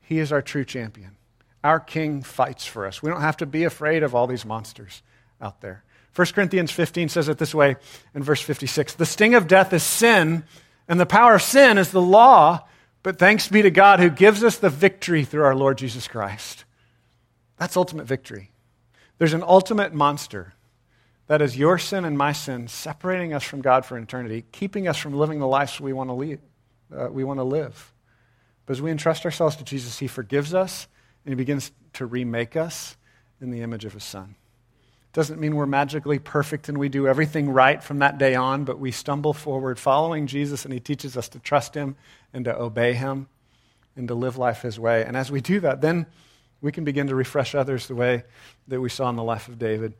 He 0.00 0.18
is 0.18 0.32
our 0.32 0.42
true 0.42 0.64
champion. 0.64 1.16
Our 1.64 1.80
king 1.80 2.22
fights 2.22 2.66
for 2.66 2.86
us. 2.86 3.02
We 3.02 3.10
don't 3.10 3.20
have 3.20 3.36
to 3.38 3.46
be 3.46 3.64
afraid 3.64 4.02
of 4.02 4.14
all 4.14 4.26
these 4.26 4.44
monsters 4.44 5.02
out 5.40 5.60
there. 5.60 5.84
1 6.16 6.26
Corinthians 6.28 6.72
15 6.72 7.10
says 7.10 7.28
it 7.28 7.36
this 7.36 7.54
way 7.54 7.76
in 8.14 8.22
verse 8.22 8.40
56 8.40 8.94
The 8.94 9.04
sting 9.04 9.34
of 9.34 9.46
death 9.46 9.72
is 9.74 9.82
sin, 9.82 10.44
and 10.88 10.98
the 10.98 11.06
power 11.06 11.34
of 11.34 11.42
sin 11.42 11.76
is 11.76 11.90
the 11.90 12.00
law, 12.00 12.66
but 13.02 13.18
thanks 13.18 13.48
be 13.48 13.60
to 13.62 13.70
God 13.70 14.00
who 14.00 14.08
gives 14.08 14.42
us 14.42 14.56
the 14.56 14.70
victory 14.70 15.24
through 15.24 15.44
our 15.44 15.54
Lord 15.54 15.76
Jesus 15.76 16.08
Christ. 16.08 16.64
That's 17.58 17.76
ultimate 17.76 18.06
victory. 18.06 18.50
There's 19.18 19.34
an 19.34 19.42
ultimate 19.42 19.92
monster 19.92 20.54
that 21.26 21.42
is 21.42 21.58
your 21.58 21.76
sin 21.76 22.04
and 22.06 22.16
my 22.16 22.32
sin, 22.32 22.68
separating 22.68 23.34
us 23.34 23.42
from 23.42 23.60
God 23.60 23.84
for 23.84 23.98
eternity, 23.98 24.44
keeping 24.52 24.88
us 24.88 24.96
from 24.96 25.12
living 25.12 25.38
the 25.38 25.46
lives 25.46 25.78
we 25.80 25.92
want 25.92 26.08
to 26.08 26.14
lead, 26.14 26.38
uh, 26.96 27.08
we 27.10 27.24
want 27.24 27.40
to 27.40 27.44
live. 27.44 27.92
But 28.64 28.72
as 28.72 28.82
we 28.82 28.90
entrust 28.90 29.24
ourselves 29.26 29.56
to 29.56 29.64
Jesus, 29.64 29.98
He 29.98 30.06
forgives 30.06 30.54
us 30.54 30.88
and 31.24 31.32
He 31.32 31.36
begins 31.36 31.72
to 31.94 32.06
remake 32.06 32.56
us 32.56 32.96
in 33.40 33.50
the 33.50 33.60
image 33.60 33.84
of 33.84 33.92
His 33.92 34.04
Son. 34.04 34.34
Doesn't 35.16 35.40
mean 35.40 35.56
we're 35.56 35.64
magically 35.64 36.18
perfect 36.18 36.68
and 36.68 36.76
we 36.76 36.90
do 36.90 37.08
everything 37.08 37.48
right 37.48 37.82
from 37.82 38.00
that 38.00 38.18
day 38.18 38.34
on, 38.34 38.64
but 38.64 38.78
we 38.78 38.90
stumble 38.90 39.32
forward 39.32 39.78
following 39.78 40.26
Jesus 40.26 40.66
and 40.66 40.74
He 40.74 40.78
teaches 40.78 41.16
us 41.16 41.30
to 41.30 41.38
trust 41.38 41.72
Him 41.72 41.96
and 42.34 42.44
to 42.44 42.54
obey 42.54 42.92
Him 42.92 43.26
and 43.96 44.08
to 44.08 44.14
live 44.14 44.36
life 44.36 44.60
His 44.60 44.78
way. 44.78 45.06
And 45.06 45.16
as 45.16 45.30
we 45.30 45.40
do 45.40 45.58
that, 45.60 45.80
then 45.80 46.04
we 46.60 46.70
can 46.70 46.84
begin 46.84 47.06
to 47.06 47.14
refresh 47.14 47.54
others 47.54 47.86
the 47.86 47.94
way 47.94 48.24
that 48.68 48.78
we 48.78 48.90
saw 48.90 49.08
in 49.08 49.16
the 49.16 49.22
life 49.22 49.48
of 49.48 49.58
David. 49.58 49.94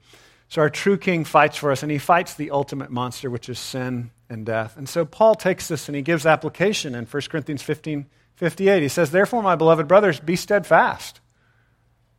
So 0.51 0.61
our 0.61 0.69
true 0.69 0.99
king 0.99 1.25
fights 1.25 1.57
for 1.57 1.73
us, 1.73 1.83
and 1.83 1.91
he 1.91 1.97
fights 1.97 2.35
the 2.35 2.51
ultimate 2.51 2.91
monster, 2.91 3.31
which 3.31 3.49
is 3.49 3.59
sin 3.59 4.11
and 4.29 4.45
death. 4.45 4.77
And 4.77 4.87
so 4.87 5.07
Paul 5.07 5.35
takes 5.35 5.67
this 5.67 5.89
and 5.89 5.97
he 5.97 6.03
gives 6.03 6.27
application 6.27 6.95
in 6.95 7.07
1 7.07 7.23
Corinthians 7.31 7.63
15 7.63 8.05
58. 8.35 8.83
He 8.83 8.89
says, 8.89 9.13
Therefore, 9.13 9.43
my 9.43 9.57
beloved 9.57 9.89
brothers, 9.89 10.21
be 10.21 10.37
steadfast. 10.37 11.23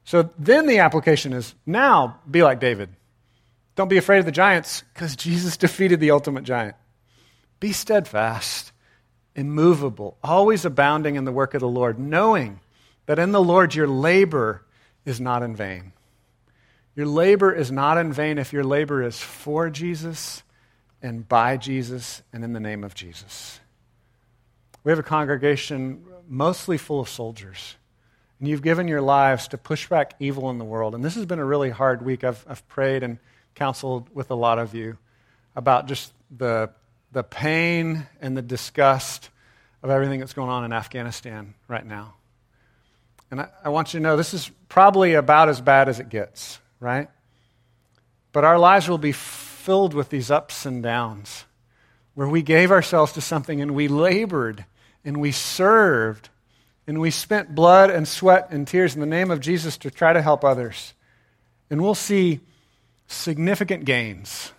So 0.08 0.30
then 0.40 0.68
the 0.68 0.80
application 0.80 1.34
is 1.34 1.54
now 1.66 2.22
be 2.32 2.42
like 2.42 2.62
David. 2.62 2.88
Don't 3.76 3.90
be 3.90 3.98
afraid 3.98 4.20
of 4.20 4.26
the 4.26 4.32
giants 4.32 4.86
because 4.94 5.18
Jesus 5.18 5.58
defeated 5.66 6.00
the 6.00 6.12
ultimate 6.12 6.46
giant. 6.46 6.78
Be 7.60 7.74
steadfast, 7.74 8.72
immovable, 9.36 10.18
always 10.24 10.64
abounding 10.64 11.18
in 11.18 11.26
the 11.26 11.32
work 11.34 11.54
of 11.56 11.60
the 11.60 11.68
Lord, 11.68 12.00
knowing 12.00 12.62
that 13.06 13.20
in 13.20 13.34
the 13.34 13.44
Lord 13.44 13.76
your 13.76 13.86
labor 13.86 14.64
is 15.04 15.20
not 15.20 15.44
in 15.44 15.58
vain. 15.58 15.92
Your 16.96 17.06
labor 17.06 17.54
is 17.54 17.70
not 17.70 17.98
in 17.98 18.14
vain 18.14 18.38
if 18.38 18.54
your 18.54 18.64
labor 18.64 19.04
is 19.04 19.20
for 19.20 19.70
Jesus 19.70 20.42
and 21.02 21.28
by 21.28 21.58
Jesus 21.58 22.22
and 22.32 22.46
in 22.46 22.54
the 22.54 22.62
name 22.62 22.86
of 22.86 22.96
Jesus. 22.96 23.60
We 24.86 24.92
have 24.94 25.00
a 25.00 25.04
congregation 25.04 26.06
mostly 26.30 26.78
full 26.78 27.02
of 27.02 27.10
soldiers. 27.10 27.76
And 28.40 28.48
you've 28.48 28.62
given 28.62 28.88
your 28.88 29.02
lives 29.02 29.48
to 29.50 29.58
push 29.58 29.88
back 29.88 30.14
evil 30.20 30.50
in 30.50 30.58
the 30.58 30.66
world. 30.66 30.94
And 30.96 31.04
this 31.04 31.16
has 31.16 31.26
been 31.26 31.40
a 31.40 31.46
really 31.46 31.70
hard 31.70 32.04
week. 32.06 32.24
I've, 32.24 32.44
I've 32.48 32.68
prayed 32.68 33.04
and 33.04 33.18
counseled 33.56 34.14
with 34.14 34.30
a 34.30 34.36
lot 34.36 34.60
of 34.60 34.76
you 34.76 34.98
about 35.56 35.88
just 35.88 36.14
the, 36.36 36.70
the 37.12 37.24
pain 37.24 38.06
and 38.22 38.38
the 38.38 38.42
disgust 38.42 39.30
of 39.82 39.90
everything 39.90 40.20
that's 40.20 40.34
going 40.34 40.50
on 40.50 40.66
in 40.66 40.74
Afghanistan 40.74 41.56
right 41.68 41.86
now. 41.86 42.14
And 43.32 43.42
I, 43.42 43.50
I 43.66 43.70
want 43.70 43.94
you 43.94 44.00
to 44.00 44.04
know 44.04 44.16
this 44.16 44.34
is 44.34 44.52
probably 44.70 45.16
about 45.16 45.50
as 45.50 45.60
bad 45.60 45.90
as 45.90 46.00
it 46.00 46.10
gets 46.10 46.60
right? 46.80 47.10
But 48.32 48.44
our 48.44 48.60
lives 48.60 48.88
will 48.88 48.98
be 48.98 49.12
filled 49.12 49.94
with 49.94 50.10
these 50.10 50.30
ups 50.32 50.66
and 50.66 50.84
downs 50.84 51.46
where 52.14 52.28
we 52.28 52.42
gave 52.42 52.72
ourselves 52.72 53.14
to 53.14 53.22
something 53.22 53.62
and 53.62 53.72
we 53.72 53.88
labored 53.88 54.66
and 55.04 55.18
we 55.18 55.32
served 55.32 56.30
and 56.88 57.02
we 57.02 57.12
spent 57.12 57.54
blood 57.54 57.90
and 57.90 58.08
sweat 58.08 58.48
and 58.50 58.66
tears 58.66 58.96
in 58.96 59.02
the 59.02 59.06
name 59.06 59.30
of 59.30 59.42
Jesus 59.42 59.78
to 59.80 59.92
try 59.92 60.14
to 60.14 60.22
help 60.22 60.46
others. 60.46 60.94
And 61.70 61.82
we'll 61.82 61.96
see 61.96 62.40
significant 63.08 63.84
gains. 63.84 64.54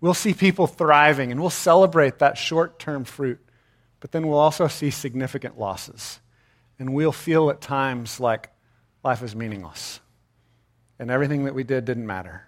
We'll 0.00 0.14
see 0.14 0.34
people 0.34 0.66
thriving 0.66 1.30
and 1.30 1.40
we'll 1.40 1.50
celebrate 1.50 2.18
that 2.18 2.36
short 2.36 2.80
term 2.80 3.04
fruit. 3.04 3.38
But 4.00 4.10
then 4.10 4.26
we'll 4.26 4.38
also 4.38 4.66
see 4.66 4.90
significant 4.90 5.58
losses. 5.58 6.18
And 6.80 6.92
we'll 6.92 7.12
feel 7.12 7.50
at 7.50 7.60
times 7.60 8.18
like 8.18 8.50
life 9.04 9.22
is 9.22 9.36
meaningless 9.36 10.00
and 10.98 11.10
everything 11.10 11.44
that 11.44 11.54
we 11.54 11.62
did 11.62 11.84
didn't 11.84 12.06
matter. 12.06 12.46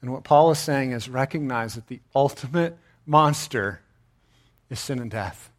And 0.00 0.12
what 0.12 0.24
Paul 0.24 0.50
is 0.50 0.58
saying 0.58 0.92
is 0.92 1.08
recognize 1.08 1.74
that 1.74 1.88
the 1.88 2.00
ultimate 2.14 2.78
monster 3.04 3.80
is 4.70 4.80
sin 4.80 4.98
and 4.98 5.10
death. 5.10 5.50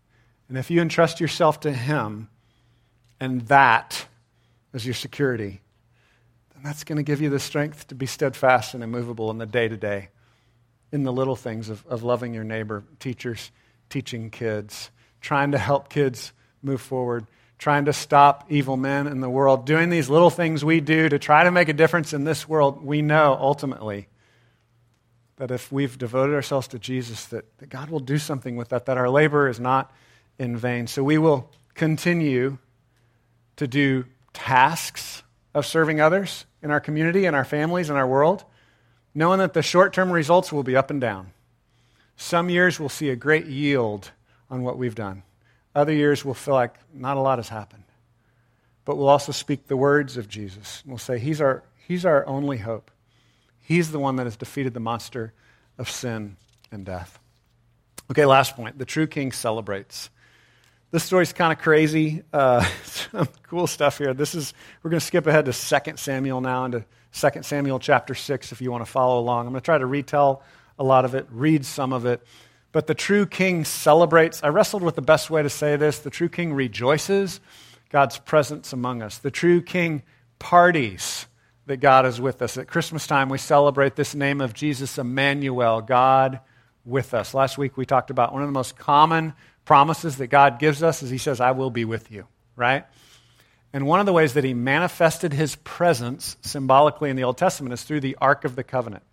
And 0.47 0.57
if 0.57 0.71
you 0.71 0.81
entrust 0.81 1.19
yourself 1.19 1.59
to 1.61 1.71
Him 1.71 2.29
and 3.19 3.41
that 3.43 4.05
as 4.73 4.85
your 4.85 4.93
security, 4.93 5.61
then 6.53 6.63
that's 6.63 6.83
going 6.83 6.97
to 6.97 7.03
give 7.03 7.21
you 7.21 7.29
the 7.29 7.39
strength 7.39 7.87
to 7.87 7.95
be 7.95 8.05
steadfast 8.05 8.73
and 8.73 8.83
immovable 8.83 9.31
in 9.31 9.37
the 9.37 9.45
day 9.45 9.67
to 9.67 9.77
day, 9.77 10.09
in 10.91 11.03
the 11.03 11.13
little 11.13 11.35
things 11.35 11.69
of, 11.69 11.85
of 11.87 12.03
loving 12.03 12.33
your 12.33 12.43
neighbor, 12.43 12.83
teachers 12.99 13.51
teaching 13.89 14.29
kids, 14.29 14.91
trying 15.21 15.51
to 15.51 15.57
help 15.57 15.89
kids 15.89 16.31
move 16.61 16.81
forward 16.81 17.25
trying 17.59 17.85
to 17.85 17.93
stop 17.93 18.45
evil 18.49 18.77
men 18.77 19.05
in 19.05 19.19
the 19.19 19.29
world, 19.29 19.65
doing 19.65 19.89
these 19.89 20.09
little 20.09 20.29
things 20.29 20.63
we 20.63 20.79
do 20.79 21.09
to 21.09 21.19
try 21.19 21.43
to 21.43 21.51
make 21.51 21.67
a 21.67 21.73
difference 21.73 22.13
in 22.13 22.23
this 22.23 22.47
world, 22.47 22.83
we 22.83 23.01
know 23.01 23.37
ultimately 23.39 24.07
that 25.35 25.51
if 25.51 25.71
we've 25.71 25.97
devoted 25.97 26.33
ourselves 26.33 26.69
to 26.69 26.79
Jesus, 26.79 27.25
that, 27.27 27.45
that 27.59 27.69
God 27.69 27.89
will 27.89 27.99
do 27.99 28.17
something 28.17 28.55
with 28.55 28.69
that, 28.69 28.85
that 28.85 28.97
our 28.97 29.09
labor 29.09 29.47
is 29.49 29.59
not 29.59 29.91
in 30.37 30.55
vain. 30.55 30.87
So 30.87 31.03
we 31.03 31.17
will 31.17 31.51
continue 31.75 32.57
to 33.59 33.67
do 33.67 34.05
tasks 34.31 35.21
of 35.53 35.65
serving 35.65 35.99
others 35.99 36.45
in 36.63 36.71
our 36.71 36.79
community, 36.79 37.25
in 37.25 37.35
our 37.35 37.43
families, 37.43 37.89
in 37.89 37.97
our 37.97 38.07
world, 38.07 38.45
knowing 39.13 39.39
that 39.39 39.53
the 39.53 39.61
short 39.61 39.91
term 39.93 40.11
results 40.11 40.51
will 40.51 40.63
be 40.63 40.77
up 40.77 40.89
and 40.89 41.01
down. 41.01 41.31
Some 42.15 42.49
years 42.49 42.79
we'll 42.79 42.87
see 42.87 43.09
a 43.09 43.17
great 43.17 43.47
yield 43.47 44.11
on 44.49 44.63
what 44.63 44.77
we've 44.77 44.95
done. 44.95 45.23
Other 45.75 45.91
years 45.91 46.23
we'll 46.23 46.35
feel 46.35 46.53
like 46.53 46.75
not 46.93 47.17
a 47.17 47.19
lot 47.19 47.37
has 47.37 47.49
happened. 47.49 47.83
But 48.85 48.95
we'll 48.95 49.09
also 49.09 49.33
speak 49.33 49.67
the 49.67 49.77
words 49.77 50.15
of 50.15 50.29
Jesus. 50.29 50.81
We'll 50.85 50.97
say, 50.97 51.19
He's 51.19 51.41
our, 51.41 51.63
he's 51.85 52.05
our 52.05 52.25
only 52.25 52.57
hope. 52.57 52.91
He's 53.59 53.91
the 53.91 53.99
one 53.99 54.15
that 54.15 54.23
has 54.23 54.37
defeated 54.37 54.73
the 54.73 54.79
monster 54.79 55.33
of 55.77 55.89
sin 55.89 56.37
and 56.71 56.85
death. 56.85 57.19
Okay, 58.09 58.25
last 58.25 58.55
point. 58.55 58.79
The 58.79 58.85
true 58.85 59.05
king 59.05 59.33
celebrates. 59.33 60.09
This 60.91 61.03
story's 61.03 61.33
kind 61.33 61.53
of 61.53 61.59
crazy. 61.59 62.23
Uh, 62.33 62.67
some 62.83 63.27
cool 63.43 63.67
stuff 63.67 63.99
here. 63.99 64.15
This 64.15 64.33
is 64.33 64.55
we're 64.81 64.89
going 64.89 64.99
to 64.99 65.05
skip 65.05 65.27
ahead 65.27 65.45
to 65.45 65.53
2 65.53 65.97
Samuel 65.97 66.41
now 66.41 66.65
into 66.65 66.83
2 67.13 67.43
Samuel 67.43 67.77
chapter 67.77 68.15
6 68.15 68.51
if 68.51 68.59
you 68.59 68.71
want 68.71 68.83
to 68.83 68.91
follow 68.91 69.19
along. 69.19 69.45
I'm 69.45 69.53
going 69.53 69.61
to 69.61 69.65
try 69.65 69.77
to 69.77 69.85
retell 69.85 70.41
a 70.79 70.83
lot 70.83 71.05
of 71.05 71.13
it, 71.13 71.27
read 71.29 71.63
some 71.63 71.93
of 71.93 72.07
it. 72.07 72.25
But 72.71 72.87
the 72.87 72.95
true 72.95 73.27
king 73.27 73.65
celebrates. 73.65 74.41
I 74.43 74.47
wrestled 74.47 74.81
with 74.81 74.95
the 74.95 75.03
best 75.03 75.29
way 75.29 75.43
to 75.43 75.49
say 75.49 75.75
this. 75.75 75.99
The 75.99 76.09
true 76.09 76.29
king 76.29 76.53
rejoices 76.53 77.39
God's 77.91 78.17
presence 78.17 78.73
among 78.73 79.03
us. 79.03 79.19
The 79.19 79.31
true 79.31 79.61
king 79.61 80.01
parties 80.39 81.27
that 81.67 81.77
God 81.77 82.07
is 82.07 82.19
with 82.19 82.41
us. 82.41 82.57
At 82.57 82.67
Christmas 82.67 83.05
time, 83.05 83.29
we 83.29 83.37
celebrate 83.37 83.95
this 83.95 84.15
name 84.15 84.41
of 84.41 84.55
Jesus, 84.55 84.97
Emmanuel, 84.97 85.81
God 85.81 86.39
with 86.83 87.13
us. 87.13 87.35
Last 87.35 87.59
week, 87.59 87.77
we 87.77 87.85
talked 87.85 88.09
about 88.09 88.33
one 88.33 88.41
of 88.41 88.47
the 88.47 88.53
most 88.53 88.75
common 88.75 89.33
promises 89.69 90.17
that 90.17 90.25
God 90.25 90.57
gives 90.57 90.81
us 90.81 91.03
is 91.03 91.11
He 91.11 91.19
says, 91.19 91.39
I 91.39 91.51
will 91.51 91.69
be 91.69 91.85
with 91.85 92.11
you, 92.11 92.25
right? 92.55 92.87
And 93.71 93.85
one 93.85 93.99
of 93.99 94.07
the 94.07 94.13
ways 94.13 94.33
that 94.33 94.43
He 94.43 94.55
manifested 94.55 95.31
His 95.31 95.57
presence 95.57 96.37
symbolically 96.41 97.11
in 97.11 97.15
the 97.15 97.23
Old 97.23 97.37
Testament 97.37 97.73
is 97.73 97.83
through 97.83 97.99
the 97.99 98.17
Ark 98.19 98.45
of 98.45 98.55
the 98.55 98.63
Covenant. 98.63 99.03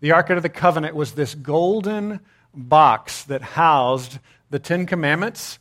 The 0.00 0.12
Ark 0.12 0.28
of 0.28 0.42
the 0.42 0.50
Covenant 0.50 0.94
was 0.94 1.12
this 1.12 1.34
golden 1.34 2.20
box 2.52 3.24
that 3.24 3.40
housed 3.40 4.18
the 4.50 4.58
Ten 4.58 4.84
Commandments. 4.84 5.58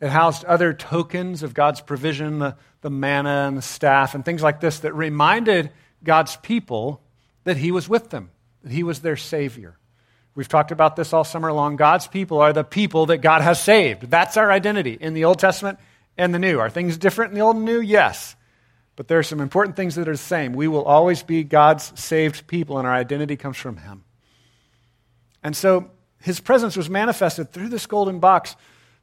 It 0.00 0.10
housed 0.10 0.44
other 0.44 0.72
tokens 0.72 1.42
of 1.42 1.52
God's 1.52 1.80
provision, 1.80 2.38
the, 2.38 2.56
the 2.82 2.90
manna 2.90 3.46
and 3.48 3.58
the 3.58 3.62
staff, 3.62 4.14
and 4.14 4.24
things 4.24 4.44
like 4.44 4.60
this 4.60 4.78
that 4.78 4.94
reminded 4.94 5.72
God's 6.04 6.36
people 6.36 7.02
that 7.42 7.56
He 7.56 7.72
was 7.72 7.88
with 7.88 8.10
them, 8.10 8.30
that 8.62 8.70
He 8.70 8.84
was 8.84 9.00
their 9.00 9.16
Savior. 9.16 9.76
We've 10.38 10.46
talked 10.46 10.70
about 10.70 10.94
this 10.94 11.12
all 11.12 11.24
summer 11.24 11.52
long. 11.52 11.74
God's 11.74 12.06
people 12.06 12.38
are 12.40 12.52
the 12.52 12.62
people 12.62 13.06
that 13.06 13.18
God 13.18 13.42
has 13.42 13.60
saved. 13.60 14.02
That's 14.08 14.36
our 14.36 14.52
identity 14.52 14.92
in 14.92 15.12
the 15.14 15.24
Old 15.24 15.40
Testament 15.40 15.80
and 16.16 16.32
the 16.32 16.38
New. 16.38 16.60
Are 16.60 16.70
things 16.70 16.96
different 16.96 17.32
in 17.32 17.34
the 17.34 17.44
Old 17.44 17.56
and 17.56 17.64
New? 17.64 17.80
Yes. 17.80 18.36
But 18.94 19.08
there 19.08 19.18
are 19.18 19.24
some 19.24 19.40
important 19.40 19.74
things 19.74 19.96
that 19.96 20.06
are 20.06 20.12
the 20.12 20.16
same. 20.16 20.52
We 20.52 20.68
will 20.68 20.84
always 20.84 21.24
be 21.24 21.42
God's 21.42 21.92
saved 22.00 22.46
people, 22.46 22.78
and 22.78 22.86
our 22.86 22.94
identity 22.94 23.34
comes 23.34 23.56
from 23.56 23.78
Him. 23.78 24.04
And 25.42 25.56
so 25.56 25.90
his 26.22 26.38
presence 26.38 26.76
was 26.76 26.88
manifested 26.88 27.50
through 27.50 27.70
this 27.70 27.86
golden 27.86 28.20
box 28.20 28.54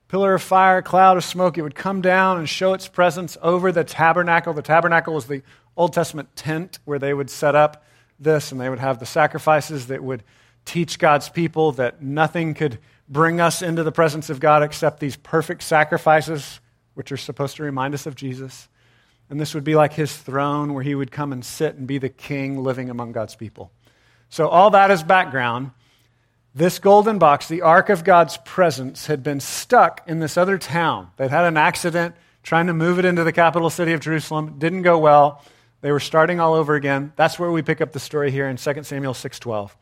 pillar 0.08 0.36
of 0.36 0.42
fire, 0.42 0.82
cloud 0.82 1.18
of 1.18 1.26
smoke. 1.26 1.58
It 1.58 1.64
would 1.64 1.76
come 1.76 2.00
down 2.00 2.38
and 2.38 2.48
show 2.48 2.74
its 2.74 2.88
presence 2.88 3.38
over 3.42 3.74
the 3.74 3.84
tabernacle. 3.84 4.54
The 4.54 4.62
tabernacle 4.62 5.14
was 5.14 5.26
the 5.26 5.42
Old 5.76 5.92
Testament 5.92 6.34
tent 6.38 6.80
where 6.86 6.98
they 6.98 7.14
would 7.14 7.30
set 7.30 7.56
up 7.56 7.84
this, 8.22 8.54
and 8.54 8.62
they 8.62 8.70
would 8.70 8.80
have 8.80 9.00
the 9.00 9.06
sacrifices 9.06 9.88
that 9.88 10.02
would 10.02 10.24
teach 10.66 11.00
God's 11.00 11.30
people 11.30 11.72
that 11.74 12.02
nothing 12.02 12.54
could 12.54 12.80
bring 13.08 13.40
us 13.40 13.62
into 13.62 13.84
the 13.84 13.92
presence 13.92 14.30
of 14.30 14.40
God 14.40 14.64
except 14.64 15.00
these 15.00 15.16
perfect 15.16 15.64
sacrifices, 15.64 16.60
which 16.96 17.12
are 17.12 17.18
supposed 17.18 17.58
to 17.58 17.64
remind 17.64 17.94
us 17.94 18.06
of 18.06 18.16
Jesus. 18.16 18.68
And 19.30 19.40
this 19.40 19.54
would 19.54 19.64
be 19.64 19.76
like 19.76 19.94
his 19.94 20.16
throne 20.16 20.74
where 20.74 20.84
he 20.84 20.96
would 20.96 21.12
come 21.12 21.32
and 21.32 21.44
sit 21.44 21.76
and 21.76 21.88
be 21.88 21.98
the 21.98 22.10
king 22.10 22.64
living 22.64 22.90
among 22.90 23.12
God's 23.12 23.36
people. 23.36 23.72
So, 24.30 24.48
all 24.48 24.72
that 24.72 24.92
is 24.92 25.04
background. 25.04 25.72
This 26.54 26.80
golden 26.80 27.20
box, 27.20 27.48
the 27.48 27.62
Ark 27.62 27.90
of 27.90 28.04
God's 28.04 28.38
presence, 28.38 29.08
had 29.08 29.24
been 29.24 29.40
stuck 29.40 30.02
in 30.08 30.20
this 30.20 30.38
other 30.38 30.58
town. 30.58 31.10
They'd 31.18 31.30
had 31.30 31.46
an 31.46 31.58
accident 31.58 32.16
trying 32.44 32.68
to 32.68 32.74
move 32.74 32.98
it 32.98 33.06
into 33.06 33.24
the 33.24 33.34
capital 33.34 33.70
city 33.70 33.92
of 33.92 34.00
Jerusalem. 34.00 34.56
Didn't 34.58 34.84
go 34.84 34.98
well. 34.98 35.44
They 35.82 35.92
were 35.92 36.00
starting 36.00 36.40
all 36.40 36.54
over 36.54 36.76
again. 36.76 37.12
That's 37.16 37.38
where 37.38 37.52
we 37.52 37.62
pick 37.62 37.82
up 37.82 37.92
the 37.92 38.00
story 38.00 38.32
here 38.32 38.48
in 38.48 38.58
2 38.58 38.86
Samuel 38.86 39.14
6:12. 39.14 39.76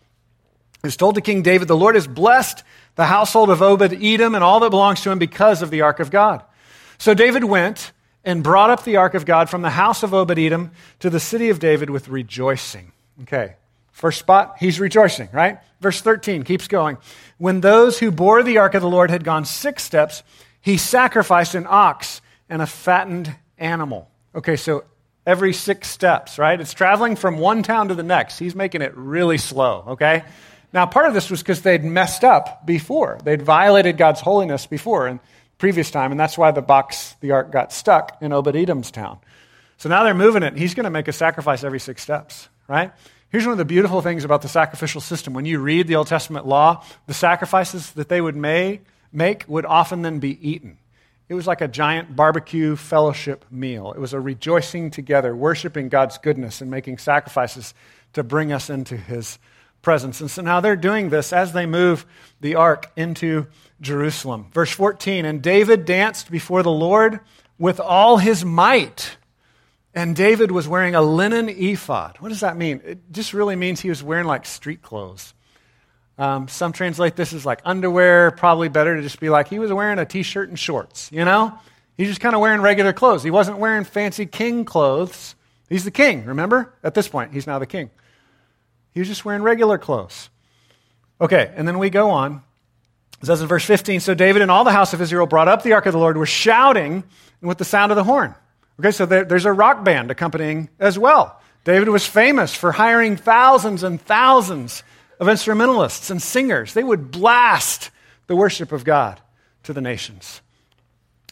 It's 0.84 0.98
told 0.98 1.16
to 1.16 1.22
King 1.22 1.44
David, 1.44 1.70
"The 1.70 1.78
Lord 1.78 1.96
has 1.96 2.08
blessed 2.08 2.62
the 2.96 3.06
household 3.06 3.50
of 3.50 3.62
Obed-Edom 3.62 4.36
and 4.36 4.44
all 4.44 4.60
that 4.60 4.70
belongs 4.70 5.00
to 5.02 5.12
him 5.12 5.18
because 5.18 5.62
of 5.62 5.70
the 5.72 5.82
ark 5.82 6.02
of 6.02 6.12
God." 6.12 6.44
So 6.98 7.14
David 7.14 7.46
went 7.46 7.94
and 8.26 8.44
brought 8.44 8.70
up 8.70 8.84
the 8.84 8.98
ark 8.98 9.14
of 9.14 9.26
God 9.26 9.50
from 9.50 9.62
the 9.62 9.70
house 9.70 10.04
of 10.04 10.14
Obed-Edom 10.14 10.72
to 11.00 11.10
the 11.10 11.22
city 11.22 11.50
of 11.50 11.60
David 11.60 11.90
with 11.90 12.10
rejoicing. 12.10 12.92
Okay. 13.22 13.56
First 13.94 14.20
spot, 14.20 14.56
he's 14.60 14.78
rejoicing, 14.78 15.30
right? 15.32 15.60
Verse 15.80 16.02
13 16.02 16.44
keeps 16.44 16.68
going. 16.68 16.98
When 17.38 17.62
those 17.62 18.00
who 18.00 18.12
bore 18.12 18.44
the 18.44 18.58
ark 18.58 18.74
of 18.74 18.82
the 18.82 18.90
Lord 18.90 19.10
had 19.10 19.24
gone 19.24 19.46
six 19.46 19.84
steps, 19.84 20.22
he 20.60 20.76
sacrificed 20.76 21.56
an 21.56 21.66
ox 21.70 22.20
and 22.50 22.62
a 22.62 22.68
fattened 22.68 23.34
animal. 23.58 24.10
Okay, 24.36 24.58
so 24.58 24.84
every 25.26 25.54
six 25.54 25.88
steps, 25.88 26.38
right? 26.38 26.60
It's 26.60 26.74
traveling 26.74 27.16
from 27.16 27.38
one 27.38 27.64
town 27.64 27.88
to 27.88 27.96
the 27.96 28.04
next. 28.04 28.40
He's 28.40 28.56
making 28.56 28.82
it 28.82 28.92
really 28.96 29.38
slow, 29.38 29.86
okay? 29.90 30.24
Now, 30.74 30.88
part 30.88 31.06
of 31.06 31.14
this 31.14 31.30
was 31.30 31.42
because 31.42 31.62
they'd 31.62 31.84
messed 31.84 32.24
up 32.24 32.66
before. 32.66 33.20
They'd 33.24 33.44
violated 33.44 33.98
God's 33.98 34.20
holiness 34.20 34.66
before 34.66 35.08
in 35.08 35.20
previous 35.60 35.92
time, 35.92 36.12
and 36.12 36.20
that's 36.20 36.38
why 36.38 36.50
the 36.52 36.64
box, 36.64 37.16
the 37.22 37.32
ark, 37.32 37.52
got 37.52 37.72
stuck 37.72 38.18
in 38.22 38.34
Obed 38.34 38.56
Edom's 38.56 38.90
town. 38.90 39.20
So 39.78 39.88
now 39.88 40.04
they're 40.04 40.16
moving 40.16 40.42
it. 40.42 40.58
He's 40.58 40.74
going 40.74 40.86
to 40.86 40.90
make 40.90 41.08
a 41.08 41.14
sacrifice 41.14 41.64
every 41.64 41.80
six 41.80 42.02
steps, 42.02 42.50
right? 42.68 42.92
Here's 43.30 43.46
one 43.46 43.52
of 43.52 43.58
the 43.60 43.66
beautiful 43.66 44.02
things 44.02 44.24
about 44.24 44.42
the 44.42 44.50
sacrificial 44.50 45.02
system. 45.02 45.34
When 45.34 45.46
you 45.46 45.60
read 45.60 45.88
the 45.88 45.96
Old 45.96 46.08
Testament 46.08 46.48
law, 46.48 46.84
the 47.06 47.14
sacrifices 47.14 47.92
that 47.92 48.10
they 48.10 48.22
would 48.22 48.36
make, 48.36 48.82
make 49.12 49.46
would 49.48 49.66
often 49.66 50.02
then 50.02 50.20
be 50.20 50.48
eaten. 50.48 50.78
It 51.30 51.36
was 51.36 51.48
like 51.48 51.62
a 51.62 51.68
giant 51.68 52.16
barbecue 52.16 52.76
fellowship 52.76 53.46
meal. 53.50 53.92
It 53.92 54.00
was 54.00 54.14
a 54.14 54.20
rejoicing 54.20 54.92
together, 54.92 55.36
worshiping 55.36 55.90
God's 55.90 56.18
goodness 56.18 56.62
and 56.62 56.70
making 56.70 56.98
sacrifices 56.98 57.74
to 58.14 58.24
bring 58.24 58.52
us 58.52 58.70
into 58.70 58.98
his 58.98 59.40
presence. 59.84 60.20
And 60.20 60.32
so 60.32 60.42
now 60.42 60.60
they're 60.60 60.76
doing 60.76 61.10
this 61.10 61.32
as 61.32 61.54
they 61.54 61.68
move 61.68 62.08
the 62.42 62.56
ark 62.56 62.92
into 62.96 63.46
Jerusalem. 63.80 64.48
Verse 64.52 64.72
14 64.72 65.26
And 65.26 65.44
David 65.44 65.86
danced 65.86 66.32
before 66.32 66.64
the 66.64 66.72
Lord 66.72 67.20
with 67.60 67.80
all 67.80 68.18
his 68.18 68.44
might. 68.44 69.18
And 69.94 70.16
David 70.16 70.50
was 70.50 70.68
wearing 70.68 70.96
a 70.96 71.04
linen 71.04 71.50
ephod. 71.50 72.18
What 72.20 72.30
does 72.30 72.40
that 72.40 72.58
mean? 72.58 72.82
It 72.84 73.12
just 73.12 73.32
really 73.32 73.56
means 73.56 73.80
he 73.80 73.90
was 73.90 74.02
wearing 74.02 74.26
like 74.26 74.48
street 74.48 74.82
clothes. 74.82 75.36
Um, 76.18 76.48
some 76.48 76.74
translate 76.74 77.16
this 77.16 77.32
as 77.32 77.46
like 77.46 77.62
underwear. 77.64 78.32
Probably 78.32 78.70
better 78.70 78.96
to 78.96 79.04
just 79.04 79.20
be 79.20 79.30
like 79.30 79.50
he 79.50 79.60
was 79.60 79.72
wearing 79.72 80.00
a 80.00 80.06
t 80.06 80.24
shirt 80.24 80.50
and 80.50 80.58
shorts, 80.58 81.12
you 81.12 81.24
know? 81.26 81.54
He's 81.96 82.08
just 82.08 82.22
kind 82.22 82.34
of 82.34 82.42
wearing 82.42 82.62
regular 82.62 82.92
clothes. 82.92 83.22
He 83.22 83.30
wasn't 83.30 83.60
wearing 83.60 83.84
fancy 83.84 84.26
king 84.26 84.66
clothes. 84.66 85.36
He's 85.70 85.84
the 85.84 85.92
king, 85.92 86.26
remember? 86.26 86.74
At 86.84 86.96
this 86.96 87.08
point, 87.08 87.34
he's 87.34 87.46
now 87.46 87.60
the 87.60 87.68
king. 87.68 87.92
He 88.94 89.00
was 89.00 89.08
just 89.08 89.26
wearing 89.26 89.44
regular 89.44 89.78
clothes. 89.78 90.30
Okay, 91.20 91.52
and 91.56 91.68
then 91.68 91.80
we 91.80 91.90
go 91.90 92.12
on. 92.12 92.42
It 93.22 93.28
says 93.28 93.42
in 93.42 93.48
verse 93.48 93.66
15 93.66 94.00
So 94.00 94.14
David 94.14 94.42
and 94.42 94.52
all 94.52 94.64
the 94.64 94.72
house 94.72 94.94
of 94.94 95.02
Israel 95.02 95.26
brought 95.26 95.48
up 95.48 95.64
the 95.64 95.74
ark 95.74 95.86
of 95.86 95.94
the 95.94 96.00
Lord, 96.00 96.18
were 96.18 96.26
shouting 96.26 97.04
with 97.42 97.58
the 97.58 97.66
sound 97.66 97.92
of 97.92 97.96
the 97.96 98.04
horn. 98.04 98.36
Okay, 98.80 98.92
so 98.92 99.06
there, 99.06 99.24
there's 99.24 99.46
a 99.46 99.54
rock 99.54 99.84
band 99.84 100.12
accompanying 100.12 100.70
as 100.80 100.98
well. 100.98 101.40
David 101.64 101.90
was 101.90 102.06
famous 102.06 102.54
for 102.54 102.72
hiring 102.72 103.16
thousands 103.16 103.84
and 103.84 104.02
thousands 104.02 104.84
of 105.20 105.30
instrumentalists 105.30 106.10
and 106.10 106.22
singers. 106.22 106.74
They 106.74 106.84
would 106.84 107.12
blast 107.12 107.92
the 108.28 108.36
worship 108.36 108.72
of 108.72 108.84
God 108.84 109.22
to 109.64 109.74
the 109.74 109.82
nations. 109.82 110.42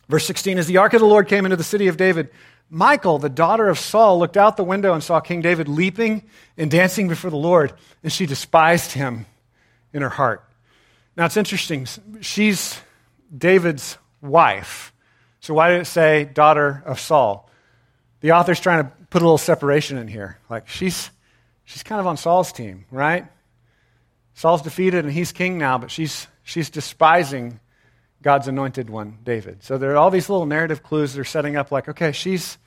Verse 0.07 0.25
16 0.25 0.57
As 0.57 0.67
the 0.67 0.77
ark 0.77 0.93
of 0.93 1.01
the 1.01 1.07
Lord 1.07 1.27
came 1.27 1.45
into 1.45 1.57
the 1.57 1.63
city 1.63 1.87
of 1.87 1.97
David, 1.97 2.29
Michal, 2.71 3.19
the 3.19 3.29
daughter 3.29 3.67
of 3.67 3.77
Saul, 3.77 4.17
looked 4.17 4.37
out 4.37 4.55
the 4.55 4.63
window 4.63 4.93
and 4.93 5.03
saw 5.03 5.19
King 5.19 5.41
David 5.41 5.67
leaping 5.67 6.23
and 6.57 6.71
dancing 6.71 7.07
before 7.07 7.29
the 7.29 7.37
Lord, 7.37 7.73
and 8.01 8.11
she 8.11 8.25
despised 8.25 8.93
him 8.93 9.25
in 9.93 10.01
her 10.01 10.09
heart. 10.09 10.43
Now 11.17 11.25
it's 11.25 11.35
interesting. 11.37 11.85
She's 12.21 12.79
David's 13.35 13.97
wife. 14.21 14.93
So 15.41 15.53
why 15.53 15.69
did 15.69 15.81
it 15.81 15.85
say 15.85 16.23
daughter 16.23 16.81
of 16.85 16.99
Saul? 16.99 17.49
The 18.21 18.31
author's 18.31 18.59
trying 18.59 18.85
to 18.85 18.91
put 19.09 19.21
a 19.21 19.25
little 19.25 19.37
separation 19.37 19.97
in 19.97 20.07
here. 20.07 20.39
Like 20.49 20.67
she's 20.69 21.11
she's 21.65 21.83
kind 21.83 21.99
of 21.99 22.07
on 22.07 22.17
Saul's 22.17 22.51
team, 22.51 22.85
right? 22.89 23.27
Saul's 24.33 24.61
defeated 24.61 25.05
and 25.05 25.13
he's 25.13 25.31
king 25.31 25.57
now, 25.57 25.77
but 25.77 25.91
she's, 25.91 26.27
she's 26.43 26.69
despising 26.69 27.59
God's 28.21 28.47
anointed 28.47 28.89
one, 28.89 29.17
David. 29.23 29.63
So 29.63 29.77
there 29.77 29.91
are 29.93 29.97
all 29.97 30.11
these 30.11 30.29
little 30.29 30.45
narrative 30.45 30.83
clues 30.83 31.13
that 31.13 31.21
are 31.21 31.25
setting 31.25 31.55
up 31.55 31.71
like, 31.71 31.89
okay, 31.89 32.11
she's, 32.11 32.57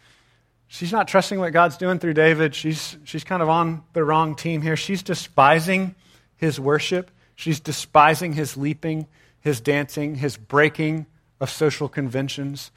she's 0.66 0.92
not 0.92 1.09
trusting 1.09 1.38
what 1.38 1.52
God's 1.52 1.76
doing 1.76 1.98
through 1.98 2.14
David. 2.14 2.55
She's, 2.55 2.96
she's 3.05 3.24
kind 3.24 3.42
of 3.42 3.48
on 3.48 3.84
the 3.92 4.05
wrong 4.05 4.34
team 4.34 4.62
here. 4.62 4.76
She's 4.76 5.02
despising 5.02 5.94
his 6.36 6.59
worship, 6.59 7.11
she's 7.36 7.61
despising 7.61 8.32
his 8.32 8.57
leaping, 8.57 9.07
his 9.40 9.61
dancing, 9.61 10.16
his 10.16 10.36
breaking 10.36 11.07
of 11.40 11.50
social 11.50 11.88
conventions. 11.88 12.70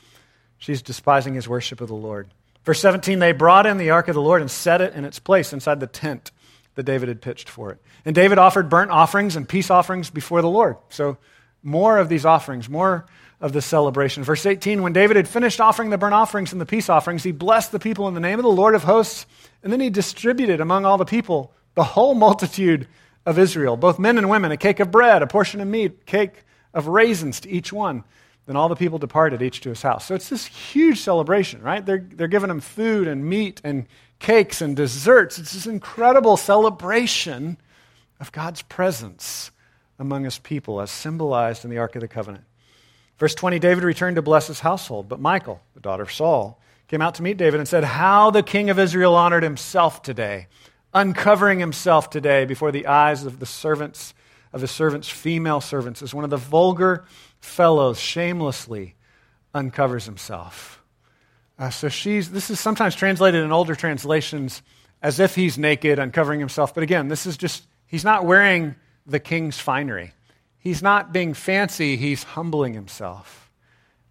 She's 0.60 0.82
despising 0.82 1.34
his 1.36 1.48
worship 1.48 1.82
of 1.82 1.88
the 1.88 1.96
Lord. 1.96 2.30
Verse 2.64 2.80
17, 2.82 3.20
they 3.20 3.32
brought 3.32 3.66
in 3.66 3.78
the 3.78 3.92
ark 3.92 4.08
of 4.08 4.16
the 4.16 4.22
Lord 4.22 4.42
and 4.42 4.52
set 4.52 4.82
it 4.82 4.94
in 4.94 5.06
its 5.06 5.20
place 5.20 5.54
inside 5.54 5.80
the 5.80 5.88
tent 5.88 6.32
that 6.76 6.84
David 6.84 7.10
had 7.10 7.22
pitched 7.22 7.50
for 7.50 7.72
it. 7.72 7.82
And 8.06 8.14
David 8.14 8.38
offered 8.38 8.70
burnt 8.70 8.92
offerings 8.92 9.36
and 9.36 9.48
peace 9.48 9.70
offerings 9.70 10.10
before 10.10 10.42
the 10.42 10.50
Lord. 10.50 10.78
So, 10.90 11.18
more 11.68 11.98
of 11.98 12.08
these 12.08 12.26
offerings, 12.26 12.70
more 12.70 13.06
of 13.42 13.52
this 13.52 13.66
celebration. 13.66 14.24
Verse 14.24 14.46
18 14.46 14.82
When 14.82 14.94
David 14.94 15.18
had 15.18 15.28
finished 15.28 15.60
offering 15.60 15.90
the 15.90 15.98
burnt 15.98 16.14
offerings 16.14 16.54
and 16.54 16.62
the 16.62 16.66
peace 16.66 16.88
offerings, 16.90 17.24
he 17.24 17.34
blessed 17.34 17.74
the 17.74 17.80
people 17.80 18.08
in 18.08 18.14
the 18.14 18.22
name 18.22 18.40
of 18.40 18.44
the 18.44 18.50
Lord 18.50 18.74
of 18.74 18.84
hosts, 18.84 19.26
and 19.62 19.72
then 19.72 19.82
he 19.82 19.90
distributed 19.90 20.62
among 20.62 20.86
all 20.86 20.98
the 20.98 21.06
people, 21.06 21.52
the 21.76 21.84
whole 21.84 22.16
multitude 22.16 22.88
of 23.26 23.38
Israel, 23.38 23.76
both 23.76 24.00
men 24.00 24.18
and 24.18 24.30
women, 24.30 24.54
a 24.54 24.58
cake 24.58 24.80
of 24.80 24.92
bread, 24.92 25.22
a 25.22 25.28
portion 25.28 25.60
of 25.60 25.68
meat, 25.68 26.06
cake 26.06 26.46
of 26.74 26.88
raisins 26.88 27.42
to 27.42 27.50
each 27.50 27.74
one. 27.74 28.06
Then 28.46 28.56
all 28.56 28.70
the 28.70 28.78
people 28.78 28.98
departed, 28.98 29.42
each 29.42 29.60
to 29.62 29.70
his 29.70 29.82
house. 29.82 30.06
So 30.06 30.16
it's 30.16 30.30
this 30.30 30.46
huge 30.46 31.02
celebration, 31.02 31.62
right? 31.62 31.86
They're, 31.86 32.08
they're 32.10 32.30
giving 32.30 32.48
them 32.48 32.62
food 32.62 33.10
and 33.10 33.26
meat 33.26 33.60
and 33.66 33.88
cakes 34.20 34.62
and 34.62 34.74
desserts. 34.74 35.38
It's 35.38 35.52
this 35.52 35.68
incredible 35.68 36.38
celebration 36.38 37.58
of 38.22 38.32
God's 38.32 38.62
presence 38.62 39.52
among 40.00 40.24
his 40.24 40.40
people, 40.40 40.80
as 40.82 40.92
symbolized 40.92 41.64
in 41.64 41.72
the 41.72 41.78
Ark 41.78 41.96
of 41.96 42.02
the 42.02 42.08
Covenant. 42.08 42.44
Verse 43.18 43.36
20 43.36 43.60
David 43.60 43.84
returned 43.84 44.16
to 44.16 44.22
bless 44.22 44.48
his 44.48 44.60
household, 44.60 45.10
but 45.10 45.20
Michal, 45.20 45.62
the 45.74 45.80
daughter 45.80 46.04
of 46.04 46.12
Saul, 46.12 46.60
came 46.88 47.02
out 47.02 47.16
to 47.16 47.24
meet 47.24 47.38
David 47.38 47.60
and 47.60 47.68
said, 47.68 47.84
How 47.84 48.32
the 48.32 48.44
king 48.44 48.70
of 48.70 48.80
Israel 48.80 49.16
honored 49.16 49.44
himself 49.44 50.02
today, 50.02 50.48
uncovering 50.94 51.60
himself 51.60 52.10
today 52.10 52.46
before 52.46 52.72
the 52.72 52.88
eyes 52.88 53.24
of 53.24 53.40
the 53.40 53.46
servants, 53.46 54.14
of 54.54 54.62
his 54.62 54.72
servants' 54.72 55.10
female 55.10 55.62
servants, 55.62 56.02
as 56.02 56.14
one 56.14 56.24
of 56.24 56.30
the 56.30 56.38
vulgar 56.38 57.06
fellows 57.40 58.00
shamelessly 58.00 58.96
uncovers 59.54 60.06
himself. 60.06 60.82
Uh, 61.60 61.72
so 61.72 61.90
she's, 61.90 62.30
this 62.30 62.50
is 62.50 62.60
sometimes 62.60 62.96
translated 62.96 63.44
in 63.44 63.52
older 63.52 63.76
translations 63.76 64.62
as 65.02 65.20
if 65.20 65.36
he's 65.36 65.58
naked, 65.58 66.00
uncovering 66.00 66.40
himself. 66.40 66.74
But 66.74 66.84
again, 66.84 67.08
this 67.08 67.26
is 67.26 67.38
just, 67.38 67.66
he's 67.88 68.04
not 68.04 68.26
wearing 68.26 68.76
the 69.08 69.20
king's 69.20 69.60
finery. 69.60 70.14
He's 70.60 70.84
not 70.84 71.14
being 71.14 71.34
fancy, 71.34 71.96
he's 71.96 72.24
humbling 72.24 72.74
himself. 72.74 73.52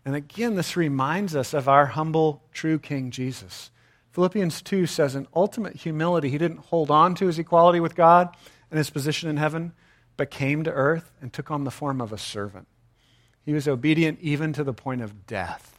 And 0.05 0.15
again, 0.15 0.55
this 0.55 0.77
reminds 0.77 1.37
us 1.37 1.53
of 1.53 1.69
our 1.69 1.87
humble, 1.87 2.43
true 2.53 2.79
King 2.79 3.11
Jesus. 3.11 3.71
Philippians 4.13 4.63
2 4.63 4.87
says, 4.87 5.15
in 5.15 5.27
ultimate 5.35 5.77
humility, 5.77 6.31
he 6.31 6.39
didn't 6.39 6.59
hold 6.59 6.91
on 6.91 7.15
to 7.17 7.27
his 7.27 7.39
equality 7.39 7.81
with 7.81 7.95
God 7.95 8.35
and 8.71 8.79
his 8.79 8.91
position 8.91 9.29
in 9.29 9.37
heaven, 9.37 9.73
but 10.17 10.31
came 10.31 10.65
to 10.65 10.73
earth 10.73 11.13
and 11.21 11.33
took 11.33 11.51
on 11.51 11.65
the 11.65 11.71
form 11.71 12.01
of 12.01 12.13
a 12.13 12.19
servant. 12.19 12.67
He 13.45 13.53
was 13.53 13.69
obedient 13.69 14.19
even 14.21 14.53
to 14.55 14.65
the 14.65 14.73
point 14.73 15.03
of 15.03 15.27
death 15.27 15.77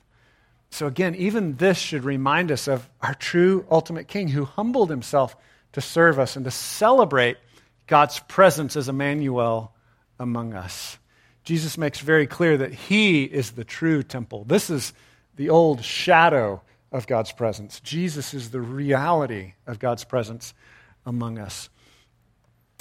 so, 0.70 0.88
again, 0.88 1.16
even 1.16 1.56
this 1.56 1.78
should 1.78 2.04
remind 2.04 2.52
us 2.52 2.68
of 2.68 2.90
our 3.02 3.14
true 3.14 3.66
ultimate 3.72 4.08
King 4.08 4.30
who 4.30 4.46
humbled 4.46 4.90
himself 4.90 5.36
to 5.74 5.82
serve 5.82 6.20
us 6.20 6.36
and 6.36 6.46
to 6.46 6.52
celebrate 6.52 7.38
God's 7.88 8.20
presence 8.20 8.76
as 8.76 8.90
Emmanuel 8.90 9.74
among 10.20 10.54
us. 10.54 10.98
Jesus 11.44 11.78
makes 11.78 12.00
very 12.00 12.28
clear 12.28 12.58
that 12.58 12.74
he 12.74 13.24
is 13.24 13.52
the 13.52 13.64
true 13.64 14.04
temple. 14.04 14.44
This 14.44 14.70
is 14.70 14.94
the 15.38 15.50
old 15.50 15.84
shadow 15.84 16.62
of 16.92 17.08
God's 17.08 17.32
presence. 17.32 17.80
Jesus 17.80 18.34
is 18.34 18.52
the 18.52 18.62
reality 18.62 19.54
of 19.66 19.80
God's 19.80 20.04
presence 20.04 20.54
among 21.06 21.40
us. 21.40 21.70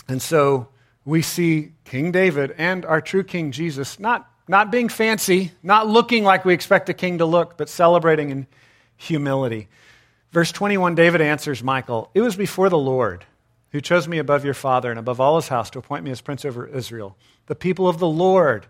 And 0.08 0.20
so 0.20 0.68
we 1.04 1.22
see 1.22 1.72
King 1.84 2.10
David 2.10 2.54
and 2.58 2.84
our 2.84 3.00
true 3.00 3.24
King 3.24 3.52
Jesus 3.52 4.00
not 4.00 4.28
not 4.48 4.70
being 4.70 4.88
fancy, 4.88 5.52
not 5.62 5.88
looking 5.88 6.22
like 6.22 6.44
we 6.44 6.54
expect 6.54 6.88
a 6.88 6.94
king 6.94 7.18
to 7.18 7.26
look, 7.26 7.56
but 7.56 7.68
celebrating 7.68 8.30
in 8.30 8.46
humility. 8.96 9.68
Verse 10.30 10.52
21, 10.52 10.94
David 10.94 11.20
answers 11.20 11.62
Michal, 11.62 12.10
It 12.14 12.20
was 12.20 12.36
before 12.36 12.68
the 12.68 12.78
Lord 12.78 13.24
who 13.72 13.80
chose 13.80 14.08
me 14.08 14.18
above 14.18 14.44
your 14.44 14.54
father 14.54 14.90
and 14.90 14.98
above 14.98 15.20
all 15.20 15.36
his 15.36 15.48
house 15.48 15.70
to 15.70 15.78
appoint 15.78 16.04
me 16.04 16.10
as 16.10 16.20
prince 16.20 16.44
over 16.44 16.66
Israel, 16.66 17.16
the 17.46 17.54
people 17.54 17.88
of 17.88 17.98
the 17.98 18.08
Lord, 18.08 18.66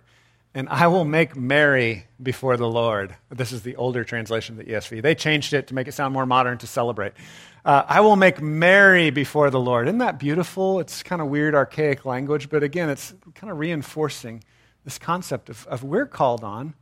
and 0.55 0.69
I 0.71 0.87
will 0.87 1.05
make 1.05 1.37
merry 1.37 2.07
before 2.23 2.57
the 2.57 2.69
Lord. 2.69 3.15
This 3.31 3.53
is 3.53 3.63
the 3.63 3.77
older 3.77 4.05
translation 4.05 4.59
of 4.59 4.65
the 4.65 4.73
ESV. 4.73 5.03
They 5.03 5.15
changed 5.15 5.53
it 5.53 5.67
to 5.67 5.75
make 5.75 5.87
it 5.87 5.93
sound 5.93 6.15
more 6.15 6.25
modern 6.25 6.59
to 6.59 6.67
celebrate. 6.67 7.13
Uh, 7.65 7.85
I 7.87 8.01
will 8.01 8.17
make 8.17 8.41
merry 8.41 9.11
before 9.11 9.51
the 9.51 9.61
Lord. 9.61 9.87
Isn't 9.87 9.99
that 9.99 10.19
beautiful? 10.19 10.81
It's 10.81 11.03
kind 11.03 11.21
of 11.21 11.29
weird, 11.29 11.55
archaic 11.55 12.05
language, 12.05 12.49
but 12.49 12.63
again, 12.63 12.89
it's 12.89 13.13
kind 13.35 13.51
of 13.51 13.59
reinforcing 13.59 14.43
this 14.85 14.99
concept 14.99 15.51
of, 15.51 15.67
of 15.67 15.83
we're 15.83 16.07
called 16.07 16.45
on, 16.45 16.75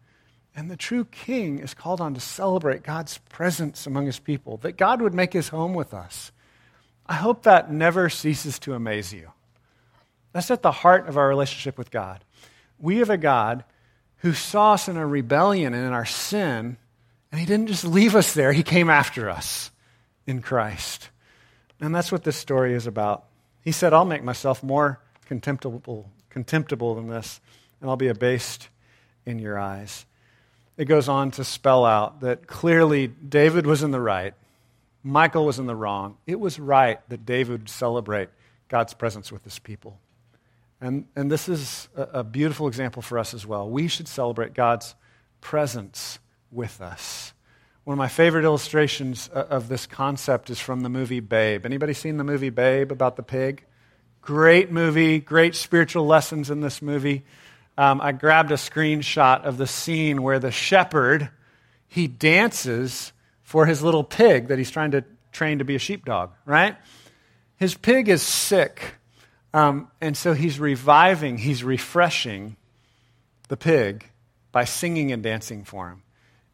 and 0.55 0.71
the 0.71 0.77
true 0.77 1.07
king 1.07 1.59
is 1.59 1.75
called 1.75 2.01
on 2.01 2.15
to 2.15 2.21
celebrate 2.21 2.83
God's 2.83 3.19
presence 3.31 3.87
among 3.87 4.07
his 4.07 4.19
people, 4.19 4.59
that 4.59 4.77
God 4.77 5.01
would 5.01 5.15
make 5.15 5.33
his 5.33 5.49
home 5.49 5.75
with 5.75 5.93
us. 5.95 6.31
I 7.07 7.15
hope 7.15 7.43
that 7.43 7.71
never 7.71 8.09
ceases 8.09 8.59
to 8.61 8.75
amaze 8.75 9.13
you. 9.13 9.31
That's 10.33 10.51
at 10.51 10.63
the 10.63 10.73
heart 10.73 11.09
of 11.09 11.17
our 11.17 11.29
relationship 11.29 11.79
with 11.79 11.91
God. 11.91 12.25
We 12.79 12.99
have 12.99 13.11
a 13.11 13.17
God 13.17 13.65
who 14.19 14.33
saw 14.33 14.73
us 14.73 14.89
in 14.89 14.97
our 14.97 15.07
rebellion 15.07 15.75
and 15.75 15.87
in 15.87 15.93
our 15.93 16.07
sin, 16.07 16.77
and 17.31 17.41
he 17.41 17.47
didn't 17.47 17.67
just 17.67 17.85
leave 17.85 18.15
us 18.15 18.33
there, 18.33 18.53
he 18.53 18.63
came 18.63 18.89
after 18.89 19.29
us 19.29 19.71
in 20.27 20.41
Christ. 20.41 21.11
And 21.81 21.95
that's 21.95 22.11
what 22.11 22.25
this 22.25 22.37
story 22.37 22.75
is 22.75 22.87
about. 22.87 23.25
He 23.61 23.73
said, 23.73 23.93
I'll 23.93 24.05
make 24.05 24.25
myself 24.25 24.63
more 24.63 25.01
contemptible, 25.27 26.11
contemptible 26.31 26.95
than 26.95 27.09
this, 27.09 27.41
and 27.81 27.91
I'll 27.91 27.97
be 27.97 28.09
abased 28.09 28.69
in 29.27 29.39
your 29.39 29.59
eyes. 29.59 30.07
It 30.77 30.87
goes 30.87 31.09
on 31.09 31.31
to 31.33 31.45
spell 31.45 31.85
out 31.85 32.21
that 32.21 32.47
clearly 32.47 33.07
David 33.07 33.67
was 33.67 33.83
in 33.83 33.91
the 33.91 34.01
right 34.01 34.35
Michal 35.05 35.45
was 35.45 35.59
in 35.59 35.67
the 35.67 35.77
wrong. 35.77 36.17
It 36.27 36.41
was 36.41 36.59
right 36.59 36.99
that 37.11 37.27
David 37.27 37.69
celebrate 37.69 38.31
God's 38.69 38.95
presence 38.95 39.31
with 39.31 39.45
his 39.45 39.59
people. 39.59 40.01
And, 40.81 41.07
and 41.15 41.31
this 41.31 41.49
is 41.49 41.89
a, 41.95 42.03
a 42.03 42.25
beautiful 42.25 42.67
example 42.67 43.03
for 43.03 43.19
us 43.19 43.35
as 43.35 43.47
well. 43.47 43.69
We 43.69 43.87
should 43.87 44.09
celebrate 44.09 44.55
God's 44.55 44.95
presence 45.41 46.19
with 46.51 46.81
us. 46.81 47.33
One 47.85 47.93
of 47.93 47.99
my 47.99 48.09
favorite 48.09 48.45
illustrations 48.45 49.29
of 49.29 49.69
this 49.69 49.87
concept 49.87 50.49
is 50.49 50.59
from 50.59 50.81
the 50.81 50.89
movie 50.89 51.21
Babe. 51.21 51.67
Anybody 51.67 51.93
seen 51.93 52.17
the 52.17 52.25
movie 52.25 52.49
Babe 52.49 52.91
about 52.91 53.17
the 53.17 53.23
pig? 53.23 53.65
Great 54.23 54.73
movie, 54.73 55.21
great 55.21 55.55
spiritual 55.55 56.07
lessons 56.07 56.49
in 56.49 56.61
this 56.61 56.81
movie. 56.81 57.25
Um, 57.77 58.01
I 58.01 58.13
grabbed 58.13 58.53
a 58.53 58.55
screenshot 58.55 59.43
of 59.43 59.59
the 59.59 59.67
scene 59.67 60.23
where 60.23 60.39
the 60.39 60.51
shepherd 60.51 61.29
he 61.87 62.07
dances 62.09 63.13
for 63.55 63.67
his 63.67 63.85
little 63.85 64.03
pig 64.03 64.49
that 64.49 64.59
he's 64.59 64.73
trying 64.73 64.91
to 64.91 65.05
train 65.31 65.61
to 65.61 65.65
be 65.65 65.77
a 65.77 65.79
sheepdog, 65.79 66.33
right? 66.45 66.77
His 67.57 67.77
pig 67.77 68.09
is 68.09 68.21
sick. 68.21 68.97
Um, 69.53 69.93
and 70.01 70.17
so 70.17 70.33
he's 70.35 70.59
reviving, 70.59 71.39
he's 71.39 71.63
refreshing 71.63 72.57
the 73.47 73.57
pig 73.57 74.11
by 74.51 74.65
singing 74.65 75.13
and 75.13 75.23
dancing 75.23 75.63
for 75.63 75.89
him. 75.89 76.03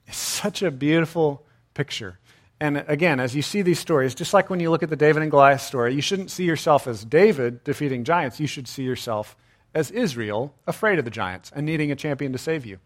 It's 0.07 0.19
such 0.19 0.61
a 0.61 0.71
beautiful 0.71 1.47
picture. 1.73 2.19
And 2.61 2.85
again, 2.87 3.19
as 3.19 3.35
you 3.35 3.41
see 3.41 3.63
these 3.63 3.79
stories, 3.79 4.15
just 4.15 4.35
like 4.35 4.51
when 4.51 4.61
you 4.61 4.69
look 4.69 4.83
at 4.83 4.91
the 4.91 4.95
David 4.95 5.23
and 5.23 5.31
Goliath 5.31 5.63
story, 5.63 5.95
you 5.95 6.03
shouldn't 6.03 6.31
see 6.31 6.45
yourself 6.45 6.87
as 6.87 7.03
David 7.03 7.65
defeating 7.65 8.05
giants. 8.05 8.39
You 8.39 8.47
should 8.47 8.69
see 8.69 8.83
yourself 8.83 9.39
as 9.75 9.91
Israel, 9.91 10.55
afraid 10.67 10.99
of 10.99 11.07
the 11.07 11.11
giants 11.11 11.51
and 11.57 11.65
needing 11.65 11.91
a 11.91 11.97
champion 11.97 12.33
to 12.33 12.39
save 12.39 12.67
you. 12.67 12.79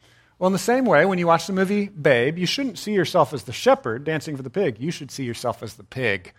Well, 0.45 0.51
in 0.51 0.53
the 0.53 0.59
same 0.59 0.85
way, 0.85 1.07
when 1.07 1.19
you 1.19 1.27
watch 1.27 1.47
the 1.47 1.55
movie 1.55 1.89
Babe, 1.89 2.37
you 2.37 2.45
shouldn't 2.45 2.77
see 2.77 2.93
yourself 2.93 3.33
as 3.33 3.45
the 3.45 3.53
shepherd 3.55 4.05
dancing 4.05 4.37
for 4.37 4.43
the 4.43 4.51
pig. 4.51 4.77
You 4.79 4.91
should 4.91 5.11
see 5.11 5.25
yourself 5.25 5.63
as 5.63 5.77
the 5.77 5.85
pig, 5.85 6.35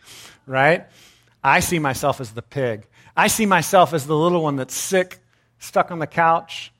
right? 0.45 0.85
I 1.43 1.59
see 1.59 1.79
myself 1.79 2.21
as 2.21 2.29
the 2.29 2.43
pig. 2.43 2.85
I 3.17 3.25
see 3.25 3.47
myself 3.47 3.95
as 3.95 4.05
the 4.05 4.15
little 4.15 4.43
one 4.43 4.57
that's 4.57 4.75
sick, 4.75 5.17
stuck 5.57 5.89
on 5.89 5.97
the 5.97 6.05
couch, 6.05 6.71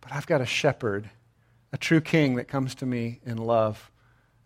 but 0.00 0.10
I've 0.10 0.26
got 0.26 0.40
a 0.40 0.44
shepherd, 0.44 1.08
a 1.72 1.78
true 1.78 2.00
king 2.00 2.34
that 2.34 2.48
comes 2.48 2.74
to 2.74 2.84
me 2.84 3.20
in 3.24 3.38
love. 3.38 3.88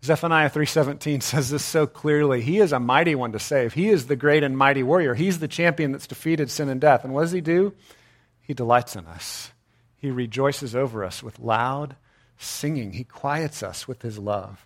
Zephaniah 0.03 0.51
3:17 0.51 1.23
says 1.23 1.49
this 1.49 1.65
so 1.65 1.87
clearly. 1.87 2.41
He 2.41 2.59
is 2.59 2.71
a 2.71 2.79
mighty 2.79 3.15
one 3.15 3.31
to 3.31 3.39
save. 3.39 3.73
He 3.73 3.89
is 3.89 4.05
the 4.05 4.15
great 4.15 4.43
and 4.43 4.55
mighty 4.55 4.83
warrior. 4.83 5.15
He's 5.15 5.39
the 5.39 5.47
champion 5.47 5.91
that's 5.91 6.05
defeated 6.05 6.51
sin 6.51 6.69
and 6.69 6.79
death. 6.79 7.03
And 7.03 7.15
what 7.15 7.21
does 7.21 7.31
he 7.31 7.41
do? 7.41 7.73
He 8.41 8.53
delights 8.53 8.95
in 8.95 9.07
us. 9.07 9.49
He 9.97 10.11
rejoices 10.11 10.75
over 10.75 11.03
us 11.03 11.23
with 11.23 11.39
loud 11.39 11.95
singing. 12.37 12.93
He 12.93 13.03
quiets 13.03 13.63
us 13.63 13.87
with 13.87 14.01
his 14.01 14.17
love. 14.17 14.65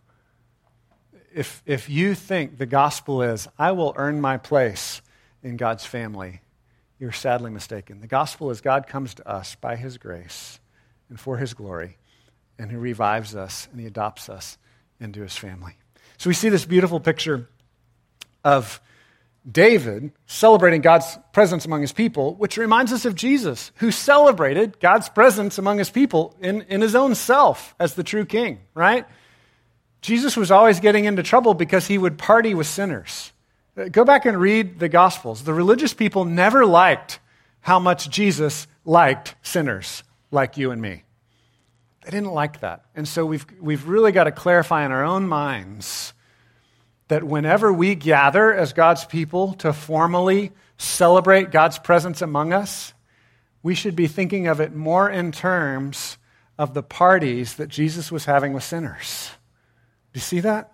If, 1.33 1.63
if 1.65 1.89
you 1.89 2.13
think 2.13 2.57
the 2.57 2.65
gospel 2.65 3.21
is, 3.21 3.47
I 3.57 3.71
will 3.71 3.93
earn 3.95 4.19
my 4.19 4.37
place 4.37 5.01
in 5.43 5.57
God's 5.57 5.85
family, 5.85 6.41
you're 6.99 7.11
sadly 7.11 7.49
mistaken. 7.49 8.01
The 8.01 8.07
gospel 8.07 8.51
is 8.51 8.61
God 8.61 8.85
comes 8.85 9.13
to 9.15 9.27
us 9.27 9.55
by 9.55 9.75
his 9.75 9.97
grace 9.97 10.59
and 11.09 11.19
for 11.19 11.37
his 11.37 11.53
glory, 11.53 11.97
and 12.59 12.69
he 12.69 12.77
revives 12.77 13.35
us 13.35 13.67
and 13.71 13.79
he 13.79 13.87
adopts 13.87 14.29
us 14.29 14.57
into 14.99 15.21
his 15.21 15.35
family. 15.35 15.77
So 16.17 16.29
we 16.29 16.35
see 16.35 16.49
this 16.49 16.65
beautiful 16.65 16.99
picture 16.99 17.49
of 18.43 18.79
David 19.49 20.11
celebrating 20.27 20.81
God's 20.81 21.17
presence 21.33 21.65
among 21.65 21.81
his 21.81 21.91
people, 21.91 22.35
which 22.35 22.57
reminds 22.57 22.93
us 22.93 23.05
of 23.05 23.15
Jesus, 23.15 23.71
who 23.75 23.89
celebrated 23.91 24.79
God's 24.79 25.09
presence 25.09 25.57
among 25.57 25.79
his 25.79 25.89
people 25.89 26.35
in, 26.39 26.61
in 26.63 26.81
his 26.81 26.93
own 26.93 27.15
self 27.15 27.73
as 27.79 27.95
the 27.95 28.03
true 28.03 28.25
king, 28.25 28.59
right? 28.75 29.05
Jesus 30.01 30.37
was 30.37 30.51
always 30.51 30.79
getting 30.79 31.05
into 31.05 31.23
trouble 31.23 31.53
because 31.53 31.87
he 31.87 31.97
would 31.97 32.17
party 32.17 32.53
with 32.53 32.67
sinners. 32.67 33.31
Uh, 33.75 33.85
go 33.85 34.03
back 34.03 34.25
and 34.25 34.39
read 34.39 34.79
the 34.79 34.89
Gospels. 34.89 35.43
The 35.43 35.53
religious 35.53 35.93
people 35.93 36.25
never 36.25 36.65
liked 36.65 37.19
how 37.61 37.79
much 37.79 38.09
Jesus 38.09 38.67
liked 38.85 39.35
sinners 39.41 40.03
like 40.31 40.57
you 40.57 40.71
and 40.71 40.81
me. 40.81 41.03
They 42.03 42.11
didn't 42.11 42.33
like 42.33 42.61
that. 42.61 42.85
And 42.95 43.07
so 43.07 43.25
we've, 43.25 43.45
we've 43.59 43.87
really 43.87 44.11
got 44.11 44.23
to 44.23 44.31
clarify 44.31 44.85
in 44.85 44.91
our 44.91 45.03
own 45.03 45.27
minds 45.27 46.13
that 47.11 47.25
whenever 47.25 47.73
we 47.73 47.93
gather 47.93 48.53
as 48.53 48.71
God's 48.71 49.03
people 49.03 49.51
to 49.55 49.73
formally 49.73 50.53
celebrate 50.77 51.51
God's 51.51 51.77
presence 51.77 52.21
among 52.21 52.53
us, 52.53 52.93
we 53.61 53.75
should 53.75 53.97
be 53.97 54.07
thinking 54.07 54.47
of 54.47 54.61
it 54.61 54.73
more 54.73 55.09
in 55.09 55.33
terms 55.33 56.17
of 56.57 56.73
the 56.73 56.81
parties 56.81 57.55
that 57.55 57.67
Jesus 57.67 58.13
was 58.13 58.23
having 58.23 58.53
with 58.53 58.63
sinners. 58.63 59.29
Do 60.13 60.19
you 60.19 60.21
see 60.21 60.39
that? 60.39 60.71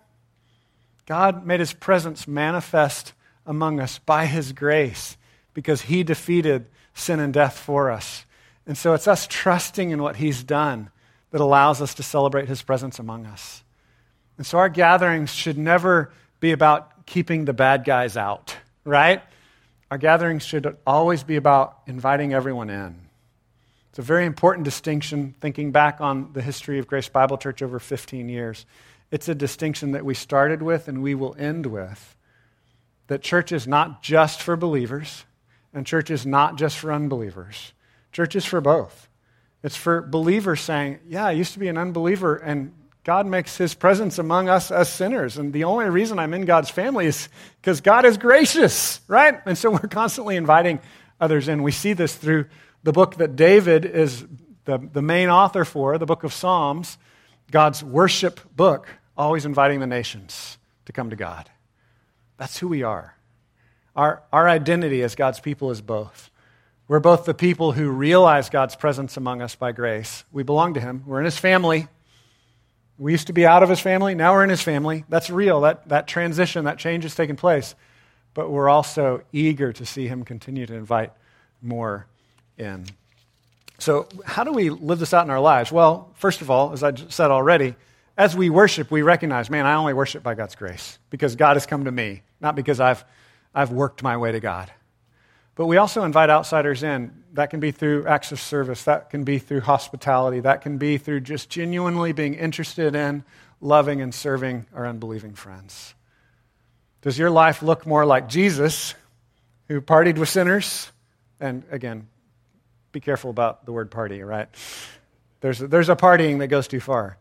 God 1.06 1.44
made 1.44 1.58
his 1.58 1.72
presence 1.72 2.28
manifest 2.28 3.14
among 3.44 3.80
us 3.80 3.98
by 3.98 4.26
his 4.26 4.52
grace 4.52 5.16
because 5.54 5.80
he 5.80 6.04
defeated 6.04 6.66
sin 6.94 7.18
and 7.18 7.34
death 7.34 7.58
for 7.58 7.90
us. 7.90 8.24
And 8.64 8.78
so 8.78 8.94
it's 8.94 9.08
us 9.08 9.26
trusting 9.26 9.90
in 9.90 10.00
what 10.00 10.14
he's 10.14 10.44
done 10.44 10.90
that 11.32 11.40
allows 11.40 11.82
us 11.82 11.94
to 11.94 12.04
celebrate 12.04 12.46
his 12.46 12.62
presence 12.62 13.00
among 13.00 13.26
us. 13.26 13.64
And 14.36 14.46
so 14.46 14.58
our 14.58 14.68
gatherings 14.68 15.34
should 15.34 15.58
never 15.58 16.12
be 16.40 16.52
about 16.52 17.06
keeping 17.06 17.44
the 17.44 17.52
bad 17.52 17.84
guys 17.84 18.16
out, 18.16 18.56
right? 18.84 19.22
Our 19.90 19.98
gatherings 19.98 20.44
should 20.44 20.76
always 20.86 21.22
be 21.22 21.36
about 21.36 21.78
inviting 21.86 22.34
everyone 22.34 22.70
in. 22.70 23.08
It's 23.90 23.98
a 23.98 24.02
very 24.02 24.26
important 24.26 24.64
distinction, 24.64 25.34
thinking 25.40 25.72
back 25.72 26.00
on 26.00 26.32
the 26.32 26.42
history 26.42 26.78
of 26.78 26.86
Grace 26.86 27.08
Bible 27.08 27.38
Church 27.38 27.62
over 27.62 27.78
15 27.78 28.28
years. 28.28 28.66
It's 29.10 29.28
a 29.28 29.34
distinction 29.34 29.92
that 29.92 30.04
we 30.04 30.14
started 30.14 30.62
with 30.62 30.88
and 30.88 31.02
we 31.02 31.14
will 31.14 31.34
end 31.38 31.66
with. 31.66 32.14
That 33.06 33.22
church 33.22 33.52
is 33.52 33.66
not 33.66 34.02
just 34.02 34.42
for 34.42 34.54
believers, 34.56 35.24
and 35.72 35.86
church 35.86 36.10
is 36.10 36.26
not 36.26 36.58
just 36.58 36.78
for 36.78 36.92
unbelievers. 36.92 37.72
Church 38.12 38.36
is 38.36 38.44
for 38.44 38.60
both. 38.60 39.08
It's 39.62 39.76
for 39.76 40.02
believers 40.02 40.60
saying, 40.60 41.00
Yeah, 41.08 41.26
I 41.26 41.32
used 41.32 41.54
to 41.54 41.58
be 41.58 41.68
an 41.68 41.78
unbeliever, 41.78 42.36
and 42.36 42.74
God 43.08 43.26
makes 43.26 43.56
his 43.56 43.72
presence 43.72 44.18
among 44.18 44.50
us 44.50 44.70
as 44.70 44.92
sinners. 44.92 45.38
And 45.38 45.50
the 45.50 45.64
only 45.64 45.86
reason 45.86 46.18
I'm 46.18 46.34
in 46.34 46.44
God's 46.44 46.68
family 46.68 47.06
is 47.06 47.30
because 47.58 47.80
God 47.80 48.04
is 48.04 48.18
gracious, 48.18 49.00
right? 49.08 49.40
And 49.46 49.56
so 49.56 49.70
we're 49.82 49.88
constantly 49.88 50.36
inviting 50.36 50.78
others 51.18 51.48
in. 51.48 51.62
We 51.62 51.72
see 51.72 51.94
this 51.94 52.14
through 52.14 52.48
the 52.82 52.92
book 52.92 53.14
that 53.14 53.34
David 53.34 53.86
is 53.86 54.26
the, 54.66 54.76
the 54.92 55.00
main 55.00 55.30
author 55.30 55.64
for, 55.64 55.96
the 55.96 56.04
book 56.04 56.22
of 56.22 56.34
Psalms, 56.34 56.98
God's 57.50 57.82
worship 57.82 58.40
book, 58.54 58.90
always 59.16 59.46
inviting 59.46 59.80
the 59.80 59.86
nations 59.86 60.58
to 60.84 60.92
come 60.92 61.08
to 61.08 61.16
God. 61.16 61.48
That's 62.36 62.58
who 62.58 62.68
we 62.68 62.82
are. 62.82 63.16
Our, 63.96 64.22
our 64.30 64.46
identity 64.46 65.02
as 65.02 65.14
God's 65.14 65.40
people 65.40 65.70
is 65.70 65.80
both. 65.80 66.30
We're 66.88 67.00
both 67.00 67.24
the 67.24 67.32
people 67.32 67.72
who 67.72 67.88
realize 67.88 68.50
God's 68.50 68.76
presence 68.76 69.16
among 69.16 69.40
us 69.40 69.54
by 69.54 69.72
grace. 69.72 70.24
We 70.30 70.42
belong 70.42 70.74
to 70.74 70.80
Him. 70.80 71.04
We're 71.06 71.20
in 71.20 71.24
His 71.24 71.38
family. 71.38 71.88
We 72.98 73.12
used 73.12 73.28
to 73.28 73.32
be 73.32 73.46
out 73.46 73.62
of 73.62 73.68
his 73.68 73.80
family, 73.80 74.14
now 74.14 74.32
we're 74.32 74.44
in 74.44 74.50
his 74.50 74.62
family. 74.62 75.04
That's 75.08 75.30
real. 75.30 75.60
That, 75.62 75.88
that 75.88 76.08
transition, 76.08 76.64
that 76.64 76.78
change 76.78 77.04
has 77.04 77.14
taken 77.14 77.36
place. 77.36 77.74
But 78.34 78.50
we're 78.50 78.68
also 78.68 79.22
eager 79.32 79.72
to 79.72 79.86
see 79.86 80.08
him 80.08 80.24
continue 80.24 80.66
to 80.66 80.74
invite 80.74 81.12
more 81.62 82.06
in. 82.56 82.86
So, 83.78 84.08
how 84.24 84.42
do 84.42 84.52
we 84.52 84.70
live 84.70 84.98
this 84.98 85.14
out 85.14 85.24
in 85.24 85.30
our 85.30 85.40
lives? 85.40 85.70
Well, 85.70 86.10
first 86.16 86.40
of 86.40 86.50
all, 86.50 86.72
as 86.72 86.82
I 86.82 86.92
said 86.94 87.30
already, 87.30 87.76
as 88.16 88.34
we 88.34 88.50
worship, 88.50 88.90
we 88.90 89.02
recognize, 89.02 89.48
man, 89.48 89.64
I 89.64 89.74
only 89.74 89.94
worship 89.94 90.24
by 90.24 90.34
God's 90.34 90.56
grace 90.56 90.98
because 91.10 91.36
God 91.36 91.54
has 91.54 91.66
come 91.66 91.84
to 91.84 91.92
me, 91.92 92.22
not 92.40 92.56
because 92.56 92.80
I've, 92.80 93.04
I've 93.54 93.70
worked 93.70 94.02
my 94.02 94.16
way 94.16 94.32
to 94.32 94.40
God. 94.40 94.72
But 95.58 95.66
we 95.66 95.76
also 95.76 96.04
invite 96.04 96.30
outsiders 96.30 96.84
in. 96.84 97.24
That 97.32 97.50
can 97.50 97.58
be 97.58 97.72
through 97.72 98.06
acts 98.06 98.30
of 98.30 98.38
service, 98.38 98.84
that 98.84 99.10
can 99.10 99.24
be 99.24 99.40
through 99.40 99.62
hospitality, 99.62 100.38
that 100.40 100.62
can 100.62 100.78
be 100.78 100.98
through 100.98 101.20
just 101.20 101.50
genuinely 101.50 102.12
being 102.12 102.34
interested 102.34 102.94
in, 102.94 103.24
loving, 103.60 104.00
and 104.00 104.14
serving 104.14 104.66
our 104.72 104.86
unbelieving 104.86 105.34
friends. 105.34 105.94
Does 107.02 107.18
your 107.18 107.30
life 107.30 107.60
look 107.60 107.86
more 107.86 108.06
like 108.06 108.28
Jesus, 108.28 108.94
who 109.66 109.80
partied 109.80 110.16
with 110.16 110.28
sinners? 110.28 110.92
And 111.40 111.64
again, 111.72 112.06
be 112.92 113.00
careful 113.00 113.30
about 113.30 113.66
the 113.66 113.72
word 113.72 113.90
party, 113.90 114.22
right? 114.22 114.48
There's 115.40 115.60
a, 115.60 115.66
there's 115.66 115.88
a 115.88 115.96
partying 115.96 116.38
that 116.38 116.46
goes 116.46 116.68
too 116.68 116.80
far. 116.80 117.18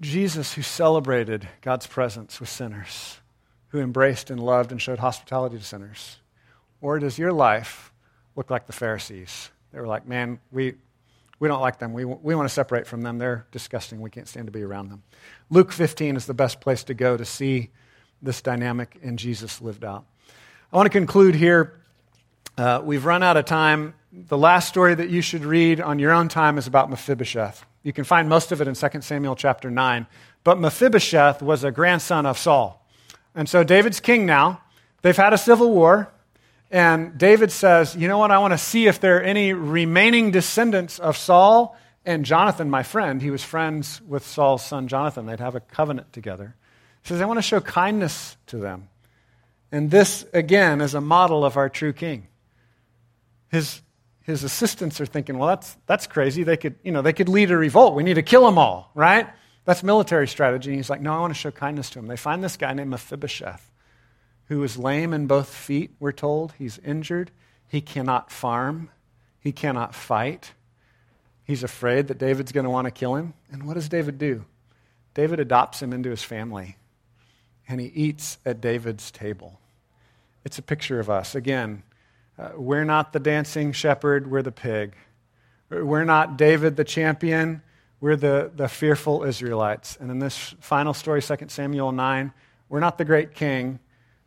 Jesus, 0.00 0.52
who 0.54 0.62
celebrated 0.62 1.48
God's 1.60 1.86
presence 1.86 2.40
with 2.40 2.48
sinners, 2.48 3.18
who 3.68 3.78
embraced 3.78 4.28
and 4.28 4.40
loved 4.40 4.72
and 4.72 4.82
showed 4.82 4.98
hospitality 4.98 5.56
to 5.56 5.64
sinners. 5.64 6.16
Or 6.86 7.00
does 7.00 7.18
your 7.18 7.32
life 7.32 7.92
look 8.36 8.48
like 8.48 8.68
the 8.68 8.72
Pharisees? 8.72 9.50
They 9.72 9.80
were 9.80 9.88
like, 9.88 10.06
man, 10.06 10.38
we, 10.52 10.74
we 11.40 11.48
don't 11.48 11.60
like 11.60 11.80
them. 11.80 11.92
We, 11.92 12.04
we 12.04 12.36
want 12.36 12.48
to 12.48 12.54
separate 12.54 12.86
from 12.86 13.02
them. 13.02 13.18
They're 13.18 13.44
disgusting. 13.50 14.00
We 14.00 14.08
can't 14.08 14.28
stand 14.28 14.46
to 14.46 14.52
be 14.52 14.62
around 14.62 14.90
them. 14.90 15.02
Luke 15.50 15.72
15 15.72 16.14
is 16.14 16.26
the 16.26 16.32
best 16.32 16.60
place 16.60 16.84
to 16.84 16.94
go 16.94 17.16
to 17.16 17.24
see 17.24 17.70
this 18.22 18.40
dynamic 18.40 18.96
in 19.02 19.16
Jesus 19.16 19.60
lived 19.60 19.84
out. 19.84 20.04
I 20.72 20.76
want 20.76 20.86
to 20.86 20.96
conclude 20.96 21.34
here. 21.34 21.80
Uh, 22.56 22.80
we've 22.84 23.04
run 23.04 23.24
out 23.24 23.36
of 23.36 23.46
time. 23.46 23.94
The 24.12 24.38
last 24.38 24.68
story 24.68 24.94
that 24.94 25.10
you 25.10 25.22
should 25.22 25.44
read 25.44 25.80
on 25.80 25.98
your 25.98 26.12
own 26.12 26.28
time 26.28 26.56
is 26.56 26.68
about 26.68 26.88
Mephibosheth. 26.88 27.66
You 27.82 27.92
can 27.92 28.04
find 28.04 28.28
most 28.28 28.52
of 28.52 28.60
it 28.60 28.68
in 28.68 28.74
2 28.74 29.00
Samuel 29.00 29.34
chapter 29.34 29.72
9. 29.72 30.06
But 30.44 30.60
Mephibosheth 30.60 31.42
was 31.42 31.64
a 31.64 31.72
grandson 31.72 32.26
of 32.26 32.38
Saul. 32.38 32.86
And 33.34 33.48
so 33.48 33.64
David's 33.64 33.98
king 33.98 34.24
now. 34.24 34.60
They've 35.02 35.16
had 35.16 35.32
a 35.32 35.38
civil 35.38 35.72
war. 35.72 36.12
And 36.70 37.16
David 37.16 37.52
says, 37.52 37.94
You 37.94 38.08
know 38.08 38.18
what? 38.18 38.30
I 38.30 38.38
want 38.38 38.52
to 38.52 38.58
see 38.58 38.86
if 38.86 39.00
there 39.00 39.18
are 39.18 39.22
any 39.22 39.52
remaining 39.52 40.30
descendants 40.30 40.98
of 40.98 41.16
Saul 41.16 41.76
and 42.04 42.24
Jonathan, 42.24 42.70
my 42.70 42.82
friend. 42.82 43.20
He 43.22 43.30
was 43.30 43.42
friends 43.42 44.00
with 44.02 44.26
Saul's 44.26 44.64
son 44.64 44.88
Jonathan. 44.88 45.26
They'd 45.26 45.40
have 45.40 45.54
a 45.54 45.60
covenant 45.60 46.12
together. 46.12 46.54
He 47.02 47.08
says, 47.08 47.20
I 47.20 47.26
want 47.26 47.38
to 47.38 47.42
show 47.42 47.60
kindness 47.60 48.36
to 48.48 48.58
them. 48.58 48.88
And 49.70 49.90
this, 49.90 50.24
again, 50.32 50.80
is 50.80 50.94
a 50.94 51.00
model 51.00 51.44
of 51.44 51.56
our 51.56 51.68
true 51.68 51.92
king. 51.92 52.28
His, 53.48 53.80
his 54.22 54.44
assistants 54.44 55.00
are 55.00 55.06
thinking, 55.06 55.38
well, 55.38 55.48
that's, 55.48 55.76
that's 55.86 56.06
crazy. 56.06 56.42
They 56.42 56.56
could, 56.56 56.76
you 56.82 56.92
know, 56.92 57.02
they 57.02 57.12
could 57.12 57.28
lead 57.28 57.50
a 57.50 57.56
revolt. 57.56 57.94
We 57.94 58.02
need 58.02 58.14
to 58.14 58.22
kill 58.22 58.44
them 58.44 58.58
all, 58.58 58.90
right? 58.94 59.28
That's 59.64 59.82
military 59.82 60.28
strategy. 60.28 60.70
And 60.70 60.78
he's 60.78 60.90
like, 60.90 61.00
no, 61.00 61.12
I 61.12 61.20
want 61.20 61.34
to 61.34 61.38
show 61.38 61.50
kindness 61.50 61.90
to 61.90 61.98
them. 61.98 62.06
They 62.06 62.16
find 62.16 62.42
this 62.42 62.56
guy 62.56 62.72
named 62.72 62.90
Mephibosheth 62.90 63.70
who 64.48 64.62
is 64.62 64.78
lame 64.78 65.12
in 65.12 65.26
both 65.26 65.48
feet, 65.48 65.90
we're 65.98 66.12
told. 66.12 66.54
He's 66.58 66.78
injured. 66.78 67.30
He 67.68 67.80
cannot 67.80 68.30
farm. 68.30 68.90
He 69.40 69.52
cannot 69.52 69.94
fight. 69.94 70.52
He's 71.44 71.62
afraid 71.62 72.08
that 72.08 72.18
David's 72.18 72.52
going 72.52 72.64
to 72.64 72.70
want 72.70 72.86
to 72.86 72.90
kill 72.90 73.14
him. 73.14 73.34
And 73.50 73.66
what 73.66 73.74
does 73.74 73.88
David 73.88 74.18
do? 74.18 74.44
David 75.14 75.40
adopts 75.40 75.80
him 75.80 75.92
into 75.92 76.10
his 76.10 76.22
family, 76.22 76.76
and 77.68 77.80
he 77.80 77.86
eats 77.86 78.38
at 78.44 78.60
David's 78.60 79.10
table. 79.10 79.58
It's 80.44 80.58
a 80.58 80.62
picture 80.62 81.00
of 81.00 81.08
us. 81.08 81.34
Again, 81.34 81.82
uh, 82.38 82.50
we're 82.56 82.84
not 82.84 83.12
the 83.12 83.20
dancing 83.20 83.72
shepherd, 83.72 84.30
we're 84.30 84.42
the 84.42 84.52
pig. 84.52 84.94
We're 85.70 86.04
not 86.04 86.36
David 86.36 86.76
the 86.76 86.84
champion, 86.84 87.62
we're 88.00 88.16
the, 88.16 88.52
the 88.54 88.68
fearful 88.68 89.24
Israelites. 89.24 89.96
And 89.98 90.10
in 90.10 90.18
this 90.18 90.54
final 90.60 90.92
story, 90.92 91.22
2 91.22 91.36
Samuel 91.48 91.92
9, 91.92 92.32
we're 92.68 92.80
not 92.80 92.98
the 92.98 93.04
great 93.04 93.34
king, 93.34 93.78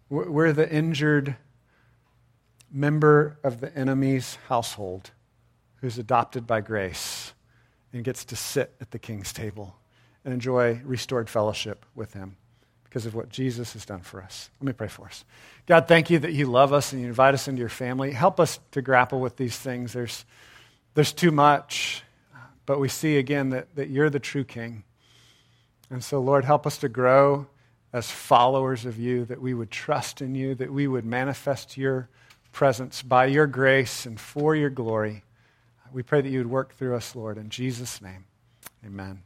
we're 0.09 0.53
the 0.53 0.69
injured 0.69 1.35
member 2.71 3.37
of 3.43 3.61
the 3.61 3.75
enemy's 3.75 4.37
household 4.47 5.11
who's 5.77 5.97
adopted 5.97 6.45
by 6.45 6.61
grace 6.61 7.33
and 7.93 8.03
gets 8.03 8.25
to 8.25 8.35
sit 8.35 8.73
at 8.81 8.91
the 8.91 8.99
king's 8.99 9.33
table 9.33 9.75
and 10.23 10.33
enjoy 10.33 10.81
restored 10.83 11.29
fellowship 11.29 11.85
with 11.95 12.13
him 12.13 12.35
because 12.83 13.05
of 13.05 13.13
what 13.13 13.29
Jesus 13.29 13.73
has 13.73 13.85
done 13.85 14.01
for 14.01 14.21
us. 14.21 14.49
Let 14.59 14.67
me 14.67 14.73
pray 14.73 14.87
for 14.87 15.05
us. 15.05 15.23
God, 15.67 15.87
thank 15.87 16.09
you 16.09 16.19
that 16.19 16.33
you 16.33 16.47
love 16.47 16.73
us 16.73 16.91
and 16.91 17.01
you 17.01 17.07
invite 17.07 17.35
us 17.35 17.47
into 17.47 17.59
your 17.59 17.69
family. 17.69 18.11
Help 18.11 18.39
us 18.39 18.59
to 18.71 18.81
grapple 18.81 19.19
with 19.19 19.37
these 19.37 19.57
things. 19.57 19.93
There's, 19.93 20.25
there's 20.95 21.13
too 21.13 21.31
much, 21.31 22.03
but 22.65 22.79
we 22.79 22.89
see 22.89 23.17
again 23.17 23.49
that, 23.49 23.75
that 23.75 23.89
you're 23.89 24.09
the 24.09 24.19
true 24.19 24.43
king. 24.43 24.83
And 25.91 26.03
so, 26.03 26.19
Lord, 26.19 26.45
help 26.45 26.67
us 26.67 26.79
to 26.79 26.89
grow 26.89 27.47
as 27.91 28.11
followers 28.11 28.85
of 28.85 28.99
you, 28.99 29.25
that 29.25 29.41
we 29.41 29.53
would 29.53 29.71
trust 29.71 30.21
in 30.21 30.35
you, 30.35 30.55
that 30.55 30.71
we 30.71 30.87
would 30.87 31.05
manifest 31.05 31.77
your 31.77 32.09
presence 32.51 33.01
by 33.01 33.25
your 33.25 33.47
grace 33.47 34.05
and 34.05 34.19
for 34.19 34.55
your 34.55 34.69
glory. 34.69 35.23
We 35.91 36.03
pray 36.03 36.21
that 36.21 36.29
you 36.29 36.39
would 36.39 36.49
work 36.49 36.75
through 36.75 36.95
us, 36.95 37.15
Lord. 37.15 37.37
In 37.37 37.49
Jesus' 37.49 38.01
name, 38.01 38.25
amen. 38.85 39.23